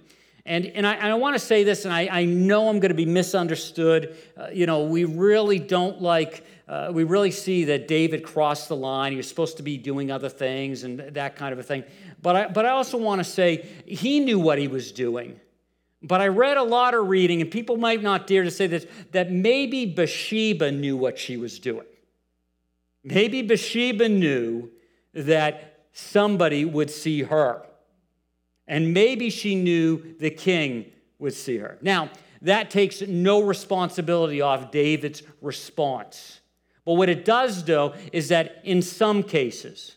And, 0.46 0.66
and 0.66 0.88
I, 0.88 1.10
I 1.10 1.14
want 1.16 1.36
to 1.36 1.40
say 1.40 1.66
this, 1.66 1.84
and 1.84 1.94
I, 1.94 2.08
I 2.10 2.24
know 2.24 2.70
I'm 2.70 2.80
going 2.80 2.92
to 2.92 2.96
be 2.96 3.06
misunderstood. 3.06 4.16
Uh, 4.38 4.48
you 4.54 4.66
know, 4.66 4.84
we 4.84 5.04
really 5.04 5.60
don't 5.60 6.02
like, 6.02 6.46
uh, 6.68 6.92
we 6.94 7.04
really 7.04 7.32
see 7.32 7.66
that 7.66 7.88
David 7.88 8.24
crossed 8.24 8.70
the 8.70 8.76
line. 8.76 9.12
He 9.12 9.18
was 9.18 9.28
supposed 9.28 9.58
to 9.58 9.64
be 9.64 9.78
doing 9.78 10.12
other 10.12 10.30
things 10.30 10.84
and 10.84 11.00
that 11.00 11.36
kind 11.36 11.52
of 11.52 11.60
a 11.60 11.64
thing. 11.64 11.84
But 12.22 12.36
I, 12.36 12.48
but 12.48 12.66
I 12.66 12.70
also 12.70 12.98
want 12.98 13.20
to 13.20 13.26
say 13.26 13.68
he 13.86 14.20
knew 14.20 14.40
what 14.40 14.58
he 14.58 14.68
was 14.68 14.92
doing. 14.92 15.40
But 16.02 16.20
I 16.20 16.28
read 16.28 16.58
a 16.58 16.64
lot 16.64 16.94
of 16.94 17.08
reading, 17.08 17.42
and 17.42 17.50
people 17.50 17.78
might 17.78 18.04
not 18.04 18.28
dare 18.28 18.44
to 18.44 18.52
say 18.52 18.68
this, 18.68 18.86
that 19.12 19.32
maybe 19.32 19.86
Bathsheba 19.86 20.72
knew 20.72 20.98
what 20.98 21.18
she 21.18 21.38
was 21.38 21.60
doing. 21.60 21.86
Maybe 23.06 23.42
Bathsheba 23.42 24.10
knew 24.10 24.70
that 25.14 25.86
somebody 25.94 26.66
would 26.66 26.90
see 26.90 27.24
her. 27.24 27.66
And 28.68 28.94
maybe 28.94 29.30
she 29.30 29.56
knew 29.56 30.16
the 30.20 30.30
king 30.30 30.92
would 31.20 31.34
see 31.34 31.58
her. 31.58 31.78
Now, 31.82 32.10
that 32.42 32.70
takes 32.70 33.02
no 33.02 33.42
responsibility 33.42 34.42
off 34.42 34.72
David's 34.72 35.24
response. 35.42 36.42
But 36.86 36.94
what 36.94 37.10
it 37.10 37.26
does, 37.26 37.64
though, 37.64 37.94
is 38.12 38.30
that 38.30 38.62
in 38.64 38.82
some 38.82 39.24
cases, 39.24 39.96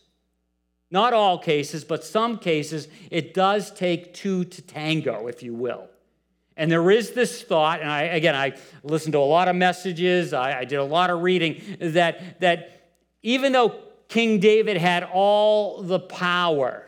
not 0.89 1.13
all 1.13 1.37
cases, 1.37 1.83
but 1.83 2.03
some 2.03 2.37
cases, 2.37 2.87
it 3.11 3.33
does 3.33 3.71
take 3.71 4.13
two 4.13 4.45
to 4.45 4.61
tango, 4.61 5.27
if 5.27 5.43
you 5.43 5.53
will. 5.53 5.89
And 6.55 6.71
there 6.71 6.89
is 6.89 7.11
this 7.11 7.43
thought, 7.43 7.81
and 7.81 7.91
I, 7.91 8.03
again, 8.03 8.35
I 8.35 8.53
listened 8.83 9.13
to 9.13 9.19
a 9.19 9.19
lot 9.19 9.47
of 9.47 9.55
messages, 9.55 10.33
I, 10.33 10.59
I 10.59 10.65
did 10.65 10.77
a 10.77 10.83
lot 10.83 11.09
of 11.09 11.21
reading, 11.21 11.61
that, 11.79 12.39
that 12.39 12.89
even 13.21 13.51
though 13.51 13.75
King 14.07 14.39
David 14.39 14.77
had 14.77 15.03
all 15.03 15.83
the 15.83 15.99
power, 15.99 16.83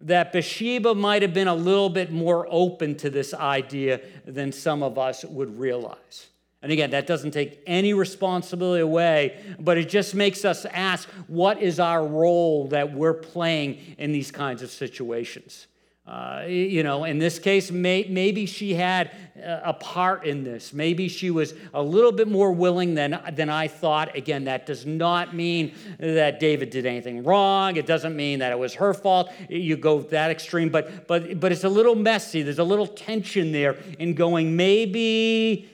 that 0.00 0.32
Bathsheba 0.32 0.94
might 0.94 1.22
have 1.22 1.34
been 1.34 1.48
a 1.48 1.54
little 1.54 1.90
bit 1.90 2.10
more 2.10 2.46
open 2.50 2.96
to 2.96 3.10
this 3.10 3.34
idea 3.34 4.00
than 4.24 4.52
some 4.52 4.82
of 4.82 4.98
us 4.98 5.24
would 5.24 5.58
realize. 5.58 6.28
And 6.60 6.72
again, 6.72 6.90
that 6.90 7.06
doesn't 7.06 7.30
take 7.30 7.62
any 7.66 7.94
responsibility 7.94 8.82
away, 8.82 9.40
but 9.60 9.78
it 9.78 9.88
just 9.88 10.14
makes 10.14 10.44
us 10.44 10.64
ask 10.64 11.08
what 11.28 11.62
is 11.62 11.78
our 11.78 12.04
role 12.04 12.66
that 12.68 12.92
we're 12.92 13.14
playing 13.14 13.94
in 13.96 14.10
these 14.10 14.32
kinds 14.32 14.62
of 14.62 14.70
situations? 14.70 15.68
Uh, 16.08 16.44
you 16.48 16.82
know, 16.82 17.04
in 17.04 17.18
this 17.18 17.38
case, 17.38 17.70
may, 17.70 18.06
maybe 18.08 18.46
she 18.46 18.72
had 18.72 19.10
a 19.36 19.74
part 19.74 20.24
in 20.24 20.42
this. 20.42 20.72
Maybe 20.72 21.06
she 21.06 21.30
was 21.30 21.52
a 21.74 21.82
little 21.82 22.12
bit 22.12 22.28
more 22.28 22.50
willing 22.50 22.94
than, 22.94 23.20
than 23.32 23.50
I 23.50 23.68
thought. 23.68 24.16
Again, 24.16 24.44
that 24.44 24.64
does 24.64 24.86
not 24.86 25.34
mean 25.34 25.74
that 25.98 26.40
David 26.40 26.70
did 26.70 26.86
anything 26.86 27.24
wrong. 27.24 27.76
It 27.76 27.84
doesn't 27.84 28.16
mean 28.16 28.38
that 28.38 28.52
it 28.52 28.58
was 28.58 28.72
her 28.74 28.94
fault. 28.94 29.30
You 29.50 29.76
go 29.76 30.00
that 30.00 30.30
extreme, 30.30 30.70
but, 30.70 31.06
but, 31.06 31.38
but 31.40 31.52
it's 31.52 31.64
a 31.64 31.68
little 31.68 31.94
messy. 31.94 32.40
There's 32.40 32.58
a 32.58 32.64
little 32.64 32.86
tension 32.86 33.52
there 33.52 33.76
in 33.98 34.14
going, 34.14 34.56
maybe 34.56 35.68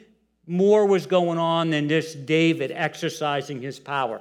more 0.46 0.86
was 0.86 1.06
going 1.06 1.38
on 1.38 1.70
than 1.70 1.88
just 1.88 2.26
David 2.26 2.70
exercising 2.72 3.62
his 3.62 3.78
power. 3.78 4.20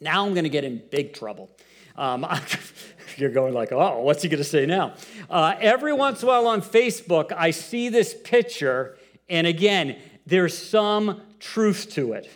Now 0.00 0.26
I'm 0.26 0.34
going 0.34 0.44
to 0.44 0.50
get 0.50 0.64
in 0.64 0.82
big 0.90 1.12
trouble. 1.12 1.50
Um, 1.96 2.26
you're 3.16 3.30
going 3.30 3.54
like, 3.54 3.72
oh, 3.72 4.00
what's 4.00 4.22
he 4.22 4.28
going 4.28 4.38
to 4.38 4.44
say 4.44 4.66
now? 4.66 4.94
Uh, 5.28 5.54
every 5.60 5.92
once 5.92 6.22
in 6.22 6.28
a 6.28 6.32
while 6.32 6.46
on 6.46 6.62
Facebook, 6.62 7.32
I 7.36 7.50
see 7.50 7.88
this 7.88 8.14
picture, 8.24 8.96
and 9.28 9.46
again, 9.46 9.98
there's 10.26 10.56
some 10.56 11.20
truth 11.38 11.90
to 11.92 12.14
it. 12.14 12.28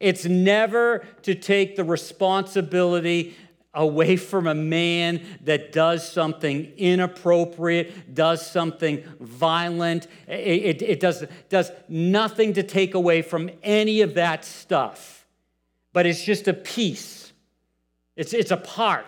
It's 0.00 0.24
never 0.24 1.04
to 1.22 1.34
take 1.34 1.76
the 1.76 1.84
responsibility 1.84 3.36
away 3.74 4.16
from 4.16 4.46
a 4.46 4.54
man 4.54 5.20
that 5.42 5.72
does 5.72 6.10
something 6.10 6.72
inappropriate, 6.76 8.14
does 8.14 8.44
something 8.48 9.04
violent. 9.20 10.06
It, 10.26 10.80
it, 10.80 10.82
it, 10.82 11.00
does, 11.00 11.24
does 11.48 11.70
nothing 11.88 12.54
to 12.54 12.62
take 12.62 12.94
away 12.94 13.22
from 13.22 13.50
any 13.62 14.00
of 14.00 14.14
that 14.14 14.44
stuff. 14.44 15.26
But 15.92 16.06
it's 16.06 16.24
just 16.24 16.48
a 16.48 16.54
piece, 16.54 17.32
it's, 18.16 18.32
it's 18.32 18.50
a 18.50 18.56
part. 18.56 19.06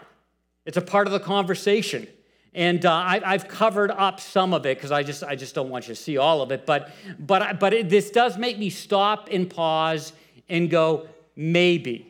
It's 0.66 0.76
a 0.76 0.82
part 0.82 1.06
of 1.06 1.12
the 1.12 1.20
conversation. 1.20 2.06
And 2.52 2.84
uh, 2.84 2.92
I, 2.92 3.32
have 3.32 3.48
covered 3.48 3.90
up 3.90 4.20
some 4.20 4.52
of 4.52 4.66
it 4.66 4.76
because 4.76 4.92
I 4.92 5.02
just, 5.02 5.22
I 5.22 5.36
just 5.36 5.54
don't 5.54 5.70
want 5.70 5.88
you 5.88 5.94
to 5.94 6.00
see 6.00 6.16
all 6.18 6.42
of 6.42 6.50
it. 6.50 6.66
But, 6.66 6.90
but, 7.18 7.58
but 7.58 7.72
it, 7.72 7.88
this 7.88 8.10
does 8.10 8.36
make 8.36 8.58
me 8.58 8.70
stop 8.70 9.28
and 9.30 9.48
pause 9.48 10.12
and 10.48 10.68
go, 10.68 11.08
maybe. 11.36 12.09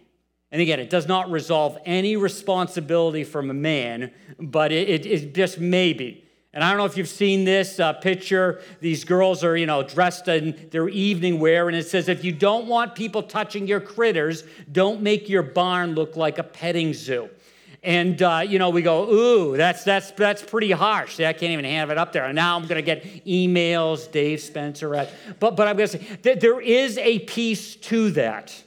And 0.52 0.60
again, 0.60 0.80
it 0.80 0.90
does 0.90 1.06
not 1.06 1.30
resolve 1.30 1.78
any 1.84 2.16
responsibility 2.16 3.24
from 3.24 3.50
a 3.50 3.54
man, 3.54 4.10
but 4.38 4.72
it, 4.72 4.88
it, 4.88 5.06
it 5.06 5.34
just 5.34 5.60
maybe. 5.60 6.26
And 6.52 6.64
I 6.64 6.70
don't 6.70 6.78
know 6.78 6.84
if 6.86 6.96
you've 6.96 7.08
seen 7.08 7.44
this 7.44 7.78
uh, 7.78 7.92
picture. 7.92 8.60
These 8.80 9.04
girls 9.04 9.44
are, 9.44 9.56
you 9.56 9.66
know, 9.66 9.84
dressed 9.84 10.26
in 10.26 10.68
their 10.72 10.88
evening 10.88 11.38
wear, 11.38 11.68
and 11.68 11.76
it 11.76 11.86
says, 11.86 12.08
if 12.08 12.24
you 12.24 12.32
don't 12.32 12.66
want 12.66 12.96
people 12.96 13.22
touching 13.22 13.68
your 13.68 13.78
critters, 13.78 14.42
don't 14.72 15.00
make 15.00 15.28
your 15.28 15.44
barn 15.44 15.94
look 15.94 16.16
like 16.16 16.38
a 16.38 16.42
petting 16.42 16.92
zoo. 16.92 17.30
And, 17.84 18.20
uh, 18.20 18.42
you 18.46 18.58
know, 18.58 18.70
we 18.70 18.82
go, 18.82 19.08
ooh, 19.08 19.56
that's, 19.56 19.84
that's, 19.84 20.10
that's 20.10 20.42
pretty 20.42 20.72
harsh. 20.72 21.18
I 21.20 21.32
can't 21.32 21.52
even 21.52 21.64
have 21.64 21.90
it 21.90 21.96
up 21.96 22.12
there. 22.12 22.24
And 22.24 22.34
now 22.34 22.56
I'm 22.56 22.66
going 22.66 22.76
to 22.76 22.82
get 22.82 23.24
emails, 23.24 24.10
Dave 24.10 24.40
Spencer. 24.40 24.94
At, 24.96 25.10
but, 25.38 25.56
but 25.56 25.66
I'm 25.68 25.76
going 25.76 25.88
to 25.88 25.98
say 25.98 26.04
that 26.22 26.40
there 26.40 26.60
is 26.60 26.98
a 26.98 27.20
piece 27.20 27.76
to 27.76 28.10
that. 28.10 28.64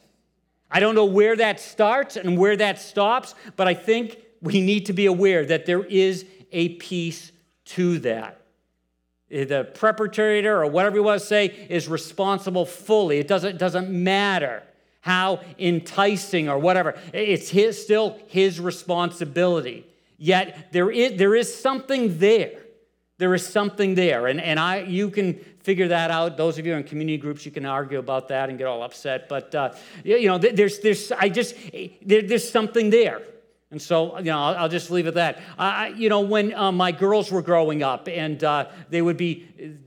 I 0.73 0.79
don't 0.79 0.95
know 0.95 1.05
where 1.05 1.35
that 1.35 1.59
starts 1.59 2.17
and 2.17 2.35
where 2.35 2.57
that 2.57 2.79
stops, 2.79 3.35
but 3.55 3.67
I 3.67 3.75
think 3.75 4.17
we 4.41 4.59
need 4.59 4.87
to 4.87 4.93
be 4.93 5.05
aware 5.05 5.45
that 5.45 5.67
there 5.67 5.83
is 5.83 6.25
a 6.51 6.69
piece 6.69 7.31
to 7.65 7.99
that. 7.99 8.41
Eh, 9.29 9.45
the 9.45 9.65
perpetrator 9.65 10.61
or 10.61 10.67
whatever 10.67 10.95
you 10.95 11.03
want 11.03 11.21
to 11.21 11.25
say 11.25 11.45
is 11.69 11.87
responsible 11.87 12.65
fully. 12.65 13.19
It 13.19 13.27
doesn't, 13.27 13.59
doesn't 13.59 13.89
matter 13.89 14.63
how 15.01 15.41
enticing 15.59 16.49
or 16.49 16.57
whatever. 16.57 16.93
Eh, 17.13 17.19
it's 17.19 17.49
his, 17.49 17.81
still 17.81 18.17
his 18.27 18.59
responsibility. 18.59 19.85
Yet 20.17 20.71
there 20.71 20.89
is, 20.89 21.17
there 21.19 21.35
is 21.35 21.53
something 21.53 22.17
there. 22.17 22.63
There 23.19 23.35
is 23.35 23.47
something 23.47 23.93
there. 23.93 24.25
And, 24.25 24.41
and 24.41 24.59
I, 24.59 24.81
you 24.81 25.11
can 25.11 25.39
figure 25.63 25.87
that 25.87 26.11
out. 26.11 26.37
Those 26.37 26.59
of 26.59 26.65
you 26.65 26.73
in 26.75 26.83
community 26.83 27.17
groups, 27.17 27.45
you 27.45 27.51
can 27.51 27.65
argue 27.65 27.99
about 27.99 28.27
that 28.27 28.49
and 28.49 28.57
get 28.57 28.67
all 28.67 28.83
upset. 28.83 29.27
But, 29.27 29.55
uh, 29.55 29.73
you 30.03 30.27
know, 30.27 30.37
there's, 30.37 30.79
there's, 30.79 31.11
I 31.11 31.29
just, 31.29 31.55
there, 32.01 32.21
there's 32.21 32.49
something 32.49 32.89
there. 32.89 33.21
And 33.71 33.81
so, 33.81 34.17
you 34.19 34.25
know, 34.25 34.39
I'll, 34.39 34.55
I'll 34.55 34.69
just 34.69 34.91
leave 34.91 35.05
it 35.05 35.09
at 35.09 35.13
that. 35.15 35.41
I, 35.57 35.87
you 35.87 36.09
know, 36.09 36.21
when 36.21 36.53
uh, 36.53 36.71
my 36.71 36.91
girls 36.91 37.31
were 37.31 37.41
growing 37.41 37.81
up 37.81 38.07
and 38.07 38.43
uh, 38.43 38.69
they 38.89 39.01
would 39.01 39.17
be 39.17 39.79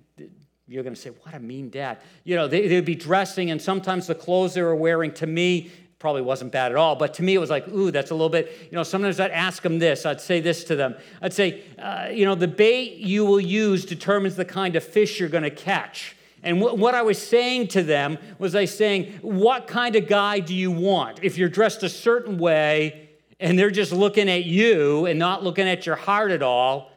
you're 0.69 0.83
going 0.83 0.95
to 0.95 1.01
say, 1.01 1.11
What 1.23 1.35
a 1.35 1.39
mean 1.39 1.71
dad. 1.71 1.99
You 2.25 2.37
know, 2.37 2.49
they, 2.49 2.75
would 2.75 2.85
be 2.85 2.95
dressing, 2.95 3.51
and 3.51 3.61
sometimes 3.61 4.07
the 4.07 4.15
clothes 4.15 4.55
they 4.55 4.63
were 4.63 4.75
wearing 4.75 5.13
to 5.15 5.27
me 5.27 5.71
probably 5.99 6.23
wasn't 6.23 6.53
bad 6.53 6.73
at 6.73 6.77
all, 6.77 6.95
but 6.95 7.15
to 7.15 7.23
me 7.23 7.35
it 7.35 7.39
was 7.39 7.51
like, 7.51 7.67
Ooh, 7.69 7.91
that's 7.91 8.11
a 8.11 8.15
little 8.15 8.29
bit, 8.29 8.69
you 8.71 8.77
know, 8.77 8.83
sometimes 8.83 9.19
I'd 9.19 9.31
ask 9.31 9.63
them 9.63 9.79
this. 9.79 10.05
I'd 10.05 10.21
say 10.21 10.41
this 10.41 10.65
to 10.65 10.77
them. 10.77 10.95
I'd 11.23 11.33
say, 11.33 11.63
uh, 11.79 12.09
You 12.13 12.25
know, 12.25 12.35
the 12.35 12.49
bait 12.49 12.99
you 12.99 13.25
will 13.25 13.41
use 13.41 13.85
determines 13.85 14.37
the 14.37 14.45
kind 14.45 14.77
of 14.77 14.85
fish 14.85 15.19
you're 15.19 15.29
going 15.29 15.45
to 15.45 15.51
catch. 15.51 16.17
And 16.43 16.61
what 16.61 16.95
I 16.95 17.03
was 17.03 17.19
saying 17.19 17.69
to 17.69 17.83
them 17.83 18.19
was, 18.39 18.55
I 18.55 18.67
saying, 18.67 19.19
What 19.23 19.67
kind 19.67 19.97
of 19.97 20.07
guy 20.07 20.39
do 20.39 20.55
you 20.55 20.71
want? 20.71 21.21
If 21.23 21.39
you're 21.39 21.49
dressed 21.49 21.83
a 21.83 21.89
certain 21.89 22.39
way 22.39 23.09
and 23.41 23.59
they're 23.59 23.71
just 23.71 23.91
looking 23.91 24.29
at 24.29 24.45
you 24.45 25.07
and 25.07 25.19
not 25.19 25.43
looking 25.43 25.67
at 25.67 25.87
your 25.87 25.97
heart 25.97 26.31
at 26.31 26.43
all, 26.43 26.93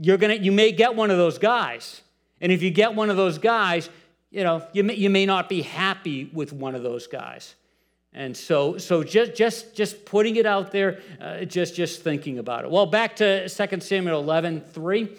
you're 0.00 0.16
gonna, 0.16 0.36
you 0.36 0.52
may 0.52 0.72
get 0.72 0.94
one 0.94 1.10
of 1.10 1.18
those 1.18 1.38
guys. 1.38 2.00
And 2.40 2.52
if 2.52 2.62
you 2.62 2.70
get 2.70 2.94
one 2.94 3.10
of 3.10 3.16
those 3.16 3.36
guys, 3.36 3.90
you 4.30 4.44
know, 4.44 4.66
you 4.72 4.84
may, 4.84 4.94
you 4.94 5.10
may 5.10 5.26
not 5.26 5.48
be 5.48 5.62
happy 5.62 6.30
with 6.32 6.52
one 6.52 6.74
of 6.74 6.82
those 6.82 7.06
guys. 7.06 7.56
And 8.14 8.36
so, 8.36 8.78
so 8.78 9.04
just, 9.04 9.34
just, 9.34 9.74
just 9.74 10.04
putting 10.04 10.36
it 10.36 10.46
out 10.46 10.72
there, 10.72 11.00
uh, 11.20 11.44
just, 11.44 11.74
just 11.74 12.02
thinking 12.02 12.38
about 12.38 12.64
it. 12.64 12.70
Well, 12.70 12.86
back 12.86 13.16
to 13.16 13.48
2 13.48 13.80
Samuel 13.80 14.20
11, 14.20 14.62
3. 14.62 15.16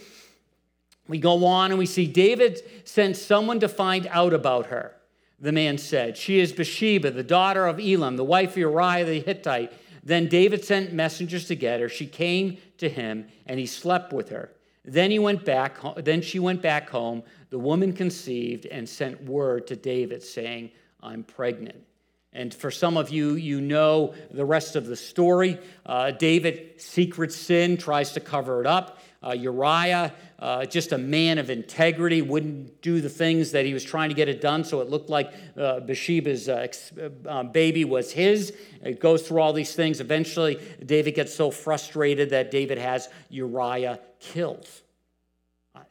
We 1.08 1.18
go 1.18 1.46
on 1.46 1.72
and 1.72 1.80
we 1.80 1.86
see 1.86 2.08
David 2.08 2.62
sent 2.86 3.18
someone 3.18 3.60
to 3.62 3.68
find 3.68 4.08
out 4.08 4.34
about 4.34 4.68
her. 4.68 4.96
The 5.40 5.52
man 5.52 5.78
said, 5.78 6.18
She 6.18 6.40
is 6.40 6.52
Bathsheba, 6.52 7.12
the 7.12 7.24
daughter 7.24 7.66
of 7.66 7.78
Eliam, 7.78 8.18
the 8.18 8.24
wife 8.24 8.52
of 8.52 8.58
Uriah 8.58 9.06
the 9.06 9.20
Hittite. 9.20 9.72
Then 10.04 10.28
David 10.28 10.64
sent 10.66 10.94
messengers 10.94 11.46
to 11.48 11.56
get 11.56 11.80
her. 11.80 11.90
She 11.90 12.06
came 12.06 12.58
to 12.78 12.90
him, 12.90 13.28
and 13.46 13.60
he 13.60 13.66
slept 13.66 14.14
with 14.14 14.30
her. 14.30 14.52
Then 14.84 15.12
he 15.12 15.20
went 15.20 15.46
back. 15.46 15.78
Then 15.98 16.22
she 16.22 16.40
went 16.40 16.62
back 16.62 16.90
home. 16.90 17.24
The 17.50 17.60
woman 17.60 17.94
conceived 17.94 18.66
and 18.66 18.88
sent 18.88 19.24
word 19.24 19.68
to 19.68 19.76
David, 19.76 20.24
saying, 20.24 20.72
"I'm 21.02 21.24
pregnant." 21.24 21.84
And 22.32 22.54
for 22.54 22.70
some 22.70 22.96
of 22.96 23.10
you, 23.10 23.34
you 23.34 23.60
know 23.60 24.14
the 24.30 24.46
rest 24.46 24.76
of 24.76 24.86
the 24.86 24.96
story. 24.96 25.58
Uh, 25.86 26.12
David, 26.12 26.80
secret 26.80 27.34
sin, 27.34 27.76
tries 27.76 28.12
to 28.14 28.20
cover 28.20 28.62
it 28.62 28.68
up. 28.68 29.00
Uh, 29.22 29.32
Uriah, 29.32 30.14
uh, 30.38 30.66
just 30.66 30.92
a 30.94 30.98
man 30.98 31.40
of 31.40 31.50
integrity, 31.50 32.22
wouldn't 32.22 32.82
do 32.82 33.02
the 33.02 33.10
things 33.10 33.52
that 33.52 33.66
he 33.66 33.74
was 33.74 33.84
trying 33.84 34.10
to 34.10 34.16
get 34.16 34.30
it 34.30 34.40
done, 34.40 34.64
so 34.64 34.80
it 34.80 34.90
looked 34.90 35.10
like 35.10 35.34
uh, 35.58 35.82
Bathsheba's 35.82 36.48
uh, 36.48 36.68
uh, 37.28 37.44
baby 37.44 37.84
was 37.84 38.14
his. 38.14 38.56
It 38.82 39.02
goes 39.02 39.28
through 39.28 39.42
all 39.42 39.52
these 39.52 39.76
things. 39.76 40.00
Eventually, 40.00 40.58
David 40.86 41.16
gets 41.16 41.36
so 41.36 41.52
frustrated 41.52 42.30
that 42.30 42.50
David 42.50 42.78
has 42.78 43.10
Uriah 43.30 44.00
killed. 44.20 44.70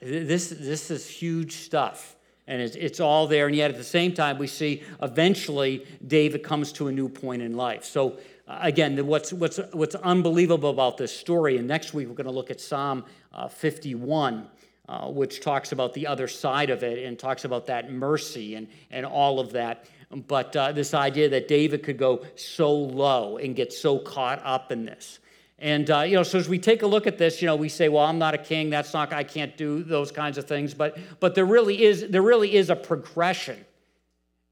This, 0.00 0.48
this 0.48 0.90
is 0.90 1.06
huge 1.08 1.56
stuff 1.56 2.16
and 2.48 2.62
it's, 2.62 2.74
it's 2.74 2.98
all 2.98 3.28
there. 3.28 3.46
And 3.46 3.54
yet 3.54 3.70
at 3.70 3.76
the 3.76 3.84
same 3.84 4.12
time, 4.12 4.38
we 4.38 4.48
see 4.48 4.82
eventually 5.00 5.86
David 6.04 6.42
comes 6.42 6.72
to 6.72 6.88
a 6.88 6.92
new 6.92 7.08
point 7.08 7.42
in 7.42 7.56
life. 7.56 7.84
So 7.84 8.18
uh, 8.48 8.58
again, 8.62 9.06
what's, 9.06 9.32
what's, 9.32 9.60
what's 9.72 9.94
unbelievable 9.94 10.70
about 10.70 10.96
this 10.96 11.14
story, 11.16 11.58
and 11.58 11.68
next 11.68 11.94
week 11.94 12.08
we're 12.08 12.14
going 12.14 12.26
to 12.26 12.32
look 12.32 12.50
at 12.50 12.60
Psalm 12.60 13.04
uh, 13.32 13.46
51. 13.46 14.48
Uh, 14.88 15.06
which 15.10 15.42
talks 15.42 15.72
about 15.72 15.92
the 15.92 16.06
other 16.06 16.26
side 16.26 16.70
of 16.70 16.82
it 16.82 17.04
and 17.04 17.18
talks 17.18 17.44
about 17.44 17.66
that 17.66 17.92
mercy 17.92 18.54
and, 18.54 18.66
and 18.90 19.04
all 19.04 19.38
of 19.38 19.52
that. 19.52 19.84
But 20.10 20.56
uh, 20.56 20.72
this 20.72 20.94
idea 20.94 21.28
that 21.28 21.46
David 21.46 21.82
could 21.82 21.98
go 21.98 22.24
so 22.36 22.72
low 22.72 23.36
and 23.36 23.54
get 23.54 23.70
so 23.70 23.98
caught 23.98 24.40
up 24.42 24.72
in 24.72 24.86
this. 24.86 25.18
And 25.58 25.90
uh, 25.90 26.00
you 26.00 26.14
know, 26.14 26.22
so 26.22 26.38
as 26.38 26.48
we 26.48 26.58
take 26.58 26.82
a 26.82 26.86
look 26.86 27.06
at 27.06 27.18
this, 27.18 27.42
you 27.42 27.46
know, 27.46 27.56
we 27.56 27.68
say, 27.68 27.88
"Well, 27.88 28.04
I'm 28.04 28.18
not 28.18 28.34
a 28.34 28.38
king. 28.38 28.70
That's 28.70 28.94
not. 28.94 29.12
I 29.12 29.24
can't 29.24 29.56
do 29.56 29.82
those 29.82 30.12
kinds 30.12 30.38
of 30.38 30.46
things." 30.46 30.72
But 30.72 30.98
but 31.18 31.34
there 31.34 31.46
really 31.46 31.82
is 31.82 32.08
there 32.08 32.22
really 32.22 32.54
is 32.54 32.70
a 32.70 32.76
progression, 32.76 33.64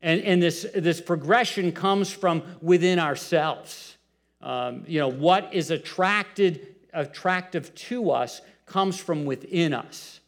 and 0.02 0.20
and 0.22 0.42
this 0.42 0.66
this 0.74 1.00
progression 1.00 1.70
comes 1.70 2.10
from 2.10 2.42
within 2.60 2.98
ourselves. 2.98 3.96
Um, 4.40 4.84
you 4.86 4.98
know, 4.98 5.08
what 5.08 5.54
is 5.54 5.70
attracted 5.70 6.74
attractive 6.92 7.72
to 7.74 8.10
us 8.10 8.40
comes 8.64 8.98
from 8.98 9.24
within 9.24 9.72
us. 9.74 10.20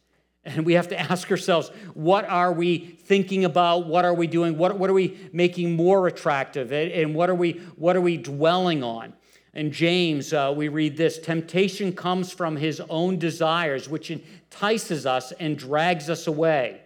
And 0.45 0.65
we 0.65 0.73
have 0.73 0.87
to 0.89 0.99
ask 1.11 1.29
ourselves, 1.29 1.69
what 1.93 2.25
are 2.25 2.53
we 2.53 2.77
thinking 2.77 3.43
about? 3.43 3.85
What 3.87 4.05
are 4.05 4.13
we 4.13 4.27
doing? 4.27 4.57
What, 4.57 4.77
what 4.79 4.89
are 4.89 4.93
we 4.93 5.29
making 5.33 5.75
more 5.75 6.07
attractive? 6.07 6.71
And 6.71 7.13
what 7.13 7.29
are 7.29 7.35
we, 7.35 7.53
what 7.75 7.95
are 7.95 8.01
we 8.01 8.17
dwelling 8.17 8.83
on? 8.83 9.13
In 9.53 9.71
James, 9.71 10.31
uh, 10.31 10.53
we 10.55 10.67
read 10.67 10.95
this 10.95 11.17
Temptation 11.17 11.93
comes 11.93 12.31
from 12.31 12.55
his 12.55 12.81
own 12.89 13.17
desires, 13.17 13.89
which 13.89 14.11
entices 14.11 15.05
us 15.05 15.31
and 15.33 15.57
drags 15.57 16.09
us 16.09 16.27
away. 16.27 16.81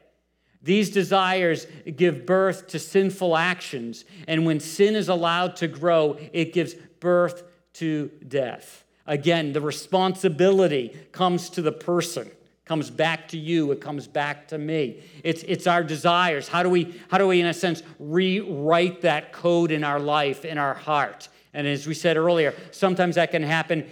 These 0.61 0.91
desires 0.91 1.67
give 1.97 2.25
birth 2.25 2.67
to 2.67 2.79
sinful 2.79 3.35
actions, 3.35 4.05
and 4.27 4.45
when 4.45 4.61
sin 4.61 4.95
is 4.95 5.09
allowed 5.09 5.57
to 5.57 5.67
grow, 5.67 6.17
it 6.31 6.53
gives 6.53 6.73
birth 7.01 7.43
to 7.73 8.09
death. 8.27 8.85
Again, 9.05 9.51
the 9.51 9.59
responsibility 9.59 10.97
comes 11.11 11.49
to 11.51 11.61
the 11.61 11.73
person 11.73 12.31
comes 12.65 12.89
back 12.89 13.27
to 13.27 13.37
you 13.37 13.71
it 13.73 13.81
comes 13.81 14.07
back 14.07 14.47
to 14.47 14.57
me 14.57 15.03
it's, 15.21 15.43
it's 15.43 15.67
our 15.67 15.83
desires 15.83 16.47
how 16.47 16.63
do 16.63 16.69
we 16.69 16.97
how 17.09 17.17
do 17.17 17.27
we 17.27 17.41
in 17.41 17.47
a 17.47 17.53
sense 17.53 17.83
rewrite 17.99 19.01
that 19.01 19.33
code 19.33 19.69
in 19.69 19.83
our 19.83 19.99
life 19.99 20.45
in 20.45 20.57
our 20.57 20.73
heart 20.73 21.27
and 21.53 21.67
as 21.67 21.87
we 21.87 21.93
said 21.93 22.17
earlier, 22.17 22.53
sometimes 22.71 23.15
that 23.15 23.31
can 23.31 23.43
happen 23.43 23.85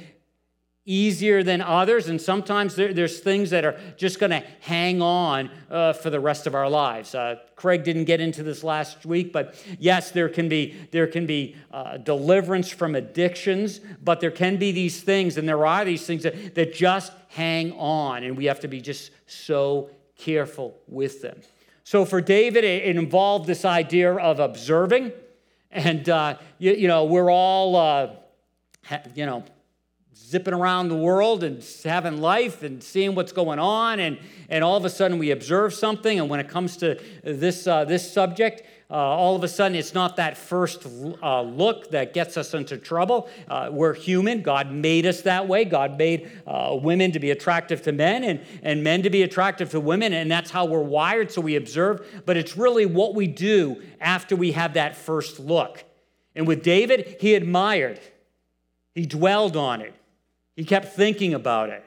easier 0.83 1.43
than 1.43 1.61
others, 1.61 2.07
and 2.09 2.19
sometimes 2.19 2.75
there, 2.75 2.91
there's 2.91 3.19
things 3.19 3.51
that 3.51 3.63
are 3.63 3.79
just 3.97 4.19
going 4.19 4.31
to 4.31 4.43
hang 4.61 4.99
on 5.01 5.49
uh, 5.69 5.93
for 5.93 6.09
the 6.09 6.19
rest 6.19 6.47
of 6.47 6.55
our 6.55 6.67
lives. 6.67 7.13
Uh, 7.13 7.35
Craig 7.55 7.83
didn't 7.83 8.05
get 8.05 8.19
into 8.19 8.41
this 8.41 8.63
last 8.63 9.05
week, 9.05 9.31
but 9.31 9.63
yes, 9.79 10.09
there 10.09 10.27
can 10.27 10.49
be 10.49 10.75
there 10.91 11.05
can 11.05 11.27
be 11.27 11.55
uh, 11.71 11.97
deliverance 11.97 12.69
from 12.69 12.95
addictions, 12.95 13.79
but 14.03 14.19
there 14.21 14.31
can 14.31 14.57
be 14.57 14.71
these 14.71 15.01
things, 15.01 15.37
and 15.37 15.47
there 15.47 15.65
are 15.65 15.85
these 15.85 16.05
things 16.05 16.23
that, 16.23 16.55
that 16.55 16.73
just 16.73 17.13
hang 17.29 17.73
on, 17.73 18.23
and 18.23 18.35
we 18.35 18.45
have 18.45 18.59
to 18.61 18.67
be 18.67 18.81
just 18.81 19.11
so 19.27 19.89
careful 20.17 20.75
with 20.87 21.21
them. 21.21 21.39
So 21.83 22.05
for 22.05 22.21
David, 22.21 22.63
it, 22.63 22.83
it 22.85 22.95
involved 22.95 23.45
this 23.45 23.65
idea 23.65 24.15
of 24.15 24.39
observing. 24.39 25.11
And, 25.71 26.07
uh, 26.09 26.37
you, 26.57 26.73
you, 26.73 26.87
know, 26.87 27.05
we're 27.05 27.31
all, 27.31 27.75
uh, 27.75 28.09
you 29.15 29.25
know, 29.25 29.43
zipping 30.15 30.53
around 30.53 30.89
the 30.89 30.97
world 30.97 31.43
and 31.43 31.65
having 31.83 32.21
life 32.21 32.63
and 32.63 32.83
seeing 32.83 33.15
what's 33.15 33.31
going 33.31 33.59
on. 33.59 33.99
And, 33.99 34.17
and 34.49 34.63
all 34.63 34.77
of 34.77 34.85
a 34.85 34.89
sudden 34.89 35.17
we 35.17 35.31
observe 35.31 35.73
something. 35.73 36.19
And 36.19 36.29
when 36.29 36.39
it 36.39 36.47
comes 36.49 36.77
to 36.77 37.01
this, 37.23 37.67
uh, 37.67 37.85
this 37.85 38.11
subject, 38.11 38.63
uh, 38.91 38.95
all 38.95 39.37
of 39.37 39.43
a 39.43 39.47
sudden 39.47 39.77
it's 39.77 39.93
not 39.93 40.17
that 40.17 40.37
first 40.37 40.85
uh, 41.23 41.41
look 41.41 41.91
that 41.91 42.13
gets 42.13 42.35
us 42.35 42.53
into 42.53 42.77
trouble. 42.77 43.29
Uh, 43.47 43.69
we're 43.71 43.93
human. 43.93 44.41
God 44.41 44.69
made 44.69 45.05
us 45.05 45.21
that 45.21 45.47
way. 45.47 45.63
God 45.63 45.97
made 45.97 46.29
uh, 46.45 46.77
women 46.81 47.13
to 47.13 47.19
be 47.19 47.31
attractive 47.31 47.81
to 47.83 47.93
men 47.93 48.25
and, 48.25 48.41
and 48.61 48.83
men 48.83 49.03
to 49.03 49.09
be 49.09 49.23
attractive 49.23 49.71
to 49.71 49.79
women, 49.79 50.11
and 50.11 50.29
that's 50.29 50.51
how 50.51 50.65
we're 50.65 50.83
wired, 50.83 51.31
so 51.31 51.39
we 51.39 51.55
observe. 51.55 52.05
But 52.25 52.35
it's 52.35 52.57
really 52.57 52.85
what 52.85 53.15
we 53.15 53.27
do 53.27 53.81
after 54.01 54.35
we 54.35 54.51
have 54.51 54.73
that 54.73 54.97
first 54.97 55.39
look. 55.39 55.85
And 56.35 56.45
with 56.45 56.61
David, 56.61 57.15
he 57.21 57.35
admired, 57.35 58.01
he 58.93 59.05
dwelled 59.05 59.55
on 59.55 59.79
it, 59.79 59.93
he 60.57 60.65
kept 60.65 60.89
thinking 60.89 61.33
about 61.33 61.69
it. 61.69 61.85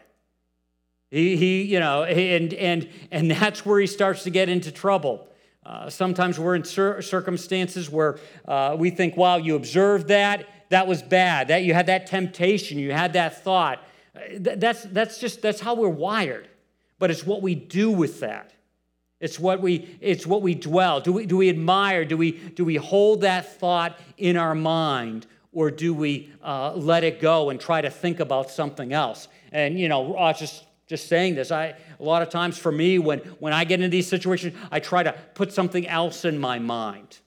He, 1.11 1.37
he 1.37 1.63
you 1.63 1.81
know, 1.81 2.05
and, 2.05 2.55
and, 2.55 2.89
and 3.11 3.31
that's 3.31 3.67
where 3.67 3.79
he 3.79 3.87
starts 3.87 4.25
to 4.25 4.31
get 4.31 4.49
into 4.49 4.73
trouble. 4.73 5.29
Uh, 5.65 5.89
sometimes 5.89 6.39
we're 6.39 6.55
in 6.55 6.65
cir- 6.65 7.01
circumstances 7.01 7.89
where 7.89 8.19
uh, 8.47 8.77
we 8.79 8.91
think, 8.91 9.17
wow, 9.17 9.37
you 9.37 9.57
observed 9.57 10.09
that, 10.09 10.47
that 10.69 10.87
was 10.87 11.03
bad, 11.03 11.49
that 11.49 11.65
you 11.65 11.73
had 11.73 11.87
that 11.87 12.07
temptation, 12.07 12.79
you 12.79 12.93
had 12.93 13.15
that 13.15 13.43
thought. 13.43 13.83
Uh, 14.15 14.21
th- 14.29 14.59
that's, 14.59 14.83
that's 14.85 15.19
just, 15.19 15.41
that's 15.41 15.61
how 15.61 15.75
we're 15.75 15.89
wired. 15.89 16.49
But 16.99 17.11
it's 17.11 17.27
what 17.27 17.43
we 17.43 17.55
do 17.55 17.91
with 17.91 18.21
that. 18.21 18.53
It's 19.21 19.41
what 19.41 19.63
we, 19.63 19.97
it's 20.01 20.27
what 20.27 20.43
we 20.43 20.55
dwell. 20.55 21.01
Do 21.01 21.13
we, 21.13 21.25
do 21.25 21.37
we 21.37 21.49
admire? 21.49 22.05
Do 22.05 22.17
we, 22.17 22.33
do 22.33 22.65
we 22.65 22.77
hold 22.77 23.23
that 23.23 23.59
thought 23.59 23.99
in 24.19 24.37
our 24.37 24.55
mind? 24.55 25.27
Or 25.53 25.71
do 25.71 25.95
we 25.95 26.31
uh, 26.43 26.75
let 26.75 27.05
it 27.05 27.21
go 27.21 27.51
and 27.51 27.61
try 27.61 27.81
to 27.81 27.89
think 27.89 28.21
about 28.21 28.51
something 28.51 28.93
else? 28.93 29.29
And, 29.53 29.79
you 29.79 29.89
know, 29.89 30.17
I'll 30.17 30.35
just 30.35 30.65
just 30.87 31.09
saying 31.09 31.35
this. 31.35 31.51
I, 31.51 31.75
a 31.99 32.03
lot 32.03 32.23
of 32.23 32.29
times 32.29 32.59
for 32.59 32.71
me, 32.71 32.99
when, 32.99 33.21
when 33.39 33.53
I 33.53 33.65
get 33.65 33.81
into 33.81 33.89
these 33.89 34.07
situations, 34.07 34.57
I 34.71 34.81
try 34.81 35.03
to 35.03 35.13
put 35.35 35.53
something 35.53 35.87
else 35.87 36.25
in 36.25 36.39
my 36.39 36.59
mind. 36.59 37.19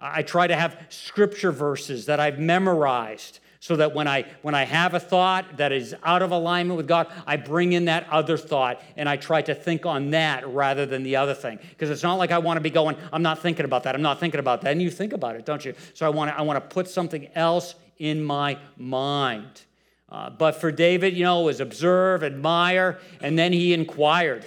I 0.00 0.22
try 0.22 0.48
to 0.48 0.56
have 0.56 0.84
scripture 0.88 1.52
verses 1.52 2.06
that 2.06 2.18
I've 2.18 2.40
memorized 2.40 3.38
so 3.60 3.76
that 3.76 3.94
when 3.94 4.08
I 4.08 4.24
when 4.42 4.56
I 4.56 4.64
have 4.64 4.94
a 4.94 4.98
thought 4.98 5.58
that 5.58 5.70
is 5.70 5.94
out 6.02 6.20
of 6.20 6.32
alignment 6.32 6.76
with 6.76 6.88
God, 6.88 7.06
I 7.24 7.36
bring 7.36 7.74
in 7.74 7.84
that 7.84 8.08
other 8.10 8.36
thought 8.36 8.82
and 8.96 9.08
I 9.08 9.16
try 9.16 9.40
to 9.42 9.54
think 9.54 9.86
on 9.86 10.10
that 10.10 10.48
rather 10.48 10.84
than 10.84 11.04
the 11.04 11.14
other 11.14 11.34
thing. 11.34 11.60
Because 11.70 11.88
it's 11.88 12.02
not 12.02 12.14
like 12.14 12.32
I 12.32 12.38
want 12.38 12.56
to 12.56 12.60
be 12.60 12.70
going, 12.70 12.96
I'm 13.12 13.22
not 13.22 13.38
thinking 13.38 13.64
about 13.64 13.84
that. 13.84 13.94
I'm 13.94 14.02
not 14.02 14.18
thinking 14.18 14.40
about 14.40 14.62
that. 14.62 14.72
And 14.72 14.82
you 14.82 14.90
think 14.90 15.12
about 15.12 15.36
it, 15.36 15.46
don't 15.46 15.64
you? 15.64 15.74
So 15.94 16.04
I 16.04 16.08
want 16.08 16.32
to 16.32 16.36
I 16.36 16.42
want 16.42 16.56
to 16.56 16.74
put 16.74 16.88
something 16.88 17.28
else 17.36 17.76
in 17.98 18.24
my 18.24 18.58
mind. 18.76 19.62
Uh, 20.12 20.28
but 20.28 20.54
for 20.56 20.70
David, 20.70 21.16
you 21.16 21.24
know, 21.24 21.40
it 21.40 21.44
was 21.46 21.60
observe, 21.60 22.22
admire, 22.22 23.00
and 23.22 23.38
then 23.38 23.50
he 23.50 23.72
inquired. 23.72 24.44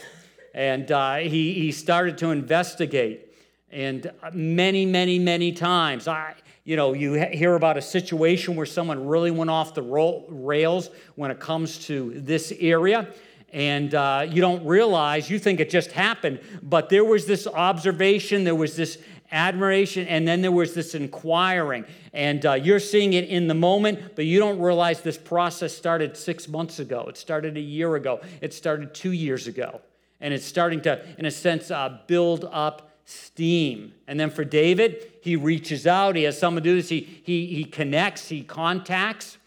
And 0.54 0.92
uh, 0.92 1.16
he, 1.16 1.54
he 1.54 1.72
started 1.72 2.20
to 2.20 2.30
investigate. 2.30 3.34
And 3.72 4.12
many, 4.32 4.86
many, 4.86 5.18
many 5.18 5.52
times, 5.52 6.08
I, 6.08 6.36
you 6.66 6.76
know, 6.76 6.94
you 6.94 7.14
hear 7.14 7.56
about 7.56 7.78
a 7.78 7.82
situation 7.82 8.56
where 8.56 8.68
someone 8.68 9.08
really 9.08 9.32
went 9.32 9.50
off 9.50 9.74
the 9.74 9.82
rails 9.82 10.92
when 11.16 11.32
it 11.32 11.40
comes 11.40 11.80
to 11.88 12.14
this 12.16 12.54
area 12.60 13.12
and 13.56 13.96
uh, 13.96 14.28
you 14.30 14.42
don't 14.42 14.66
realize, 14.66 15.30
you 15.30 15.40
think 15.40 15.62
it 15.62 15.70
just 15.70 15.94
happened, 15.94 16.42
but 16.62 16.90
there 16.90 17.06
was 17.06 17.26
this 17.26 17.48
observation, 17.48 18.44
there 18.44 18.54
was 18.54 18.76
this 18.76 18.98
admiration, 19.32 20.08
and 20.08 20.28
then 20.28 20.42
there 20.42 20.52
was 20.52 20.74
this 20.74 20.96
inquiring. 20.96 21.86
And 22.14 22.46
uh, 22.46 22.54
you're 22.54 22.80
seeing 22.80 23.14
it 23.14 23.26
in 23.26 23.48
the 23.48 23.54
moment, 23.54 24.16
but 24.16 24.26
you 24.26 24.40
don't 24.40 24.60
realize 24.60 25.02
this 25.02 25.18
process 25.18 25.76
started 25.76 26.16
six 26.16 26.48
months 26.48 26.80
ago. 26.80 27.06
It 27.10 27.18
started 27.18 27.58
a 27.58 27.62
year 27.62 27.96
ago. 27.96 28.22
It 28.42 28.54
started 28.54 28.94
two 28.94 29.12
years 29.12 29.48
ago. 29.48 29.82
And 30.22 30.34
it's 30.34 30.46
starting 30.46 30.82
to, 30.82 31.06
in 31.18 31.26
a 31.26 31.32
sense, 31.32 31.72
uh, 31.72 32.00
build 32.08 32.48
up 32.52 32.92
steam. 33.06 33.94
And 34.08 34.20
then 34.20 34.30
for 34.30 34.44
David, 34.44 35.12
he 35.22 35.36
reaches 35.36 35.86
out, 35.86 36.16
he 36.16 36.24
has 36.24 36.38
someone 36.38 36.64
do 36.64 36.76
this, 36.76 36.90
he, 36.90 37.22
he, 37.24 37.46
he 37.48 37.64
connects, 37.64 38.30
he 38.30 38.44
contacts. 38.44 39.38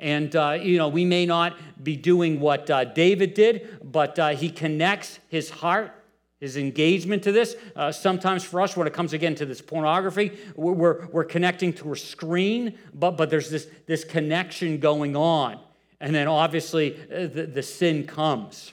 And, 0.00 0.34
uh, 0.34 0.58
you 0.60 0.76
know, 0.76 0.88
we 0.88 1.04
may 1.04 1.24
not 1.24 1.56
be 1.82 1.96
doing 1.96 2.40
what 2.40 2.68
uh, 2.68 2.84
David 2.84 3.34
did, 3.34 3.78
but 3.82 4.18
uh, 4.18 4.30
he 4.30 4.50
connects 4.50 5.20
his 5.28 5.50
heart, 5.50 5.92
his 6.40 6.56
engagement 6.56 7.22
to 7.22 7.32
this. 7.32 7.56
Uh, 7.74 7.90
sometimes 7.90 8.44
for 8.44 8.60
us, 8.60 8.76
when 8.76 8.86
it 8.86 8.92
comes 8.92 9.12
again 9.12 9.34
to 9.36 9.46
this 9.46 9.60
pornography, 9.60 10.32
we're, 10.56 11.06
we're 11.06 11.24
connecting 11.24 11.72
to 11.72 11.92
a 11.92 11.96
screen, 11.96 12.78
but, 12.92 13.12
but 13.12 13.30
there's 13.30 13.50
this, 13.50 13.68
this 13.86 14.04
connection 14.04 14.78
going 14.78 15.16
on. 15.16 15.58
And 16.00 16.14
then 16.14 16.28
obviously 16.28 16.96
uh, 17.10 17.26
the, 17.26 17.46
the 17.46 17.62
sin 17.62 18.06
comes 18.06 18.72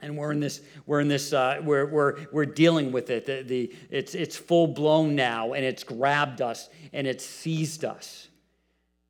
and 0.00 0.16
we're 0.16 0.32
in 0.32 0.40
this 0.40 0.60
we're 0.86 1.00
in 1.00 1.08
this 1.08 1.32
uh, 1.32 1.60
we're, 1.62 1.86
we're, 1.86 2.26
we're 2.32 2.46
dealing 2.46 2.92
with 2.92 3.10
it 3.10 3.26
the, 3.26 3.42
the, 3.42 3.74
it's, 3.90 4.14
it's 4.14 4.36
full 4.36 4.66
blown 4.66 5.14
now 5.14 5.52
and 5.52 5.64
it's 5.64 5.84
grabbed 5.84 6.40
us 6.40 6.68
and 6.92 7.06
it's 7.06 7.24
seized 7.24 7.84
us 7.84 8.25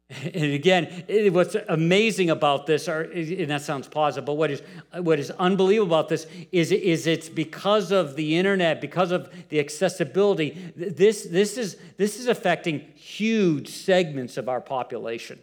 and 0.35 0.53
again 0.53 1.05
what's 1.33 1.57
amazing 1.69 2.31
about 2.31 2.66
this 2.66 2.87
are, 2.87 3.03
and 3.03 3.51
that 3.51 3.62
sounds 3.62 3.88
positive 3.88 4.25
but 4.25 4.35
what 4.35 4.51
is 4.51 4.62
what 5.01 5.19
is 5.19 5.33
unbelievable 5.33 5.97
about 5.97 6.09
this 6.09 6.29
is, 6.53 6.71
is 6.71 7.09
it's 7.09 7.29
because 7.29 7.90
of 7.90 8.14
the 8.14 8.37
internet 8.37 8.81
because 8.81 9.11
of 9.11 9.29
the 9.49 9.59
accessibility 9.59 10.73
this, 10.77 11.25
this 11.25 11.59
is 11.59 11.77
this 11.97 12.21
is 12.21 12.29
affecting 12.29 12.81
huge 12.95 13.69
segments 13.69 14.37
of 14.37 14.49
our 14.49 14.61
population 14.61 15.40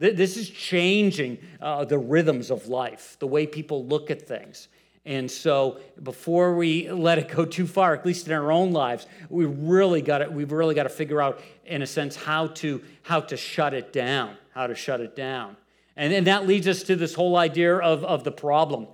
this 0.00 0.38
is 0.38 0.48
changing 0.48 1.38
uh, 1.60 1.84
the 1.84 1.98
rhythms 1.98 2.50
of 2.50 2.68
life, 2.68 3.18
the 3.18 3.26
way 3.26 3.46
people 3.46 3.84
look 3.84 4.10
at 4.10 4.22
things. 4.22 4.68
And 5.06 5.30
so 5.30 5.80
before 6.02 6.54
we 6.54 6.90
let 6.90 7.18
it 7.18 7.28
go 7.28 7.44
too 7.44 7.66
far, 7.66 7.94
at 7.94 8.04
least 8.04 8.26
in 8.26 8.34
our 8.34 8.52
own 8.52 8.72
lives, 8.72 9.06
we 9.30 9.46
really 9.46 10.02
got 10.02 10.18
to, 10.18 10.30
we've 10.30 10.52
really 10.52 10.74
got 10.74 10.82
to 10.82 10.90
figure 10.90 11.22
out, 11.22 11.40
in 11.64 11.82
a 11.82 11.86
sense, 11.86 12.16
how 12.16 12.48
to, 12.48 12.82
how 13.02 13.20
to 13.20 13.36
shut 13.36 13.72
it 13.72 13.92
down, 13.92 14.36
how 14.52 14.66
to 14.66 14.74
shut 14.74 15.00
it 15.00 15.16
down. 15.16 15.56
And, 15.96 16.12
and 16.12 16.26
that 16.26 16.46
leads 16.46 16.68
us 16.68 16.82
to 16.84 16.96
this 16.96 17.14
whole 17.14 17.36
idea 17.36 17.76
of, 17.76 18.04
of 18.04 18.24
the 18.24 18.32
problem. 18.32 18.88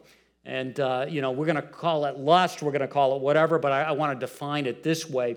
And, 0.45 0.79
uh, 0.79 1.07
you 1.09 1.21
know, 1.21 1.33
we're 1.33 1.47
going 1.47 1.57
to 1.57 1.63
call 1.63 2.05
it 2.05 2.19
lust, 2.19 2.63
we're 2.63 2.71
going 2.71 2.83
to 2.83 2.89
call 2.89 3.17
it 3.17 3.23
whatever, 3.23 3.59
but 3.59 3.73
I, 3.73 3.83
I 3.83 3.93
want 3.93 4.19
to 4.19 4.27
define 4.27 4.67
it 4.67 4.85
this 4.85 5.11
way. 5.11 5.37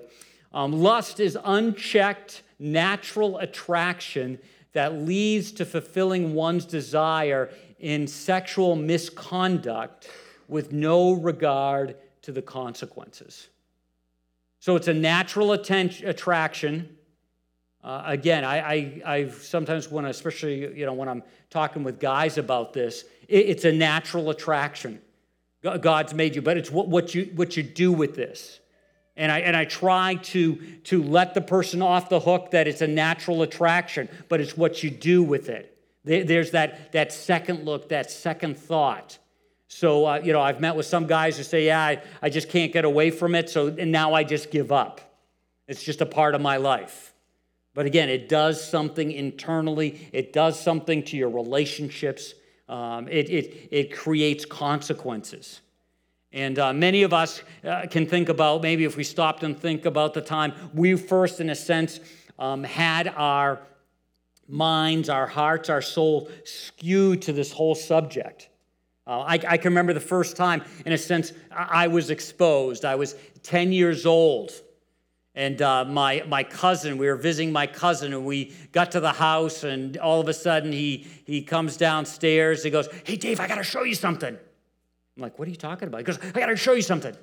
Um, 0.54 0.72
lust 0.72 1.20
is 1.20 1.38
unchecked 1.44 2.44
natural 2.60 3.40
attraction 3.40 4.38
that 4.74 4.94
leads 4.94 5.52
to 5.54 5.66
fulfilling 5.66 6.36
one's 6.36 6.66
desire 6.66 7.50
in 7.80 8.06
sexual 8.06 8.76
misconduct 8.76 10.08
with 10.50 10.72
no 10.72 11.14
regard 11.14 11.96
to 12.24 12.32
the 12.32 12.42
consequences. 12.42 13.48
So 14.60 14.76
it's 14.76 14.88
a 14.88 14.94
natural 14.94 15.54
attraction. 15.54 16.98
Uh, 17.82 18.04
again, 18.06 18.44
I, 18.44 18.60
I, 18.60 19.02
I 19.06 19.30
sometimes 19.30 19.90
when, 19.90 20.06
especially 20.06 20.78
you 20.78 20.86
know, 20.86 20.94
when 20.94 21.08
I'm 21.08 21.24
talking 21.50 21.84
with 21.84 22.00
guys 22.00 22.38
about 22.38 22.74
this, 22.74 23.06
it, 23.28 23.46
it's 23.48 23.66
a 23.66 23.72
natural 23.72 24.30
attraction. 24.30 25.02
God's 25.62 26.14
made 26.14 26.36
you, 26.36 26.42
but 26.42 26.58
it's 26.58 26.72
what, 26.72 26.88
what, 26.88 27.14
you, 27.14 27.32
what 27.36 27.58
you 27.58 27.64
do 27.64 27.92
with 27.92 28.16
this. 28.16 28.60
And 29.18 29.32
I, 29.32 29.40
and 29.40 29.56
I 29.56 29.66
try 29.66 30.16
to, 30.16 30.56
to 30.86 31.04
let 31.04 31.34
the 31.34 31.42
person 31.42 31.82
off 31.82 32.08
the 32.08 32.22
hook 32.22 32.52
that 32.52 32.68
it's 32.68 32.82
a 32.82 32.88
natural 32.88 33.42
attraction, 33.42 34.08
but 34.30 34.40
it's 34.40 34.56
what 34.56 34.82
you 34.84 34.90
do 34.90 35.22
with 35.22 35.50
it. 35.50 35.78
There's 36.06 36.52
that, 36.52 36.94
that 36.94 37.12
second 37.12 37.66
look, 37.66 37.90
that 37.90 38.10
second 38.10 38.58
thought. 38.58 39.18
So, 39.72 40.08
uh, 40.08 40.20
you 40.24 40.34
know, 40.34 40.42
I've 40.42 40.60
met 40.60 40.76
with 40.76 40.88
some 40.88 41.06
guys 41.06 41.38
who 41.38 41.44
say, 41.44 41.68
yeah, 41.68 41.80
I, 41.80 42.02
I 42.24 42.30
just 42.30 42.50
can't 42.50 42.74
get 42.74 42.86
away 42.86 43.12
from 43.12 43.36
it, 43.36 43.52
so 43.52 43.68
and 43.68 43.92
now 43.92 44.16
I 44.16 44.24
just 44.24 44.50
give 44.50 44.72
up. 44.72 45.00
It's 45.68 45.84
just 45.84 46.02
a 46.02 46.08
part 46.08 46.34
of 46.34 46.42
my 46.42 46.58
life. 46.58 47.14
But 47.76 47.86
again, 47.86 48.10
it 48.10 48.28
does 48.28 48.68
something 48.68 49.12
internally, 49.12 50.10
it 50.12 50.34
does 50.34 50.60
something 50.60 51.04
to 51.04 51.18
your 51.18 51.30
relationships, 51.30 52.34
um, 52.68 53.08
it, 53.08 53.30
it, 53.30 53.70
it 53.72 53.96
creates 53.96 54.44
consequences. 54.44 55.62
And 56.34 56.58
uh, 56.58 56.74
many 56.74 57.04
of 57.04 57.14
us 57.14 57.44
uh, 57.64 57.86
can 57.90 58.08
think 58.08 58.30
about 58.30 58.64
maybe 58.64 58.86
if 58.86 58.98
we 58.98 59.04
stopped 59.04 59.44
and 59.44 59.58
think 59.58 59.86
about 59.86 60.16
the 60.16 60.22
time 60.22 60.54
we 60.74 60.96
first, 60.96 61.40
in 61.40 61.52
a 61.52 61.56
sense, 61.56 62.00
um, 62.40 62.64
had 62.64 63.08
our 63.08 63.62
minds, 64.48 65.10
our 65.10 65.28
hearts, 65.28 65.70
our 65.70 65.82
soul 65.82 66.28
skewed 66.44 67.22
to 67.22 67.34
this 67.34 67.52
whole 67.52 67.76
subject. 67.76 68.50
Uh, 69.10 69.22
I, 69.22 69.34
I, 69.34 69.58
can 69.58 69.72
remember 69.72 69.92
the 69.92 70.00
first 70.00 70.38
time, 70.38 70.64
in 70.86 70.94
a 70.94 70.98
sense, 70.98 71.34
I, 71.52 71.88
was 71.88 72.12
exposed. 72.12 72.86
I 72.86 72.94
was 72.94 73.16
10 73.42 73.72
years 73.72 74.06
old. 74.06 74.52
And 75.34 75.60
uh, 75.64 75.84
my, 75.86 76.24
my 76.28 76.44
cousin, 76.44 77.00
we 77.00 77.08
were 77.08 77.16
visiting 77.16 77.52
my 77.52 77.66
cousin, 77.66 78.14
and 78.14 78.24
we 78.24 78.54
got 78.72 78.92
to 78.92 79.00
the 79.00 79.14
house, 79.14 79.64
and 79.64 79.98
all 79.98 80.22
of 80.22 80.28
a 80.28 80.34
sudden 80.34 80.72
he, 80.72 81.08
he 81.26 81.42
comes 81.42 81.76
downstairs. 81.76 82.64
He 82.64 82.70
goes, 82.70 82.88
Hey, 83.04 83.16
Dave, 83.16 83.40
I 83.40 83.48
got 83.48 83.56
to 83.56 83.64
show 83.64 83.82
you 83.82 83.96
something. 83.96 84.36
I'm 84.36 85.22
like, 85.24 85.40
What 85.40 85.48
are 85.48 85.52
you 85.52 85.58
talking 85.58 85.88
about? 85.88 85.98
He 85.98 86.04
goes, 86.04 86.20
I 86.22 86.40
got 86.40 86.46
to 86.46 86.56
show 86.56 86.74
you 86.74 86.84
something. 86.84 87.16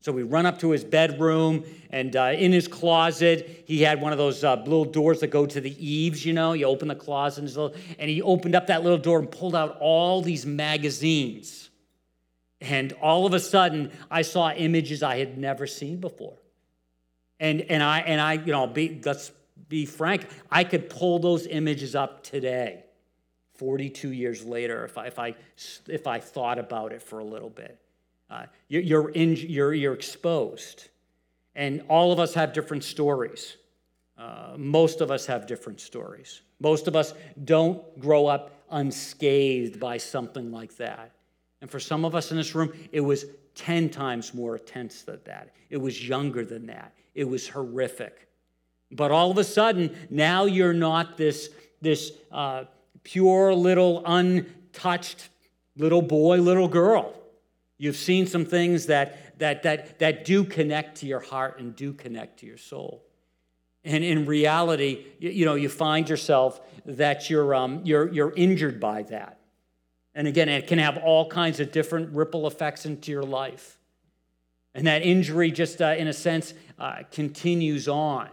So 0.00 0.12
we 0.12 0.22
run 0.22 0.46
up 0.46 0.60
to 0.60 0.70
his 0.70 0.84
bedroom, 0.84 1.64
and 1.90 2.14
uh, 2.14 2.32
in 2.36 2.52
his 2.52 2.68
closet, 2.68 3.64
he 3.66 3.82
had 3.82 4.00
one 4.00 4.12
of 4.12 4.18
those 4.18 4.44
uh, 4.44 4.54
little 4.54 4.84
doors 4.84 5.20
that 5.20 5.28
go 5.28 5.44
to 5.44 5.60
the 5.60 5.74
eaves, 5.84 6.24
you 6.24 6.32
know. 6.32 6.52
You 6.52 6.66
open 6.66 6.86
the 6.86 6.94
closet, 6.94 7.74
and 7.98 8.08
he 8.08 8.22
opened 8.22 8.54
up 8.54 8.68
that 8.68 8.84
little 8.84 8.98
door 8.98 9.18
and 9.18 9.30
pulled 9.30 9.56
out 9.56 9.76
all 9.80 10.22
these 10.22 10.46
magazines. 10.46 11.70
And 12.60 12.92
all 13.00 13.26
of 13.26 13.34
a 13.34 13.40
sudden, 13.40 13.92
I 14.10 14.22
saw 14.22 14.52
images 14.52 15.02
I 15.02 15.18
had 15.18 15.36
never 15.36 15.66
seen 15.66 16.00
before. 16.00 16.38
And, 17.40 17.60
and, 17.62 17.82
I, 17.82 18.00
and 18.00 18.20
I, 18.20 18.34
you 18.34 18.52
know, 18.52 18.66
be, 18.66 19.00
let's 19.04 19.32
be 19.68 19.84
frank, 19.84 20.26
I 20.50 20.64
could 20.64 20.90
pull 20.90 21.18
those 21.18 21.46
images 21.46 21.94
up 21.94 22.22
today, 22.22 22.84
42 23.56 24.12
years 24.12 24.44
later, 24.44 24.84
if 24.84 24.96
I, 24.96 25.06
if 25.06 25.18
I, 25.18 25.34
if 25.88 26.06
I 26.06 26.20
thought 26.20 26.58
about 26.58 26.92
it 26.92 27.02
for 27.02 27.18
a 27.18 27.24
little 27.24 27.50
bit. 27.50 27.78
Uh, 28.30 28.44
you're, 28.68 29.10
in, 29.10 29.36
you're, 29.36 29.74
you're 29.74 29.94
exposed. 29.94 30.88
And 31.54 31.82
all 31.88 32.12
of 32.12 32.18
us 32.18 32.34
have 32.34 32.52
different 32.52 32.84
stories. 32.84 33.56
Uh, 34.18 34.54
most 34.56 35.00
of 35.00 35.10
us 35.10 35.26
have 35.26 35.46
different 35.46 35.80
stories. 35.80 36.42
Most 36.60 36.88
of 36.88 36.96
us 36.96 37.14
don't 37.44 37.98
grow 37.98 38.26
up 38.26 38.52
unscathed 38.70 39.80
by 39.80 39.96
something 39.96 40.50
like 40.52 40.76
that. 40.76 41.12
And 41.60 41.70
for 41.70 41.80
some 41.80 42.04
of 42.04 42.14
us 42.14 42.30
in 42.30 42.36
this 42.36 42.54
room, 42.54 42.72
it 42.92 43.00
was 43.00 43.26
10 43.54 43.88
times 43.88 44.34
more 44.34 44.56
intense 44.56 45.02
than 45.02 45.20
that. 45.24 45.50
It 45.70 45.78
was 45.78 46.06
younger 46.06 46.44
than 46.44 46.66
that. 46.66 46.92
It 47.14 47.24
was 47.24 47.48
horrific. 47.48 48.28
But 48.90 49.10
all 49.10 49.30
of 49.30 49.38
a 49.38 49.44
sudden, 49.44 49.96
now 50.10 50.44
you're 50.44 50.72
not 50.72 51.16
this, 51.16 51.50
this 51.80 52.12
uh, 52.30 52.64
pure 53.02 53.54
little 53.54 54.02
untouched 54.06 55.28
little 55.76 56.02
boy, 56.02 56.38
little 56.38 56.68
girl. 56.68 57.14
You've 57.78 57.96
seen 57.96 58.26
some 58.26 58.44
things 58.44 58.86
that, 58.86 59.38
that, 59.38 59.62
that, 59.62 60.00
that 60.00 60.24
do 60.24 60.44
connect 60.44 60.98
to 60.98 61.06
your 61.06 61.20
heart 61.20 61.60
and 61.60 61.74
do 61.74 61.92
connect 61.92 62.40
to 62.40 62.46
your 62.46 62.58
soul. 62.58 63.04
And 63.84 64.02
in 64.02 64.26
reality, 64.26 65.06
you, 65.20 65.30
you 65.30 65.44
know, 65.44 65.54
you 65.54 65.68
find 65.68 66.08
yourself 66.08 66.60
that 66.84 67.30
you're, 67.30 67.54
um, 67.54 67.80
you're, 67.84 68.12
you're 68.12 68.32
injured 68.36 68.80
by 68.80 69.02
that. 69.04 69.38
And 70.14 70.26
again, 70.26 70.48
it 70.48 70.66
can 70.66 70.80
have 70.80 70.98
all 70.98 71.28
kinds 71.28 71.60
of 71.60 71.70
different 71.70 72.12
ripple 72.12 72.48
effects 72.48 72.84
into 72.84 73.12
your 73.12 73.22
life. 73.22 73.78
And 74.74 74.86
that 74.86 75.02
injury, 75.02 75.52
just 75.52 75.80
uh, 75.80 75.94
in 75.96 76.08
a 76.08 76.12
sense, 76.12 76.54
uh, 76.78 77.04
continues 77.12 77.88
on. 77.88 78.28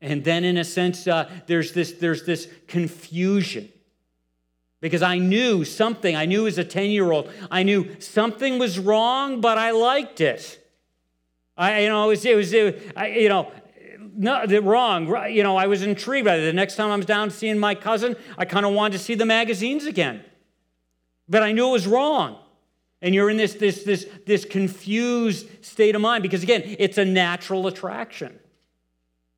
And 0.00 0.24
then, 0.24 0.42
in 0.42 0.56
a 0.56 0.64
sense, 0.64 1.06
uh, 1.06 1.30
there's, 1.46 1.72
this, 1.72 1.92
there's 1.92 2.24
this 2.24 2.48
confusion 2.66 3.71
because 4.82 5.00
I 5.00 5.16
knew 5.16 5.64
something. 5.64 6.14
I 6.14 6.26
knew 6.26 6.46
as 6.46 6.58
a 6.58 6.64
10 6.64 6.90
year 6.90 7.10
old, 7.10 7.30
I 7.50 7.62
knew 7.62 7.98
something 8.00 8.58
was 8.58 8.78
wrong, 8.78 9.40
but 9.40 9.56
I 9.56 9.70
liked 9.70 10.20
it. 10.20 10.58
I, 11.56 11.82
you 11.82 11.88
know, 11.88 12.04
it 12.04 12.08
was, 12.08 12.24
it 12.26 12.36
was, 12.36 12.52
it, 12.52 12.92
I, 12.96 13.06
you 13.06 13.28
know, 13.30 13.50
no, 14.14 14.44
wrong. 14.60 15.06
You 15.30 15.44
know, 15.44 15.56
I 15.56 15.68
was 15.68 15.82
intrigued 15.82 16.26
by 16.26 16.34
it. 16.34 16.44
The 16.44 16.52
next 16.52 16.76
time 16.76 16.90
I 16.90 16.96
was 16.96 17.06
down 17.06 17.30
seeing 17.30 17.58
my 17.58 17.74
cousin, 17.74 18.16
I 18.36 18.44
kind 18.44 18.66
of 18.66 18.74
wanted 18.74 18.98
to 18.98 19.04
see 19.04 19.14
the 19.14 19.24
magazines 19.24 19.86
again. 19.86 20.24
But 21.28 21.42
I 21.42 21.52
knew 21.52 21.68
it 21.68 21.72
was 21.72 21.86
wrong. 21.86 22.38
And 23.00 23.14
you're 23.14 23.30
in 23.30 23.36
this, 23.36 23.54
this, 23.54 23.84
this, 23.84 24.06
this 24.26 24.44
confused 24.44 25.64
state 25.64 25.94
of 25.94 26.00
mind 26.00 26.22
because, 26.22 26.42
again, 26.42 26.62
it's 26.78 26.98
a 26.98 27.04
natural 27.04 27.66
attraction. 27.68 28.38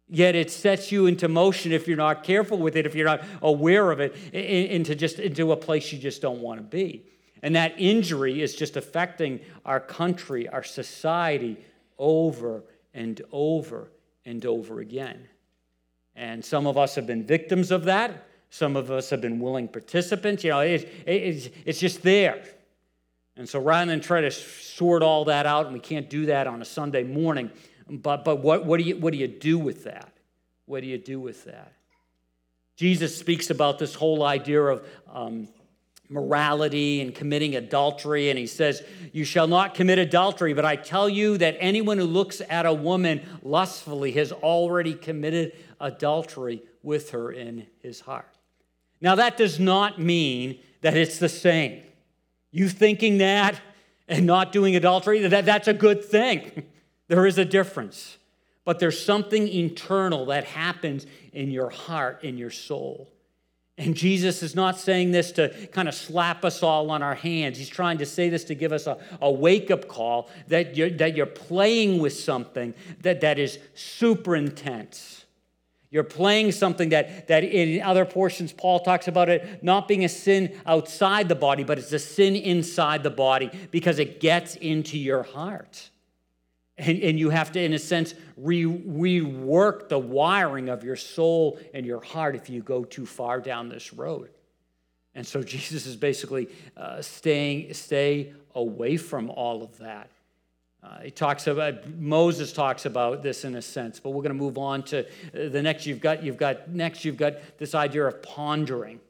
Yet 0.09 0.35
it 0.35 0.51
sets 0.51 0.93
you 0.93 1.07
into 1.07 1.29
motion 1.29 1.73
if 1.73 1.89
you're 1.89 1.97
not 1.97 2.25
careful 2.25 2.59
with 2.59 2.77
it, 2.77 2.85
if 2.87 2.95
you're 2.95 3.07
not 3.07 3.25
aware 3.41 3.91
of 3.91 4.01
it, 4.01 4.15
into 4.35 4.95
just 4.95 5.19
into 5.19 5.53
a 5.53 5.57
place 5.57 5.93
you 5.93 5.99
just 5.99 6.21
don't 6.21 6.41
want 6.41 6.59
to 6.61 6.63
be. 6.63 7.07
And 7.43 7.57
that 7.57 7.75
injury 7.79 8.43
is 8.43 8.55
just 8.55 8.77
affecting 8.77 9.41
our 9.65 9.81
country, 9.81 10.49
our 10.49 10.63
society 10.63 11.59
over 11.99 12.65
and 12.93 13.21
over 13.33 13.91
and 14.25 14.45
over 14.47 14.81
again. 14.81 15.29
And 16.17 16.45
some 16.45 16.67
of 16.67 16.79
us 16.79 16.95
have 16.95 17.07
been 17.07 17.25
victims 17.25 17.71
of 17.71 17.85
that. 17.85 18.27
Some 18.51 18.77
of 18.77 18.91
us 18.91 19.11
have 19.11 19.21
been 19.21 19.41
willing 19.41 19.69
participants. 19.69 20.45
You 20.45 20.51
know, 20.51 20.61
it, 20.61 20.83
it, 21.07 21.11
it's, 21.11 21.49
it's 21.65 21.81
just 21.81 22.03
there. 22.03 22.43
And 23.37 23.49
so 23.49 23.59
rather 23.59 23.91
than 23.91 24.01
try 24.01 24.21
to 24.21 24.31
sort 24.31 25.03
all 25.03 25.25
that 25.25 25.45
out, 25.45 25.67
and 25.67 25.75
we 25.75 25.81
can't 25.81 26.09
do 26.09 26.27
that 26.27 26.47
on 26.47 26.63
a 26.63 26.65
Sunday 26.65 27.03
morning, 27.03 27.51
but, 27.89 28.25
but 28.25 28.37
what, 28.37 28.65
what, 28.65 28.79
do 28.79 28.85
you, 28.85 28.97
what 28.97 29.13
do 29.13 29.19
you 29.19 29.29
do 29.29 29.59
with 29.59 29.85
that? 29.85 30.13
What 30.67 30.81
do 30.81 30.87
you 30.87 30.99
do 30.99 31.21
with 31.21 31.45
that? 31.45 31.73
Jesus 32.77 33.17
speaks 33.17 33.51
about 33.51 33.79
this 33.79 33.95
whole 33.95 34.25
idea 34.25 34.61
of 34.63 34.87
um, 35.13 35.49
morality 36.09 37.01
and 37.01 37.15
committing 37.15 37.55
adultery, 37.55 38.31
and 38.31 38.39
he 38.39 38.47
says, 38.47 38.83
You 39.13 39.25
shall 39.25 39.47
not 39.47 39.75
commit 39.75 39.99
adultery, 39.99 40.55
but 40.55 40.65
I 40.65 40.77
tell 40.77 41.09
you 41.09 41.39
that 41.39 41.57
anyone 41.61 41.99
who 41.99 42.05
looks 42.05 42.43
at 42.49 42.67
a 42.67 42.73
woman 42.73 43.21
lustfully 43.43 44.13
has 44.13 44.33
already 44.33 44.95
committed 44.95 45.53
adultery 45.81 46.63
with 46.83 47.11
her 47.11 47.31
in 47.31 47.67
his 47.81 48.01
heart. 48.01 48.37
Now, 49.01 49.15
that 49.17 49.37
does 49.37 49.61
not 49.61 50.01
mean 50.01 50.59
that 50.81 50.97
it's 50.97 51.19
the 51.19 51.29
same. 51.29 51.83
You 52.51 52.69
thinking 52.69 53.19
that 53.19 53.61
and 54.09 54.27
not 54.27 54.53
doing 54.53 54.77
adultery, 54.77 55.21
that, 55.27 55.45
that's 55.45 55.69
a 55.69 55.75
good 55.75 56.05
thing. 56.05 56.65
There 57.09 57.27
is 57.27 57.39
a 57.39 57.45
difference. 57.45 58.19
But 58.65 58.79
there's 58.79 59.03
something 59.03 59.47
internal 59.47 60.27
that 60.27 60.45
happens 60.45 61.07
in 61.33 61.51
your 61.51 61.71
heart, 61.71 62.25
in 62.25 62.39
your 62.39 62.51
soul. 62.51 63.11
And 63.77 63.95
Jesus 63.97 64.43
is 64.43 64.55
not 64.55 64.79
saying 64.79 65.11
this 65.11 65.33
to 65.33 65.49
kind 65.73 65.89
of 65.89 65.95
slap 65.95 66.45
us 66.45 66.63
all 66.63 66.91
on 66.91 67.03
our 67.03 67.17
hands. 67.17 67.59
He's 67.59 67.69
trying 67.69 67.99
to 67.99 68.07
say 68.07 68.29
this 68.29 68.45
to 68.45 68.55
give 68.55 68.73
us 68.73 68.87
a, 68.87 68.99
a 69.21 69.31
wake 69.31 69.71
up 69.71 69.89
call 69.89 70.31
that 70.47 70.77
you're, 70.77 70.91
that 70.91 71.17
you're 71.17 71.27
playing 71.27 71.99
with 71.99 72.15
something 72.15 72.73
that, 73.03 73.21
that 73.23 73.39
is 73.39 73.59
super 73.75 74.37
intense. 74.37 75.25
You're 75.91 76.05
playing 76.05 76.53
something 76.53 76.89
that, 76.91 77.29
that 77.29 77.45
in 77.45 77.83
other 77.83 78.05
portions, 78.05 78.53
Paul 78.53 78.81
talks 78.81 79.09
about 79.09 79.29
it 79.29 79.63
not 79.63 79.89
being 79.89 80.05
a 80.05 80.09
sin 80.09 80.57
outside 80.67 81.29
the 81.29 81.35
body, 81.35 81.65
but 81.65 81.79
it's 81.79 81.93
a 81.93 81.99
sin 81.99 82.37
inside 82.37 83.03
the 83.03 83.11
body 83.11 83.51
because 83.71 83.99
it 83.99 84.21
gets 84.21 84.57
into 84.57 84.99
your 84.99 85.25
heart. 85.25 85.91
And, 86.77 87.01
and 87.03 87.19
you 87.19 87.31
have 87.31 87.53
to, 87.53 87.63
in 87.63 87.73
a 87.73 87.79
sense, 87.79 88.15
re, 88.37 88.65
rework 88.65 89.89
the 89.89 89.99
wiring 89.99 90.69
of 90.69 90.83
your 90.83 90.97
soul 90.97 91.59
and 91.73 91.87
your 91.87 92.01
heart 92.01 92.35
if 92.35 92.51
you 92.51 92.63
go 92.63 92.85
too 92.85 93.07
far 93.07 93.41
down 93.41 93.69
this 93.69 93.93
road. 93.93 94.31
And 95.15 95.27
so 95.27 95.43
Jesus 95.55 95.87
is 95.87 95.97
basically 95.97 96.49
uh, 96.77 97.01
staying, 97.01 97.73
stay 97.75 98.33
away 98.55 98.97
from 98.97 99.31
all 99.31 99.63
of 99.63 99.79
that. 99.79 100.11
Uh, 100.83 101.01
he 101.01 101.11
talks 101.11 101.47
about 101.47 101.89
Moses 101.89 102.53
talks 102.53 102.85
about 102.85 103.23
this 103.23 103.45
in 103.45 103.55
a 103.55 103.63
sense, 103.63 103.99
but 103.99 104.11
we're 104.11 104.23
going 104.23 104.37
to 104.37 104.43
move 104.43 104.59
on 104.59 104.83
to 104.83 105.01
uh, 105.01 105.49
the 105.49 105.63
next. 105.63 105.87
You've 105.87 106.01
got 106.01 106.23
you've 106.23 106.37
got 106.37 106.69
next. 106.69 107.07
You've 107.07 107.17
got 107.17 107.57
this 107.57 107.75
idea 107.75 108.05
of 108.05 108.23
pondering. 108.23 109.01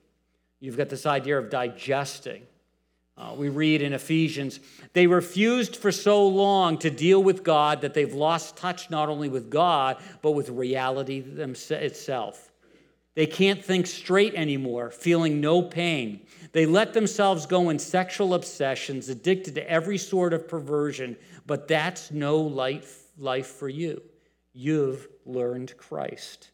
You've 0.61 0.77
got 0.77 0.89
this 0.89 1.05
idea 1.05 1.37
of 1.37 1.51
digesting. 1.51 2.43
Uh, 3.17 3.33
we 3.37 3.49
read 3.49 3.81
in 3.81 3.93
Ephesians, 3.93 4.59
they 4.93 5.07
refused 5.07 5.77
for 5.77 5.93
so 5.93 6.27
long 6.27 6.77
to 6.79 6.91
deal 6.91 7.23
with 7.23 7.45
God 7.45 7.81
that 7.83 7.95
they've 7.95 8.13
lost 8.13 8.57
touch 8.57 8.91
not 8.91 9.09
only 9.09 9.29
with 9.29 9.51
God, 9.51 9.99
but 10.21 10.33
with 10.33 10.49
reality 10.49 11.19
itself. 11.21 12.51
They 13.15 13.27
can't 13.27 13.65
think 13.65 13.87
straight 13.87 14.35
anymore, 14.35 14.91
feeling 14.91 15.41
no 15.41 15.63
pain. 15.63 16.27
They 16.51 16.67
let 16.67 16.93
themselves 16.93 17.47
go 17.47 17.71
in 17.71 17.79
sexual 17.79 18.35
obsessions, 18.35 19.09
addicted 19.09 19.55
to 19.55 19.71
every 19.71 19.99
sort 19.99 20.33
of 20.33 20.49
perversion, 20.49 21.17
but 21.47 21.69
that's 21.69 22.11
no 22.11 22.39
life, 22.39 23.05
life 23.17 23.47
for 23.47 23.69
you. 23.69 24.03
You've 24.53 25.07
learned 25.25 25.77
Christ. 25.77 26.51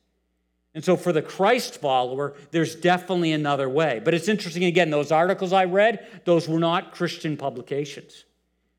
And 0.75 0.85
so, 0.85 0.97
for 0.97 1.13
the 1.13 1.23
Christ 1.23 1.81
follower, 1.81 2.35
there's 2.53 2.77
definitely 2.77 3.33
another 3.33 3.69
way. 3.69 4.01
But 4.05 4.15
it's 4.15 4.29
interesting, 4.29 4.65
again, 4.65 4.91
those 4.91 5.11
articles 5.11 5.53
I 5.53 5.65
read, 5.65 6.07
those 6.25 6.49
were 6.49 6.61
not 6.61 6.93
Christian 6.93 7.37
publications. 7.37 8.25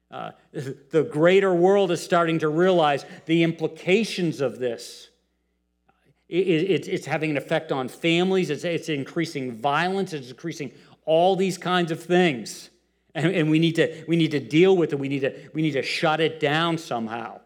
Uh, 0.09 0.31
the 0.51 1.03
greater 1.03 1.53
world 1.53 1.91
is 1.91 2.01
starting 2.01 2.39
to 2.39 2.49
realize 2.49 3.05
the 3.25 3.43
implications 3.43 4.39
of 4.41 4.59
this. 4.59 5.09
It, 6.29 6.47
it, 6.47 6.87
it's 6.87 7.05
having 7.05 7.31
an 7.31 7.37
effect 7.37 7.73
on 7.73 7.89
families, 7.89 8.49
it's, 8.49 8.63
it's, 8.63 8.87
increasing 8.87 9.57
violence, 9.57 10.13
it's 10.13 10.29
increasing 10.29 10.71
all 11.05 11.35
these 11.35 11.57
kinds 11.57 11.91
of 11.91 12.01
things. 12.01 12.69
And, 13.13 13.35
and, 13.35 13.51
we, 13.51 13.59
need 13.59 13.75
to, 13.75 14.05
we 14.07 14.15
need 14.15 14.31
to 14.31 14.39
deal 14.39 14.77
with 14.77 14.93
it, 14.93 14.95
we 14.97 15.09
need 15.09 15.19
to, 15.19 15.35
we 15.53 15.61
need 15.61 15.73
to 15.73 15.81
shut 15.81 16.21
it 16.21 16.39
down 16.39 16.77
somehow. 16.77 17.41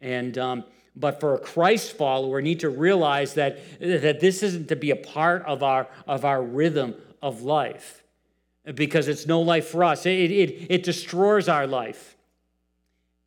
And 0.00 0.38
um, 0.38 0.64
but 0.96 1.20
for 1.20 1.34
a 1.34 1.38
Christ 1.38 1.96
follower, 1.96 2.40
need 2.40 2.60
to 2.60 2.70
realize 2.70 3.34
that, 3.34 3.58
that 3.80 4.20
this 4.20 4.42
isn't 4.42 4.68
to 4.68 4.76
be 4.76 4.90
a 4.90 4.96
part 4.96 5.44
of 5.44 5.62
our, 5.62 5.88
of 6.06 6.24
our 6.24 6.42
rhythm 6.42 6.94
of 7.20 7.42
life 7.42 8.02
because 8.74 9.08
it's 9.08 9.26
no 9.26 9.40
life 9.40 9.66
for 9.66 9.84
us. 9.84 10.06
It, 10.06 10.30
it, 10.30 10.66
it 10.70 10.82
destroys 10.84 11.48
our 11.48 11.66
life. 11.66 12.16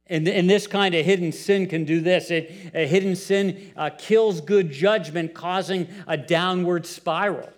And, 0.10 0.28
and 0.28 0.50
this 0.50 0.68
kind 0.68 0.96
of 0.96 1.06
hidden 1.06 1.32
sin 1.34 1.68
can 1.68 1.84
do 1.84 2.00
this. 2.00 2.32
It, 2.32 2.72
a 2.74 2.88
hidden 2.88 3.16
sin 3.16 3.74
uh, 3.76 3.90
kills 3.98 4.40
good 4.40 4.72
judgment, 4.72 5.34
causing 5.34 5.88
a 6.08 6.16
downward 6.16 6.86
spiral. 6.86 7.50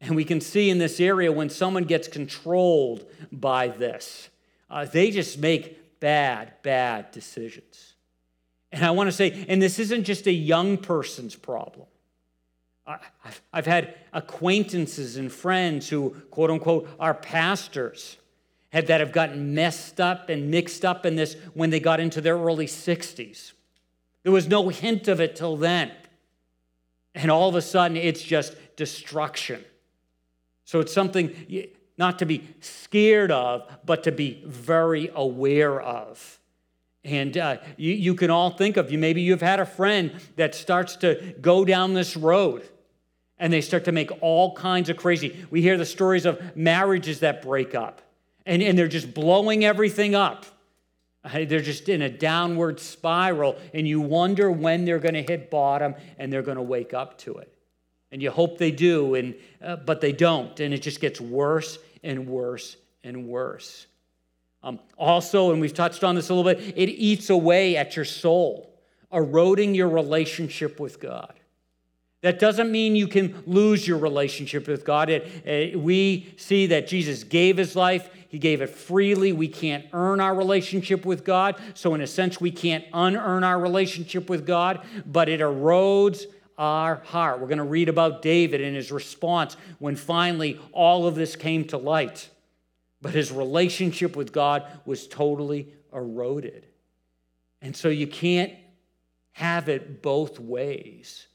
And 0.00 0.16
we 0.16 0.24
can 0.24 0.40
see 0.40 0.68
in 0.68 0.78
this 0.78 0.98
area 0.98 1.30
when 1.30 1.48
someone 1.48 1.84
gets 1.84 2.08
controlled 2.08 3.06
by 3.30 3.68
this, 3.68 4.28
uh, 4.68 4.84
they 4.84 5.12
just 5.12 5.38
make 5.38 6.00
bad, 6.00 6.54
bad 6.62 7.12
decisions. 7.12 7.91
And 8.72 8.84
I 8.84 8.90
want 8.90 9.08
to 9.08 9.12
say, 9.12 9.44
and 9.48 9.60
this 9.60 9.78
isn't 9.78 10.04
just 10.04 10.26
a 10.26 10.32
young 10.32 10.78
person's 10.78 11.36
problem. 11.36 11.86
I've 13.52 13.66
had 13.66 13.94
acquaintances 14.12 15.16
and 15.16 15.30
friends 15.30 15.88
who, 15.88 16.10
quote 16.30 16.50
unquote, 16.50 16.88
are 16.98 17.14
pastors 17.14 18.16
that 18.72 18.88
have 18.88 19.12
gotten 19.12 19.54
messed 19.54 20.00
up 20.00 20.30
and 20.30 20.50
mixed 20.50 20.84
up 20.84 21.06
in 21.06 21.14
this 21.14 21.36
when 21.54 21.70
they 21.70 21.78
got 21.78 22.00
into 22.00 22.20
their 22.20 22.36
early 22.36 22.66
60s. 22.66 23.52
There 24.22 24.32
was 24.32 24.48
no 24.48 24.68
hint 24.68 25.06
of 25.08 25.20
it 25.20 25.36
till 25.36 25.56
then. 25.56 25.92
And 27.14 27.30
all 27.30 27.48
of 27.48 27.54
a 27.54 27.62
sudden, 27.62 27.96
it's 27.96 28.22
just 28.22 28.56
destruction. 28.76 29.62
So 30.64 30.80
it's 30.80 30.92
something 30.92 31.68
not 31.98 32.18
to 32.20 32.26
be 32.26 32.48
scared 32.60 33.30
of, 33.30 33.70
but 33.84 34.04
to 34.04 34.12
be 34.12 34.42
very 34.46 35.10
aware 35.14 35.80
of. 35.80 36.40
And 37.04 37.36
uh, 37.36 37.56
you, 37.76 37.92
you 37.92 38.14
can 38.14 38.30
all 38.30 38.50
think 38.50 38.76
of 38.76 38.92
you. 38.92 38.98
Maybe 38.98 39.22
you've 39.22 39.40
had 39.40 39.60
a 39.60 39.66
friend 39.66 40.12
that 40.36 40.54
starts 40.54 40.96
to 40.96 41.34
go 41.40 41.64
down 41.64 41.94
this 41.94 42.16
road 42.16 42.68
and 43.38 43.52
they 43.52 43.60
start 43.60 43.84
to 43.86 43.92
make 43.92 44.10
all 44.20 44.54
kinds 44.54 44.88
of 44.88 44.96
crazy. 44.96 45.44
We 45.50 45.62
hear 45.62 45.76
the 45.76 45.86
stories 45.86 46.26
of 46.26 46.56
marriages 46.56 47.20
that 47.20 47.42
break 47.42 47.74
up 47.74 48.02
and, 48.46 48.62
and 48.62 48.78
they're 48.78 48.88
just 48.88 49.14
blowing 49.14 49.64
everything 49.64 50.14
up. 50.14 50.46
They're 51.24 51.60
just 51.60 51.88
in 51.88 52.02
a 52.02 52.08
downward 52.08 52.80
spiral, 52.80 53.56
and 53.72 53.86
you 53.86 54.00
wonder 54.00 54.50
when 54.50 54.84
they're 54.84 54.98
going 54.98 55.14
to 55.14 55.22
hit 55.22 55.50
bottom 55.50 55.94
and 56.18 56.32
they're 56.32 56.42
going 56.42 56.56
to 56.56 56.62
wake 56.62 56.94
up 56.94 57.16
to 57.18 57.34
it. 57.34 57.56
And 58.10 58.20
you 58.20 58.30
hope 58.32 58.58
they 58.58 58.72
do, 58.72 59.14
and, 59.14 59.36
uh, 59.62 59.76
but 59.76 60.00
they 60.00 60.10
don't, 60.10 60.58
and 60.58 60.74
it 60.74 60.82
just 60.82 61.00
gets 61.00 61.20
worse 61.20 61.78
and 62.02 62.26
worse 62.26 62.76
and 63.04 63.28
worse. 63.28 63.86
Um, 64.64 64.78
also, 64.96 65.50
and 65.50 65.60
we've 65.60 65.74
touched 65.74 66.04
on 66.04 66.14
this 66.14 66.28
a 66.28 66.34
little 66.34 66.52
bit, 66.52 66.74
it 66.76 66.88
eats 66.88 67.30
away 67.30 67.76
at 67.76 67.96
your 67.96 68.04
soul, 68.04 68.72
eroding 69.12 69.74
your 69.74 69.88
relationship 69.88 70.78
with 70.78 71.00
God. 71.00 71.34
That 72.22 72.38
doesn't 72.38 72.70
mean 72.70 72.94
you 72.94 73.08
can 73.08 73.42
lose 73.46 73.86
your 73.86 73.98
relationship 73.98 74.68
with 74.68 74.84
God. 74.84 75.10
It, 75.10 75.24
it, 75.44 75.80
we 75.80 76.32
see 76.36 76.66
that 76.68 76.86
Jesus 76.86 77.24
gave 77.24 77.56
his 77.56 77.74
life, 77.74 78.08
he 78.28 78.38
gave 78.38 78.62
it 78.62 78.70
freely. 78.70 79.32
We 79.32 79.48
can't 79.48 79.84
earn 79.92 80.20
our 80.20 80.34
relationship 80.34 81.04
with 81.04 81.24
God. 81.24 81.56
So, 81.74 81.94
in 81.94 82.00
a 82.00 82.06
sense, 82.06 82.40
we 82.40 82.52
can't 82.52 82.84
unearn 82.92 83.42
our 83.42 83.58
relationship 83.58 84.30
with 84.30 84.46
God, 84.46 84.86
but 85.04 85.28
it 85.28 85.40
erodes 85.40 86.24
our 86.56 87.02
heart. 87.06 87.40
We're 87.40 87.48
going 87.48 87.58
to 87.58 87.64
read 87.64 87.88
about 87.88 88.22
David 88.22 88.60
and 88.60 88.76
his 88.76 88.92
response 88.92 89.56
when 89.80 89.96
finally 89.96 90.60
all 90.70 91.06
of 91.08 91.16
this 91.16 91.34
came 91.34 91.64
to 91.66 91.76
light 91.76 92.30
but 93.02 93.12
his 93.12 93.32
relationship 93.32 94.16
with 94.16 94.32
God 94.32 94.64
was 94.86 95.08
totally 95.08 95.68
eroded. 95.92 96.66
And 97.60 97.76
so 97.76 97.88
you 97.88 98.06
can't 98.06 98.52
have 99.32 99.68
it 99.68 100.02
both 100.02 100.38
ways. 100.38 101.26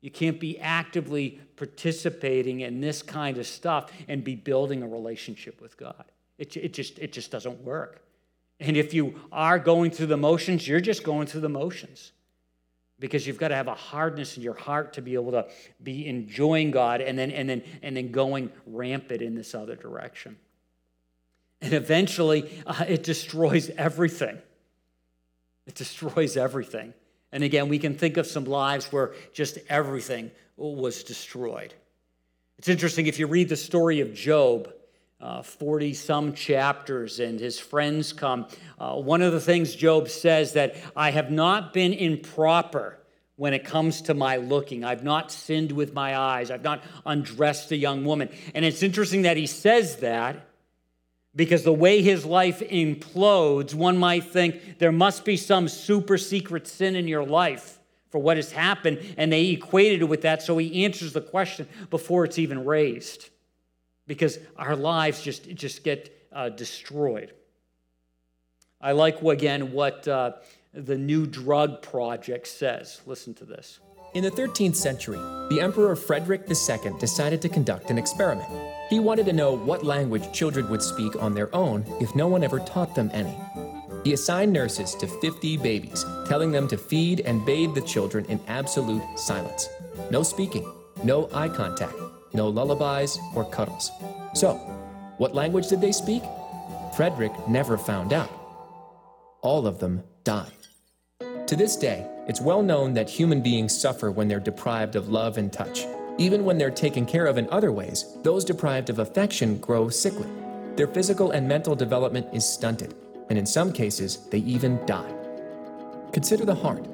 You 0.00 0.10
can't 0.10 0.40
be 0.40 0.58
actively 0.58 1.40
participating 1.56 2.60
in 2.60 2.80
this 2.80 3.02
kind 3.02 3.36
of 3.36 3.46
stuff 3.46 3.92
and 4.08 4.24
be 4.24 4.36
building 4.36 4.82
a 4.82 4.88
relationship 4.88 5.60
with 5.60 5.76
God. 5.76 6.04
It, 6.38 6.56
it, 6.56 6.72
just, 6.72 6.98
it 6.98 7.12
just 7.12 7.30
doesn't 7.30 7.62
work. 7.62 8.02
And 8.60 8.76
if 8.76 8.94
you 8.94 9.20
are 9.32 9.58
going 9.58 9.90
through 9.90 10.06
the 10.06 10.16
motions, 10.16 10.66
you're 10.66 10.80
just 10.80 11.02
going 11.02 11.26
through 11.26 11.42
the 11.42 11.48
motions 11.48 12.12
because 12.98 13.26
you've 13.26 13.38
got 13.38 13.48
to 13.48 13.56
have 13.56 13.68
a 13.68 13.74
hardness 13.74 14.36
in 14.36 14.42
your 14.42 14.54
heart 14.54 14.92
to 14.92 15.02
be 15.02 15.14
able 15.14 15.32
to 15.32 15.46
be 15.82 16.06
enjoying 16.06 16.70
God 16.70 17.00
and 17.00 17.18
then, 17.18 17.30
and 17.30 17.48
then, 17.48 17.62
and 17.82 17.96
then 17.96 18.12
going 18.12 18.50
rampant 18.66 19.22
in 19.22 19.34
this 19.34 19.54
other 19.54 19.76
direction. 19.76 20.36
And 21.62 21.74
eventually, 21.74 22.50
uh, 22.66 22.84
it 22.88 23.02
destroys 23.02 23.70
everything. 23.70 24.38
It 25.66 25.74
destroys 25.74 26.36
everything. 26.36 26.94
And 27.32 27.44
again, 27.44 27.68
we 27.68 27.78
can 27.78 27.94
think 27.94 28.16
of 28.16 28.26
some 28.26 28.44
lives 28.44 28.90
where 28.92 29.14
just 29.32 29.58
everything 29.68 30.30
was 30.56 31.04
destroyed. 31.04 31.74
It's 32.58 32.68
interesting 32.68 33.06
if 33.06 33.18
you 33.18 33.26
read 33.26 33.48
the 33.48 33.56
story 33.56 34.00
of 34.00 34.14
Job. 34.14 34.72
40 35.42 35.90
uh, 35.90 35.94
some 35.94 36.32
chapters, 36.32 37.20
and 37.20 37.38
his 37.38 37.58
friends 37.58 38.14
come. 38.14 38.46
Uh, 38.78 38.94
one 38.94 39.20
of 39.20 39.32
the 39.32 39.40
things 39.40 39.74
Job 39.74 40.08
says 40.08 40.54
that 40.54 40.76
I 40.96 41.10
have 41.10 41.30
not 41.30 41.74
been 41.74 41.92
improper 41.92 42.98
when 43.36 43.52
it 43.52 43.64
comes 43.64 44.02
to 44.02 44.14
my 44.14 44.36
looking. 44.36 44.84
I've 44.84 45.04
not 45.04 45.30
sinned 45.30 45.72
with 45.72 45.92
my 45.92 46.16
eyes. 46.16 46.50
I've 46.50 46.62
not 46.62 46.82
undressed 47.04 47.70
a 47.70 47.76
young 47.76 48.04
woman. 48.04 48.30
And 48.54 48.64
it's 48.64 48.82
interesting 48.82 49.22
that 49.22 49.36
he 49.36 49.46
says 49.46 49.96
that 49.96 50.49
because 51.34 51.62
the 51.62 51.72
way 51.72 52.02
his 52.02 52.24
life 52.24 52.60
implodes, 52.60 53.74
one 53.74 53.96
might 53.96 54.24
think 54.24 54.78
there 54.78 54.92
must 54.92 55.24
be 55.24 55.36
some 55.36 55.68
super 55.68 56.18
secret 56.18 56.66
sin 56.66 56.96
in 56.96 57.06
your 57.06 57.24
life 57.24 57.78
for 58.10 58.18
what 58.18 58.36
has 58.36 58.50
happened, 58.50 58.98
and 59.16 59.32
they 59.32 59.50
equated 59.50 60.02
it 60.02 60.06
with 60.06 60.22
that, 60.22 60.42
so 60.42 60.58
he 60.58 60.84
answers 60.84 61.12
the 61.12 61.20
question 61.20 61.68
before 61.90 62.24
it's 62.24 62.38
even 62.38 62.64
raised 62.64 63.30
because 64.08 64.38
our 64.56 64.74
lives 64.74 65.22
just, 65.22 65.48
just 65.54 65.84
get 65.84 66.26
uh, 66.32 66.48
destroyed. 66.48 67.32
I 68.80 68.92
like, 68.92 69.22
again, 69.22 69.72
what 69.72 70.08
uh, 70.08 70.32
the 70.74 70.98
New 70.98 71.26
Drug 71.26 71.82
Project 71.82 72.48
says. 72.48 73.00
Listen 73.06 73.34
to 73.34 73.44
this. 73.44 73.78
In 74.12 74.24
the 74.24 74.30
13th 74.30 74.74
century, 74.74 75.20
the 75.50 75.60
Emperor 75.60 75.94
Frederick 75.94 76.42
II 76.48 76.92
decided 76.98 77.40
to 77.42 77.48
conduct 77.48 77.90
an 77.90 77.98
experiment. 77.98 78.48
He 78.88 78.98
wanted 78.98 79.24
to 79.26 79.32
know 79.32 79.56
what 79.56 79.84
language 79.84 80.32
children 80.32 80.68
would 80.68 80.82
speak 80.82 81.14
on 81.22 81.32
their 81.32 81.54
own 81.54 81.84
if 82.00 82.16
no 82.16 82.26
one 82.26 82.42
ever 82.42 82.58
taught 82.58 82.96
them 82.96 83.08
any. 83.14 83.36
He 84.02 84.12
assigned 84.12 84.52
nurses 84.52 84.96
to 84.96 85.06
50 85.06 85.58
babies, 85.58 86.04
telling 86.26 86.50
them 86.50 86.66
to 86.68 86.76
feed 86.76 87.20
and 87.20 87.46
bathe 87.46 87.76
the 87.76 87.82
children 87.82 88.24
in 88.24 88.40
absolute 88.48 89.02
silence. 89.16 89.68
No 90.10 90.24
speaking, 90.24 90.68
no 91.04 91.28
eye 91.32 91.48
contact, 91.48 91.94
no 92.32 92.48
lullabies 92.48 93.16
or 93.36 93.44
cuddles. 93.44 93.92
So, 94.34 94.54
what 95.18 95.36
language 95.36 95.68
did 95.68 95.80
they 95.80 95.92
speak? 95.92 96.24
Frederick 96.96 97.32
never 97.46 97.78
found 97.78 98.12
out. 98.12 98.32
All 99.40 99.68
of 99.68 99.78
them 99.78 100.02
died. 100.24 100.59
To 101.50 101.56
this 101.56 101.74
day, 101.74 102.06
it's 102.28 102.40
well 102.40 102.62
known 102.62 102.94
that 102.94 103.10
human 103.10 103.40
beings 103.40 103.76
suffer 103.76 104.12
when 104.12 104.28
they're 104.28 104.38
deprived 104.38 104.94
of 104.94 105.08
love 105.08 105.36
and 105.36 105.52
touch. 105.52 105.84
Even 106.16 106.44
when 106.44 106.58
they're 106.58 106.70
taken 106.70 107.04
care 107.04 107.26
of 107.26 107.38
in 107.38 107.50
other 107.50 107.72
ways, 107.72 108.16
those 108.22 108.44
deprived 108.44 108.88
of 108.88 109.00
affection 109.00 109.58
grow 109.58 109.88
sickly. 109.88 110.28
Their 110.76 110.86
physical 110.86 111.32
and 111.32 111.48
mental 111.48 111.74
development 111.74 112.28
is 112.32 112.48
stunted, 112.48 112.94
and 113.30 113.36
in 113.36 113.46
some 113.46 113.72
cases, 113.72 114.28
they 114.30 114.38
even 114.38 114.78
die. 114.86 115.12
Consider 116.12 116.44
the 116.44 116.54
heart. 116.54 116.86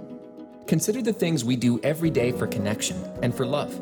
Consider 0.66 1.02
the 1.02 1.12
things 1.12 1.44
we 1.44 1.56
do 1.56 1.78
every 1.82 2.08
day 2.08 2.32
for 2.32 2.46
connection 2.46 2.96
and 3.22 3.34
for 3.34 3.44
love. 3.44 3.78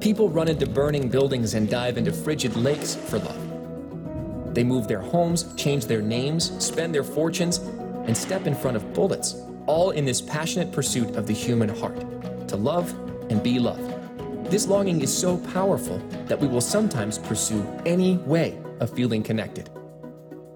People 0.00 0.28
run 0.28 0.48
into 0.48 0.66
burning 0.66 1.08
buildings 1.08 1.54
and 1.54 1.70
dive 1.70 1.96
into 1.96 2.12
frigid 2.12 2.54
lakes 2.56 2.94
for 2.94 3.20
love. 3.20 4.54
They 4.54 4.64
move 4.64 4.86
their 4.86 5.00
homes, 5.00 5.50
change 5.54 5.86
their 5.86 6.02
names, 6.02 6.52
spend 6.62 6.94
their 6.94 7.04
fortunes, 7.04 7.56
and 8.04 8.14
step 8.14 8.46
in 8.46 8.54
front 8.54 8.76
of 8.76 8.92
bullets 8.92 9.36
all 9.66 9.90
in 9.90 10.04
this 10.04 10.20
passionate 10.20 10.72
pursuit 10.72 11.16
of 11.16 11.26
the 11.26 11.32
human 11.32 11.68
heart 11.68 11.98
to 12.48 12.56
love 12.56 12.92
and 13.30 13.42
be 13.42 13.58
loved. 13.58 13.90
This 14.50 14.66
longing 14.66 15.00
is 15.00 15.16
so 15.16 15.38
powerful 15.38 15.98
that 16.26 16.38
we 16.38 16.46
will 16.46 16.60
sometimes 16.60 17.18
pursue 17.18 17.66
any 17.86 18.18
way 18.18 18.58
of 18.80 18.90
feeling 18.90 19.22
connected, 19.22 19.70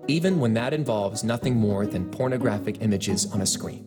even 0.07 0.39
when 0.39 0.55
that 0.55 0.75
involves 0.75 1.25
nothing 1.25 1.57
more 1.57 1.87
than 1.87 2.11
pornographic 2.11 2.83
images 2.83 3.33
on 3.33 3.41
a 3.41 3.47
screen. 3.47 3.85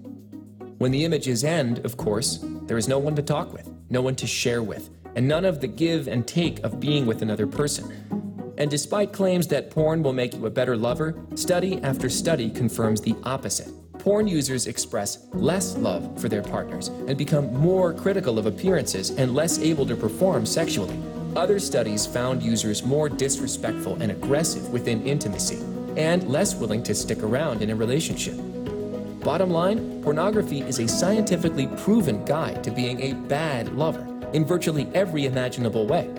When 0.80 0.92
the 0.92 1.06
images 1.06 1.44
end, 1.44 1.86
of 1.86 1.98
course, 1.98 2.44
there 2.64 2.78
is 2.78 2.88
no 2.88 2.98
one 2.98 3.16
to 3.16 3.22
talk 3.22 3.54
with, 3.54 3.72
no 3.90 4.02
one 4.02 4.16
to 4.16 4.26
share 4.26 4.64
with, 4.64 4.90
and 5.16 5.28
none 5.28 5.46
of 5.46 5.62
the 5.62 5.68
give 5.68 6.08
and 6.08 6.28
take 6.28 6.60
of 6.64 6.80
being 6.80 7.06
with 7.06 7.22
another 7.22 7.46
person. 7.46 8.54
And 8.58 8.72
despite 8.72 9.14
claims 9.14 9.48
that 9.48 9.70
porn 9.70 10.02
will 10.02 10.14
make 10.14 10.34
you 10.34 10.46
a 10.46 10.50
better 10.50 10.76
lover, 10.76 11.16
study 11.36 11.82
after 11.84 12.10
study 12.10 12.50
confirms 12.50 13.02
the 13.02 13.16
opposite 13.24 13.72
porn 14.02 14.28
users 14.28 14.66
express 14.66 15.28
less 15.34 15.78
love 15.78 16.20
for 16.20 16.28
their 16.28 16.42
partners 16.42 16.88
and 16.88 17.16
become 17.16 17.54
more 17.54 17.94
critical 17.94 18.40
of 18.40 18.48
appearances 18.48 19.12
and 19.12 19.36
less 19.36 19.60
able 19.60 19.86
to 19.86 19.96
perform 19.96 20.44
sexually. 20.44 20.98
Other 21.36 21.60
studies 21.60 22.08
found 22.08 22.42
users 22.42 22.84
more 22.84 23.10
disrespectful 23.10 24.02
and 24.02 24.12
aggressive 24.12 24.68
within 24.70 25.06
intimacy 25.06 25.60
and 25.98 26.28
less 26.28 26.56
willing 26.56 26.82
to 26.84 26.96
stick 26.96 27.22
around 27.22 27.62
in 27.62 27.70
a 27.70 27.76
relationship. 27.76 28.36
Bottom 29.24 29.52
line, 29.52 30.02
pornography 30.02 30.62
is 30.62 30.80
a 30.80 30.88
scientifically 30.88 31.68
proven 31.68 32.26
guide 32.26 32.64
to 32.64 32.72
being 32.72 33.00
a 33.02 33.14
bad 33.14 33.72
lover 33.76 34.08
in 34.34 34.44
virtually 34.44 34.90
every 34.96 35.28
imaginable 35.28 35.86
way. 35.86 36.10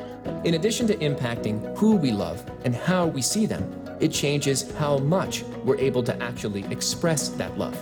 In 0.44 0.54
addition 0.54 0.86
to 0.86 0.96
impacting 0.98 1.76
who 1.76 1.96
we 1.96 2.12
love 2.12 2.48
and 2.64 2.76
how 2.76 3.06
we 3.06 3.22
see 3.22 3.44
them, 3.44 3.81
it 4.02 4.12
changes 4.12 4.70
how 4.72 4.98
much 4.98 5.44
we're 5.64 5.78
able 5.78 6.02
to 6.02 6.22
actually 6.22 6.64
express 6.70 7.28
that 7.30 7.56
love. 7.56 7.76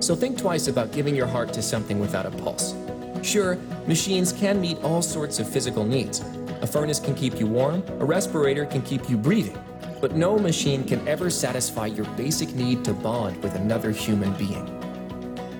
So 0.00 0.16
think 0.16 0.36
twice 0.36 0.66
about 0.66 0.92
giving 0.92 1.14
your 1.14 1.28
heart 1.28 1.52
to 1.52 1.62
something 1.62 2.00
without 2.00 2.26
a 2.26 2.30
pulse. 2.30 2.74
Sure, 3.22 3.56
machines 3.86 4.32
can 4.32 4.60
meet 4.60 4.76
all 4.82 5.00
sorts 5.00 5.38
of 5.38 5.48
physical 5.48 5.84
needs. 5.84 6.20
A 6.62 6.66
furnace 6.66 6.98
can 6.98 7.14
keep 7.14 7.38
you 7.38 7.46
warm, 7.46 7.84
a 8.00 8.04
respirator 8.04 8.66
can 8.66 8.82
keep 8.82 9.08
you 9.08 9.16
breathing, 9.16 9.56
but 10.00 10.16
no 10.16 10.36
machine 10.36 10.82
can 10.82 11.06
ever 11.06 11.30
satisfy 11.30 11.86
your 11.86 12.06
basic 12.16 12.52
need 12.54 12.84
to 12.84 12.92
bond 12.92 13.40
with 13.40 13.54
another 13.54 13.92
human 13.92 14.32
being. 14.34 14.66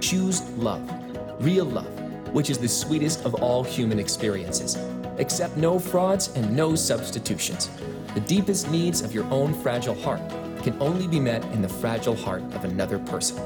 Choose 0.01 0.43
love, 0.51 0.83
real 1.41 1.65
love, 1.65 1.87
which 2.33 2.51
is 2.51 2.59
the 2.59 2.69
sweetest 2.69 3.25
of 3.25 3.37
all 3.37 3.63
human 3.63 4.01
experiences. 4.01 4.77
Accept 5.19 5.57
no 5.57 5.79
frauds 5.79 6.29
and 6.35 6.57
no 6.57 6.75
substitutions. 6.75 7.71
The 8.15 8.21
deepest 8.27 8.71
needs 8.71 9.03
of 9.03 9.15
your 9.15 9.25
own 9.27 9.55
fragile 9.55 9.95
heart 9.95 10.21
can 10.63 10.77
only 10.81 11.07
be 11.07 11.21
met 11.21 11.45
in 11.53 11.63
the 11.63 11.69
fragile 11.69 12.17
heart 12.17 12.43
of 12.55 12.65
another 12.65 12.99
person. 12.99 13.37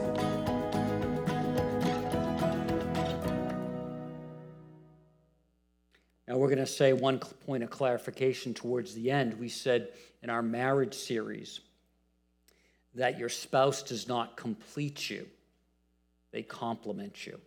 Now, 6.27 6.39
we're 6.39 6.49
going 6.49 6.59
to 6.59 6.67
say 6.67 6.95
one 6.95 7.19
point 7.19 7.63
of 7.63 7.71
clarification 7.71 8.55
towards 8.55 8.95
the 8.95 9.11
end. 9.11 9.39
We 9.39 9.51
said 9.51 9.89
in 10.23 10.31
our 10.31 10.43
marriage 10.43 10.95
series 10.95 11.61
that 12.95 13.19
your 13.19 13.29
spouse 13.29 13.83
does 13.83 14.09
not 14.09 14.37
complete 14.37 15.11
you, 15.11 15.27
they 16.31 16.43
complement 16.43 17.27
you. 17.27 17.39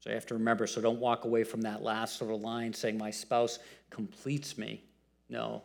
So 0.00 0.10
you 0.10 0.14
have 0.14 0.26
to 0.26 0.34
remember, 0.34 0.66
so 0.66 0.80
don't 0.80 1.00
walk 1.00 1.24
away 1.24 1.44
from 1.44 1.62
that 1.62 1.82
last 1.82 2.20
little 2.20 2.40
line 2.40 2.72
saying, 2.72 2.96
My 2.96 3.10
spouse 3.10 3.58
completes 3.90 4.56
me. 4.56 4.82
No, 5.28 5.62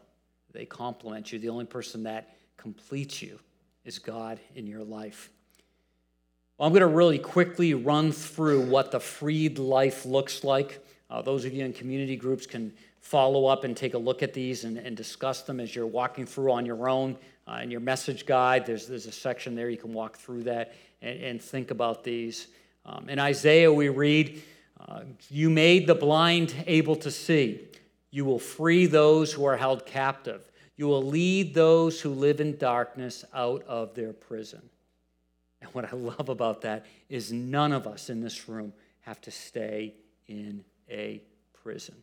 they 0.54 0.66
complement 0.66 1.32
you. 1.32 1.40
The 1.40 1.50
only 1.50 1.66
person 1.66 2.04
that 2.04 2.36
completes 2.58 3.22
you 3.22 3.40
is 3.86 4.00
God 4.00 4.40
in 4.56 4.68
your 4.68 4.84
life. 4.84 5.30
Well, 6.58 6.68
I'm 6.68 6.74
going 6.74 6.82
to 6.82 6.88
really 6.88 7.20
quickly 7.20 7.74
run 7.74 8.12
through 8.12 8.62
what 8.62 8.92
the 8.92 9.00
freed 9.00 9.60
life 9.60 10.06
looks 10.06 10.44
like. 10.44 10.86
Uh, 11.10 11.22
those 11.22 11.46
of 11.46 11.54
you 11.54 11.64
in 11.64 11.74
community 11.74 12.16
groups 12.16 12.46
can 12.46 12.74
follow 13.00 13.46
up 13.46 13.64
and 13.64 13.76
take 13.76 13.94
a 13.94 13.98
look 13.98 14.22
at 14.22 14.34
these 14.34 14.66
and, 14.66 14.78
and 14.78 14.96
discuss 14.96 15.42
them 15.44 15.60
as 15.60 15.74
you're 15.74 15.88
walking 15.88 16.26
through 16.26 16.52
on 16.52 16.66
your 16.66 16.90
own. 16.90 17.16
Uh, 17.48 17.62
in 17.64 17.72
your 17.72 17.80
message 17.80 18.26
guide, 18.26 18.66
there's, 18.66 18.88
there's 18.88 19.06
a 19.06 19.12
section 19.12 19.56
there 19.56 19.70
you 19.70 19.78
can 19.78 19.94
walk 19.94 20.18
through 20.18 20.44
that 20.44 20.76
and, 21.02 21.20
and 21.22 21.42
think 21.42 21.72
about 21.72 22.04
these. 22.04 22.48
Um, 22.86 23.10
in 23.10 23.20
Isaiah, 23.20 23.72
we 23.72 23.90
read, 23.90 24.44
uh, 24.88 25.02
You 25.30 25.50
made 25.50 25.88
the 25.88 25.96
blind 25.96 26.54
able 26.68 26.96
to 26.98 27.10
see. 27.10 27.69
You 28.12 28.26
will 28.26 28.40
free 28.40 28.86
those 28.86 29.32
who 29.32 29.46
are 29.46 29.58
held 29.58 29.86
captive. 29.86 30.42
You 30.76 30.88
will 30.88 31.04
lead 31.04 31.54
those 31.54 32.00
who 32.02 32.10
live 32.10 32.40
in 32.40 32.58
darkness 32.58 33.26
out 33.34 33.64
of 33.64 33.94
their 33.96 34.14
prison. 34.14 34.62
And 35.62 35.70
what 35.74 35.92
I 35.92 35.96
love 35.96 36.30
about 36.30 36.62
that 36.62 36.86
is 37.10 37.32
none 37.32 37.74
of 37.74 37.86
us 37.86 38.10
in 38.10 38.22
this 38.22 38.48
room 38.48 38.74
have 39.02 39.20
to 39.22 39.32
stay 39.32 39.96
in 40.28 40.64
a 40.90 41.22
prison. 41.64 41.96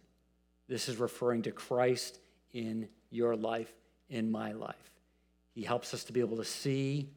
This 0.69 0.89
is 0.89 0.97
referring 0.97 1.43
to 1.43 1.53
Christ 1.53 2.19
in 2.53 2.89
your 3.11 3.37
life, 3.37 3.73
in 4.09 4.31
my 4.31 4.53
life. 4.53 4.75
He 5.55 5.63
helps 5.63 5.95
us 5.95 6.05
to 6.05 6.13
be 6.13 6.21
able 6.21 6.37
to 6.37 6.45
see, 6.45 7.09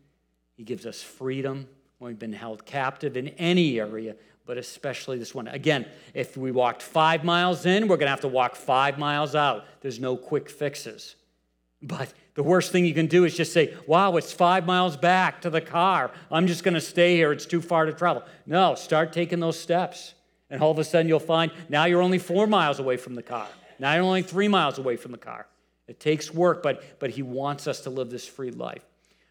He 0.55 0.63
gives 0.63 0.85
us 0.85 1.01
freedom 1.01 1.67
when 1.97 2.11
we've 2.11 2.19
been 2.19 2.31
held 2.31 2.65
captive 2.65 3.17
in 3.17 3.29
any 3.29 3.79
area 3.79 4.15
but 4.49 4.57
especially 4.57 5.19
this 5.19 5.35
one. 5.35 5.47
Again, 5.47 5.85
if 6.15 6.35
we 6.35 6.49
walked 6.49 6.81
five 6.81 7.23
miles 7.23 7.67
in, 7.67 7.83
we're 7.83 7.97
going 7.97 8.07
to 8.07 8.09
have 8.09 8.21
to 8.21 8.27
walk 8.27 8.55
five 8.55 8.97
miles 8.97 9.35
out. 9.35 9.63
There's 9.81 9.99
no 9.99 10.17
quick 10.17 10.49
fixes. 10.49 11.15
But 11.83 12.11
the 12.33 12.41
worst 12.41 12.71
thing 12.71 12.83
you 12.83 12.95
can 12.95 13.05
do 13.05 13.25
is 13.25 13.37
just 13.37 13.53
say, 13.53 13.75
wow, 13.85 14.15
it's 14.15 14.33
five 14.33 14.65
miles 14.65 14.97
back 14.97 15.41
to 15.41 15.51
the 15.51 15.61
car. 15.61 16.09
I'm 16.31 16.47
just 16.47 16.63
going 16.63 16.73
to 16.73 16.81
stay 16.81 17.15
here. 17.15 17.31
It's 17.31 17.45
too 17.45 17.61
far 17.61 17.85
to 17.85 17.93
travel. 17.93 18.23
No, 18.47 18.73
start 18.73 19.13
taking 19.13 19.39
those 19.39 19.59
steps. 19.59 20.15
And 20.49 20.63
all 20.63 20.71
of 20.71 20.79
a 20.79 20.83
sudden 20.83 21.07
you'll 21.07 21.19
find 21.19 21.51
now 21.69 21.85
you're 21.85 22.01
only 22.01 22.17
four 22.17 22.47
miles 22.47 22.79
away 22.79 22.97
from 22.97 23.13
the 23.13 23.21
car. 23.21 23.47
Now 23.77 23.93
you're 23.93 24.03
only 24.03 24.23
three 24.23 24.47
miles 24.47 24.79
away 24.79 24.95
from 24.95 25.11
the 25.11 25.19
car. 25.19 25.45
It 25.87 25.99
takes 25.99 26.33
work, 26.33 26.63
but, 26.63 26.97
but 26.97 27.11
he 27.11 27.21
wants 27.21 27.67
us 27.67 27.81
to 27.81 27.91
live 27.91 28.09
this 28.09 28.27
free 28.27 28.49
life. 28.49 28.83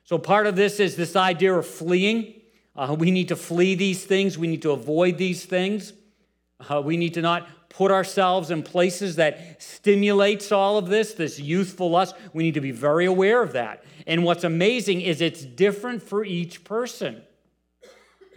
So 0.05 0.17
part 0.17 0.47
of 0.47 0.55
this 0.55 0.79
is 0.79 0.95
this 0.95 1.17
idea 1.17 1.55
of 1.55 1.67
fleeing. 1.67 2.38
Uh, 2.79 2.95
we 2.97 3.11
need 3.11 3.27
to 3.27 3.35
flee 3.35 3.75
these 3.75 4.05
things. 4.05 4.39
We 4.39 4.47
need 4.47 4.63
to 4.63 4.71
avoid 4.71 5.19
these 5.19 5.45
things. 5.45 5.93
Uh, 6.71 6.81
we 6.81 6.97
need 6.97 7.15
to 7.15 7.21
not 7.21 7.49
put 7.69 7.91
ourselves 7.91 8.53
in 8.53 8.63
places 8.63 9.17
that 9.17 9.61
stimulates 9.61 10.53
all 10.53 10.79
of 10.79 10.87
this, 10.87 11.15
this 11.15 11.41
youthful 11.41 11.91
lust. 11.91 12.15
We 12.33 12.45
need 12.45 12.55
to 12.55 12.61
be 12.61 12.71
very 12.71 13.07
aware 13.07 13.43
of 13.43 13.53
that. 13.55 13.83
And 14.07 14.23
what's 14.23 14.45
amazing 14.45 15.01
is 15.01 15.21
it's 15.21 15.45
different 15.45 16.05
for 16.05 16.25
each 16.25 16.63
person. 16.63 17.23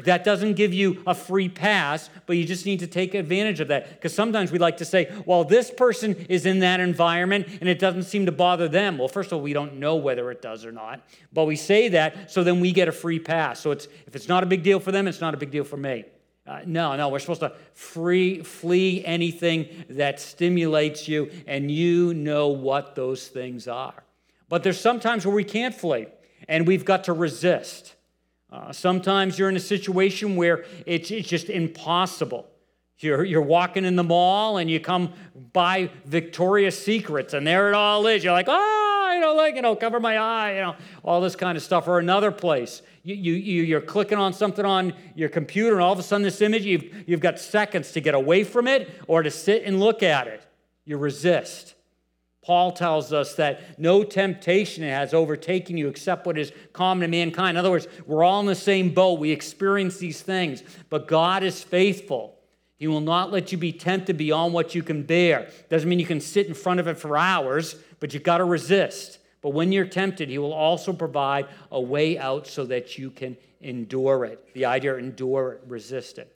That 0.05 0.23
doesn't 0.23 0.53
give 0.53 0.73
you 0.73 1.01
a 1.05 1.15
free 1.15 1.49
pass, 1.49 2.09
but 2.25 2.37
you 2.37 2.45
just 2.45 2.65
need 2.65 2.79
to 2.79 2.87
take 2.87 3.13
advantage 3.13 3.59
of 3.59 3.67
that. 3.69 3.89
Because 3.89 4.13
sometimes 4.13 4.51
we 4.51 4.59
like 4.59 4.77
to 4.77 4.85
say, 4.85 5.11
well, 5.25 5.43
this 5.43 5.71
person 5.71 6.15
is 6.29 6.45
in 6.45 6.59
that 6.59 6.79
environment 6.79 7.47
and 7.59 7.69
it 7.69 7.79
doesn't 7.79 8.03
seem 8.03 8.25
to 8.25 8.31
bother 8.31 8.67
them. 8.67 8.97
Well, 8.97 9.07
first 9.07 9.31
of 9.31 9.37
all, 9.37 9.41
we 9.41 9.53
don't 9.53 9.75
know 9.75 9.95
whether 9.95 10.31
it 10.31 10.41
does 10.41 10.65
or 10.65 10.71
not, 10.71 11.01
but 11.33 11.45
we 11.45 11.55
say 11.55 11.89
that 11.89 12.31
so 12.31 12.43
then 12.43 12.59
we 12.59 12.71
get 12.71 12.87
a 12.87 12.91
free 12.91 13.19
pass. 13.19 13.59
So 13.59 13.71
it's, 13.71 13.87
if 14.07 14.15
it's 14.15 14.27
not 14.27 14.43
a 14.43 14.45
big 14.45 14.63
deal 14.63 14.79
for 14.79 14.91
them, 14.91 15.07
it's 15.07 15.21
not 15.21 15.33
a 15.33 15.37
big 15.37 15.51
deal 15.51 15.63
for 15.63 15.77
me. 15.77 16.05
Uh, 16.45 16.61
no, 16.65 16.95
no, 16.95 17.09
we're 17.09 17.19
supposed 17.19 17.41
to 17.41 17.53
free, 17.73 18.41
flee 18.41 19.05
anything 19.05 19.85
that 19.89 20.19
stimulates 20.19 21.07
you, 21.07 21.29
and 21.45 21.69
you 21.69 22.15
know 22.15 22.47
what 22.47 22.95
those 22.95 23.27
things 23.27 23.67
are. 23.67 24.03
But 24.49 24.63
there's 24.63 24.79
sometimes 24.79 25.25
where 25.25 25.35
we 25.35 25.43
can't 25.43 25.73
flee, 25.73 26.07
and 26.49 26.65
we've 26.65 26.83
got 26.83 27.03
to 27.05 27.13
resist. 27.13 27.95
Uh, 28.51 28.71
sometimes 28.73 29.39
you're 29.39 29.49
in 29.49 29.55
a 29.55 29.59
situation 29.59 30.35
where 30.35 30.65
it's, 30.85 31.09
it's 31.09 31.29
just 31.29 31.49
impossible. 31.49 32.47
You're, 32.99 33.23
you're 33.23 33.41
walking 33.41 33.85
in 33.85 33.95
the 33.95 34.03
mall 34.03 34.57
and 34.57 34.69
you 34.69 34.79
come 34.79 35.13
by 35.53 35.89
Victoria's 36.05 36.77
Secrets 36.77 37.33
and 37.33 37.47
there 37.47 37.69
it 37.69 37.75
all 37.75 38.05
is. 38.07 38.23
You're 38.23 38.33
like, 38.33 38.47
oh, 38.49 39.11
you 39.13 39.21
know, 39.21 39.33
like, 39.33 39.55
you 39.55 39.61
know, 39.61 39.75
cover 39.75 39.99
my 39.99 40.17
eye, 40.17 40.55
you 40.55 40.61
know, 40.61 40.75
all 41.03 41.21
this 41.21 41.35
kind 41.35 41.57
of 41.57 41.63
stuff. 41.63 41.87
Or 41.87 41.97
another 41.97 42.31
place, 42.31 42.81
you, 43.03 43.15
you, 43.15 43.63
you're 43.63 43.81
clicking 43.81 44.17
on 44.17 44.33
something 44.33 44.65
on 44.65 44.93
your 45.15 45.29
computer 45.29 45.73
and 45.73 45.81
all 45.81 45.93
of 45.93 45.99
a 45.99 46.03
sudden 46.03 46.23
this 46.23 46.41
image, 46.41 46.63
you've, 46.63 47.03
you've 47.07 47.21
got 47.21 47.39
seconds 47.39 47.91
to 47.93 48.01
get 48.01 48.13
away 48.13 48.43
from 48.43 48.67
it 48.67 48.89
or 49.07 49.23
to 49.23 49.31
sit 49.31 49.63
and 49.63 49.79
look 49.79 50.03
at 50.03 50.27
it. 50.27 50.45
You 50.85 50.97
resist. 50.97 51.73
Paul 52.43 52.71
tells 52.71 53.13
us 53.13 53.35
that 53.35 53.79
no 53.79 54.03
temptation 54.03 54.83
has 54.83 55.13
overtaken 55.13 55.77
you 55.77 55.87
except 55.87 56.25
what 56.25 56.39
is 56.39 56.51
common 56.73 57.01
to 57.01 57.07
mankind. 57.07 57.51
In 57.51 57.57
other 57.57 57.69
words, 57.69 57.87
we're 58.07 58.23
all 58.23 58.39
in 58.39 58.47
the 58.47 58.55
same 58.55 58.93
boat. 58.93 59.19
We 59.19 59.29
experience 59.31 59.97
these 59.97 60.21
things, 60.21 60.63
but 60.89 61.07
God 61.07 61.43
is 61.43 61.63
faithful. 61.63 62.39
He 62.77 62.87
will 62.87 63.01
not 63.01 63.31
let 63.31 63.51
you 63.51 63.59
be 63.59 63.71
tempted 63.71 64.17
beyond 64.17 64.55
what 64.55 64.73
you 64.73 64.81
can 64.81 65.03
bear. 65.03 65.49
Doesn't 65.69 65.87
mean 65.87 65.99
you 65.99 66.05
can 66.05 66.19
sit 66.19 66.47
in 66.47 66.55
front 66.55 66.79
of 66.79 66.87
it 66.87 66.97
for 66.97 67.15
hours, 67.15 67.75
but 67.99 68.11
you've 68.11 68.23
got 68.23 68.39
to 68.39 68.45
resist. 68.45 69.19
But 69.41 69.49
when 69.49 69.71
you're 69.71 69.85
tempted, 69.85 70.29
He 70.29 70.39
will 70.39 70.53
also 70.53 70.93
provide 70.93 71.45
a 71.71 71.79
way 71.79 72.17
out 72.17 72.47
so 72.47 72.65
that 72.65 72.97
you 72.97 73.11
can 73.11 73.37
endure 73.59 74.25
it. 74.25 74.53
The 74.55 74.65
idea 74.65 74.95
endure 74.95 75.53
it, 75.53 75.61
resist 75.67 76.17
it. 76.17 76.35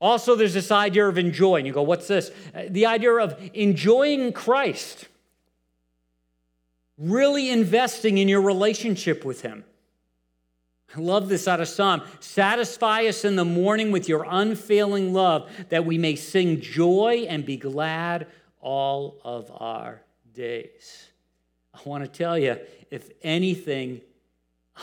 Also, 0.00 0.36
there's 0.36 0.54
this 0.54 0.70
idea 0.70 1.06
of 1.08 1.18
enjoying. 1.18 1.66
You 1.66 1.72
go, 1.72 1.82
what's 1.82 2.06
this? 2.06 2.30
Uh, 2.54 2.62
the 2.68 2.86
idea 2.86 3.12
of 3.14 3.36
enjoying 3.52 4.32
Christ, 4.32 5.06
really 6.96 7.50
investing 7.50 8.18
in 8.18 8.28
your 8.28 8.42
relationship 8.42 9.24
with 9.24 9.42
Him. 9.42 9.64
I 10.96 11.00
love 11.00 11.28
this 11.28 11.46
out 11.46 11.60
of 11.60 11.68
Psalm. 11.68 12.02
Satisfy 12.20 13.06
us 13.06 13.24
in 13.24 13.36
the 13.36 13.44
morning 13.44 13.92
with 13.92 14.08
your 14.08 14.24
unfailing 14.28 15.12
love, 15.12 15.50
that 15.68 15.84
we 15.84 15.98
may 15.98 16.14
sing 16.14 16.60
joy 16.60 17.26
and 17.28 17.44
be 17.44 17.56
glad 17.56 18.26
all 18.60 19.20
of 19.24 19.50
our 19.54 20.00
days. 20.32 21.08
I 21.74 21.80
want 21.84 22.04
to 22.04 22.10
tell 22.10 22.38
you 22.38 22.56
if 22.90 23.10
anything 23.22 24.00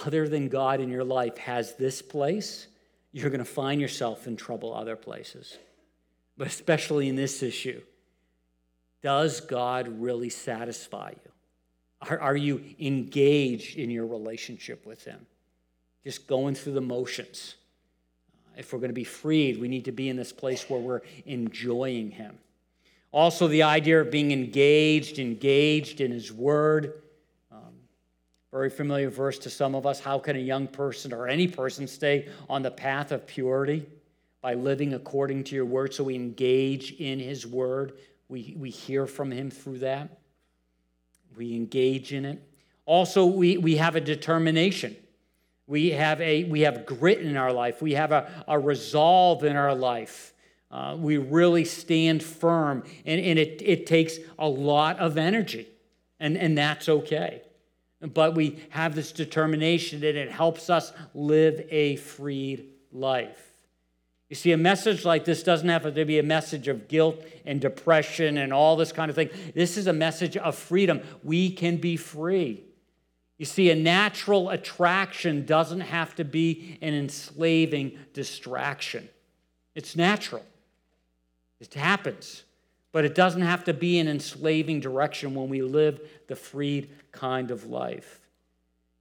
other 0.06 0.28
than 0.28 0.50
God 0.50 0.80
in 0.80 0.90
your 0.90 1.04
life 1.04 1.38
has 1.38 1.76
this 1.76 2.02
place, 2.02 2.68
you're 3.16 3.30
going 3.30 3.40
to 3.40 3.46
find 3.46 3.80
yourself 3.80 4.28
in 4.28 4.36
trouble 4.36 4.74
other 4.76 4.98
places, 4.98 5.58
but 6.38 6.48
especially 6.48 7.08
in 7.08 7.16
this 7.16 7.42
issue. 7.42 7.82
Does 9.02 9.40
God 9.40 9.88
really 10.02 10.30
satisfy 10.30 11.12
you? 11.12 11.32
Are, 12.10 12.20
are 12.20 12.36
you 12.36 12.62
engaged 12.78 13.78
in 13.78 13.90
your 13.90 14.06
relationship 14.06 14.86
with 14.86 15.06
Him? 15.06 15.26
Just 16.04 16.28
going 16.28 16.56
through 16.56 16.74
the 16.74 16.82
motions. 16.82 17.56
If 18.58 18.74
we're 18.74 18.80
going 18.80 18.90
to 18.90 18.94
be 18.94 19.06
freed, 19.06 19.62
we 19.62 19.70
need 19.70 19.86
to 19.86 19.94
be 19.94 20.10
in 20.10 20.18
this 20.18 20.34
place 20.34 20.70
where 20.70 20.82
we're 20.82 21.02
enjoying 21.26 22.12
Him. 22.12 22.38
Also, 23.14 23.48
the 23.48 23.64
idea 23.64 24.02
of 24.02 24.12
being 24.12 24.34
engaged, 24.34 25.20
engaged 25.20 26.02
in 26.02 26.12
His 26.12 26.34
Word. 26.34 27.02
Very 28.56 28.70
familiar 28.70 29.10
verse 29.10 29.38
to 29.40 29.50
some 29.50 29.76
of 29.76 29.86
us. 29.86 30.00
How 30.00 30.18
can 30.18 30.38
a 30.38 30.40
young 30.40 30.68
person 30.68 31.12
or 31.12 31.28
any 31.28 31.46
person 31.46 31.88
stay 31.88 32.30
on 32.50 32.62
the 32.62 32.72
path 32.72 33.12
of 33.12 33.28
purity? 33.28 33.86
By 34.40 34.54
living 34.54 34.94
according 34.94 35.44
to 35.46 35.56
your 35.56 35.66
word. 35.66 35.94
So 35.94 36.06
we 36.06 36.16
engage 36.16 36.94
in 36.94 37.20
His 37.20 37.46
Word. 37.46 37.98
We, 38.30 38.56
we 38.58 38.70
hear 38.70 39.08
from 39.08 39.30
Him 39.30 39.52
through 39.52 39.80
that. 39.80 40.20
We 41.36 41.54
engage 41.54 42.14
in 42.14 42.24
it. 42.24 42.42
Also, 42.86 43.26
we, 43.26 43.58
we 43.58 43.76
have 43.76 43.98
a 43.98 44.02
determination. 44.02 44.96
We 45.68 45.90
have, 45.90 46.22
a, 46.22 46.46
we 46.46 46.62
have 46.62 46.86
grit 46.86 47.20
in 47.20 47.36
our 47.36 47.52
life. 47.52 47.82
We 47.82 47.96
have 47.96 48.14
a, 48.14 48.46
a 48.48 48.58
resolve 48.58 49.44
in 49.44 49.58
our 49.58 49.76
life. 49.76 50.34
Uh, 50.72 50.96
we 50.98 51.18
really 51.18 51.66
stand 51.66 52.24
firm, 52.24 52.86
and, 53.06 53.20
and 53.20 53.38
it, 53.38 53.62
it 53.62 53.86
takes 53.86 54.18
a 54.40 54.48
lot 54.48 54.98
of 55.00 55.18
energy, 55.18 55.68
and, 56.22 56.38
and 56.38 56.58
that's 56.58 56.88
okay. 56.88 57.42
But 58.02 58.36
we 58.36 58.60
have 58.70 58.94
this 58.94 59.12
determination, 59.12 60.04
and 60.04 60.18
it 60.18 60.32
helps 60.32 60.70
us 60.70 60.92
live 61.14 61.66
a 61.70 61.96
freed 61.96 62.68
life. 62.92 63.42
You 64.30 64.36
see, 64.36 64.52
a 64.52 64.58
message 64.58 65.06
like 65.06 65.24
this 65.24 65.44
doesn't 65.44 65.70
have 65.70 65.84
to 65.94 66.06
be 66.06 66.20
a 66.20 66.24
message 66.24 66.68
of 66.68 66.88
guilt 66.88 67.24
and 67.46 67.62
depression 67.62 68.38
and 68.38 68.52
all 68.52 68.76
this 68.76 68.92
kind 68.92 69.10
of 69.10 69.16
thing. 69.16 69.30
This 69.54 69.78
is 69.78 69.88
a 69.88 69.94
message 69.94 70.36
of 70.36 70.56
freedom. 70.56 71.02
We 71.24 71.52
can 71.52 71.78
be 71.78 71.96
free. 71.96 72.64
You 73.38 73.46
see, 73.46 73.70
a 73.70 73.76
natural 73.76 74.50
attraction 74.50 75.46
doesn't 75.46 75.82
have 75.82 76.16
to 76.16 76.26
be 76.26 76.80
an 76.82 76.94
enslaving 76.94 78.00
distraction. 78.14 79.10
It's 79.76 79.96
natural, 79.96 80.44
it 81.60 81.74
happens. 81.74 82.44
But 82.96 83.04
it 83.04 83.14
doesn't 83.14 83.42
have 83.42 83.66
to 83.66 83.74
be 83.74 84.00
an 84.00 84.08
enslaving 84.08 84.80
direction 84.80 85.36
when 85.36 85.50
we 85.50 85.62
live 85.62 86.00
the 86.28 86.36
freed 86.38 86.92
kind 87.12 87.52
of 87.52 87.66
life. 87.66 88.22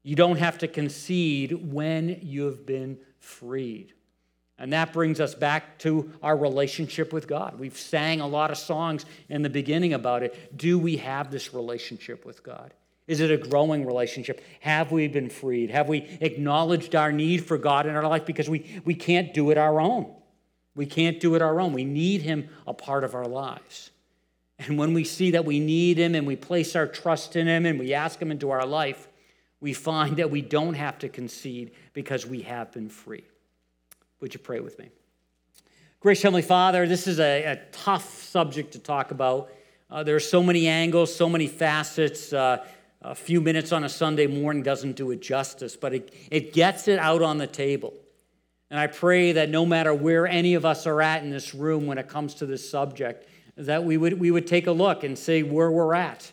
You 0.02 0.16
don't 0.16 0.40
have 0.40 0.58
to 0.58 0.66
concede 0.66 1.52
when 1.72 2.18
you've 2.20 2.66
been 2.66 2.98
freed. 3.20 3.92
And 4.58 4.72
that 4.72 4.92
brings 4.92 5.20
us 5.20 5.36
back 5.36 5.78
to 5.78 6.10
our 6.24 6.36
relationship 6.36 7.12
with 7.12 7.28
God. 7.28 7.56
We've 7.56 7.78
sang 7.78 8.20
a 8.20 8.26
lot 8.26 8.50
of 8.50 8.58
songs 8.58 9.06
in 9.28 9.42
the 9.42 9.48
beginning 9.48 9.94
about 9.94 10.24
it. 10.24 10.58
Do 10.58 10.76
we 10.76 10.96
have 10.96 11.30
this 11.30 11.54
relationship 11.54 12.26
with 12.26 12.42
God? 12.42 12.74
Is 13.06 13.20
it 13.20 13.30
a 13.30 13.36
growing 13.36 13.86
relationship? 13.86 14.42
Have 14.58 14.90
we 14.90 15.06
been 15.06 15.30
freed? 15.30 15.70
Have 15.70 15.88
we 15.88 16.00
acknowledged 16.20 16.96
our 16.96 17.12
need 17.12 17.44
for 17.44 17.58
God 17.58 17.86
in 17.86 17.94
our 17.94 18.08
life? 18.08 18.26
Because 18.26 18.50
we, 18.50 18.82
we 18.84 18.96
can't 18.96 19.32
do 19.32 19.52
it 19.52 19.56
our 19.56 19.80
own. 19.80 20.12
We 20.74 20.86
can't 20.86 21.20
do 21.20 21.34
it 21.34 21.42
our 21.42 21.60
own. 21.60 21.72
We 21.72 21.84
need 21.84 22.22
Him 22.22 22.48
a 22.66 22.74
part 22.74 23.04
of 23.04 23.14
our 23.14 23.26
lives. 23.26 23.90
And 24.58 24.78
when 24.78 24.94
we 24.94 25.04
see 25.04 25.32
that 25.32 25.44
we 25.44 25.60
need 25.60 25.98
Him 25.98 26.14
and 26.14 26.26
we 26.26 26.36
place 26.36 26.76
our 26.76 26.86
trust 26.86 27.36
in 27.36 27.46
Him 27.46 27.66
and 27.66 27.78
we 27.78 27.94
ask 27.94 28.20
Him 28.20 28.30
into 28.30 28.50
our 28.50 28.66
life, 28.66 29.08
we 29.60 29.72
find 29.72 30.16
that 30.18 30.30
we 30.30 30.42
don't 30.42 30.74
have 30.74 30.98
to 30.98 31.08
concede 31.08 31.72
because 31.92 32.26
we 32.26 32.42
have 32.42 32.72
been 32.72 32.88
free. 32.88 33.24
Would 34.20 34.34
you 34.34 34.40
pray 34.40 34.60
with 34.60 34.78
me? 34.78 34.90
Gracious 36.00 36.22
Heavenly 36.22 36.42
Father, 36.42 36.86
this 36.86 37.06
is 37.06 37.18
a, 37.18 37.44
a 37.44 37.56
tough 37.72 38.22
subject 38.22 38.72
to 38.72 38.78
talk 38.78 39.10
about. 39.10 39.50
Uh, 39.90 40.02
there 40.02 40.16
are 40.16 40.20
so 40.20 40.42
many 40.42 40.66
angles, 40.66 41.14
so 41.14 41.28
many 41.28 41.46
facets. 41.46 42.32
Uh, 42.32 42.64
a 43.00 43.14
few 43.14 43.40
minutes 43.40 43.72
on 43.72 43.84
a 43.84 43.88
Sunday 43.88 44.26
morning 44.26 44.62
doesn't 44.62 44.96
do 44.96 45.10
it 45.12 45.20
justice, 45.20 45.76
but 45.76 45.94
it, 45.94 46.14
it 46.30 46.52
gets 46.52 46.88
it 46.88 46.98
out 46.98 47.22
on 47.22 47.38
the 47.38 47.46
table. 47.46 47.94
And 48.74 48.80
I 48.80 48.88
pray 48.88 49.30
that 49.30 49.50
no 49.50 49.64
matter 49.64 49.94
where 49.94 50.26
any 50.26 50.54
of 50.54 50.64
us 50.64 50.84
are 50.84 51.00
at 51.00 51.22
in 51.22 51.30
this 51.30 51.54
room 51.54 51.86
when 51.86 51.96
it 51.96 52.08
comes 52.08 52.34
to 52.34 52.44
this 52.44 52.68
subject, 52.68 53.28
that 53.56 53.84
we 53.84 53.96
would, 53.96 54.18
we 54.18 54.32
would 54.32 54.48
take 54.48 54.66
a 54.66 54.72
look 54.72 55.04
and 55.04 55.16
see 55.16 55.44
where 55.44 55.70
we're 55.70 55.94
at. 55.94 56.32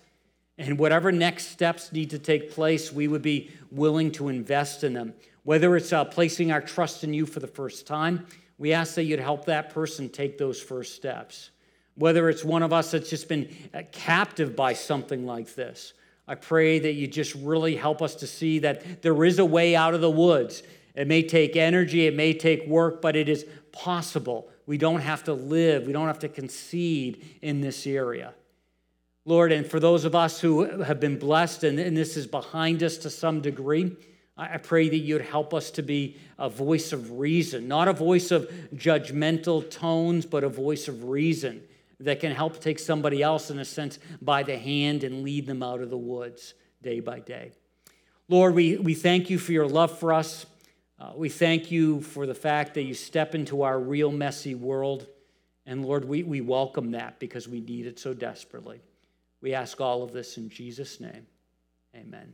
And 0.57 0.79
whatever 0.79 1.11
next 1.11 1.49
steps 1.49 1.91
need 1.91 2.09
to 2.09 2.17
take 2.17 2.49
place, 2.49 2.91
we 2.91 3.07
would 3.07 3.21
be 3.21 3.51
willing 3.69 4.11
to 4.13 4.27
invest 4.27 4.83
in 4.83 4.93
them. 4.93 5.13
Whether 5.43 5.75
it's 5.75 5.93
uh, 5.93 6.03
placing 6.03 6.51
our 6.51 6.61
trust 6.61 7.03
in 7.03 7.13
you 7.13 7.27
for 7.27 7.39
the 7.39 7.45
first 7.45 7.85
time, 7.85 8.25
we 8.57 8.73
ask 8.73 8.95
that 8.95 9.03
you'd 9.03 9.19
help 9.19 9.45
that 9.45 9.71
person 9.71 10.09
take 10.09 10.39
those 10.39 10.59
first 10.59 10.95
steps. 10.95 11.51
Whether 11.93 12.27
it's 12.27 12.43
one 12.43 12.63
of 12.63 12.73
us 12.73 12.89
that's 12.89 13.11
just 13.11 13.29
been 13.29 13.55
uh, 13.71 13.83
captive 13.91 14.55
by 14.55 14.73
something 14.73 15.27
like 15.27 15.53
this, 15.53 15.93
I 16.27 16.33
pray 16.33 16.79
that 16.79 16.93
you 16.93 17.05
just 17.05 17.35
really 17.35 17.75
help 17.75 18.01
us 18.01 18.15
to 18.15 18.25
see 18.25 18.57
that 18.59 19.03
there 19.03 19.25
is 19.25 19.37
a 19.37 19.45
way 19.45 19.75
out 19.75 19.93
of 19.93 20.01
the 20.01 20.09
woods. 20.09 20.63
It 20.95 21.07
may 21.07 21.23
take 21.23 21.55
energy, 21.55 22.05
it 22.07 22.15
may 22.15 22.33
take 22.33 22.67
work, 22.67 23.01
but 23.01 23.15
it 23.15 23.29
is 23.29 23.45
possible. 23.71 24.49
We 24.65 24.77
don't 24.77 25.01
have 25.01 25.23
to 25.25 25.33
live, 25.33 25.87
we 25.87 25.93
don't 25.93 26.07
have 26.07 26.19
to 26.19 26.29
concede 26.29 27.25
in 27.41 27.61
this 27.61 27.87
area. 27.87 28.33
Lord, 29.25 29.51
and 29.51 29.65
for 29.65 29.79
those 29.79 30.03
of 30.03 30.15
us 30.15 30.39
who 30.39 30.81
have 30.81 30.99
been 30.99 31.19
blessed 31.19 31.63
and, 31.63 31.79
and 31.79 31.95
this 31.95 32.17
is 32.17 32.25
behind 32.25 32.81
us 32.81 32.97
to 32.97 33.09
some 33.09 33.41
degree, 33.41 33.95
I 34.37 34.57
pray 34.57 34.89
that 34.89 34.97
you'd 34.97 35.21
help 35.21 35.53
us 35.53 35.69
to 35.71 35.83
be 35.83 36.17
a 36.39 36.49
voice 36.49 36.93
of 36.93 37.19
reason, 37.19 37.67
not 37.67 37.87
a 37.87 37.93
voice 37.93 38.31
of 38.31 38.49
judgmental 38.73 39.69
tones, 39.69 40.25
but 40.25 40.43
a 40.43 40.49
voice 40.49 40.87
of 40.87 41.03
reason 41.03 41.61
that 41.99 42.19
can 42.19 42.31
help 42.31 42.59
take 42.59 42.79
somebody 42.79 43.21
else, 43.21 43.51
in 43.51 43.59
a 43.59 43.65
sense, 43.65 43.99
by 44.21 44.41
the 44.41 44.57
hand 44.57 45.03
and 45.03 45.23
lead 45.23 45.45
them 45.45 45.61
out 45.61 45.81
of 45.81 45.91
the 45.91 45.97
woods 45.97 46.55
day 46.81 46.99
by 46.99 47.19
day. 47.19 47.51
Lord, 48.27 48.55
we, 48.55 48.77
we 48.77 48.95
thank 48.95 49.29
you 49.29 49.37
for 49.37 49.51
your 49.51 49.67
love 49.67 49.99
for 49.99 50.11
us. 50.13 50.45
Uh, 51.01 51.13
we 51.15 51.29
thank 51.29 51.71
you 51.71 51.99
for 52.01 52.27
the 52.27 52.35
fact 52.35 52.75
that 52.75 52.83
you 52.83 52.93
step 52.93 53.33
into 53.33 53.63
our 53.63 53.79
real 53.79 54.11
messy 54.11 54.53
world. 54.53 55.07
And 55.65 55.83
Lord, 55.83 56.05
we, 56.05 56.21
we 56.21 56.41
welcome 56.41 56.91
that 56.91 57.17
because 57.17 57.47
we 57.47 57.59
need 57.59 57.87
it 57.87 57.97
so 57.97 58.13
desperately. 58.13 58.81
We 59.41 59.55
ask 59.55 59.81
all 59.81 60.03
of 60.03 60.11
this 60.13 60.37
in 60.37 60.49
Jesus' 60.49 60.99
name. 60.99 61.25
Amen. 61.95 62.33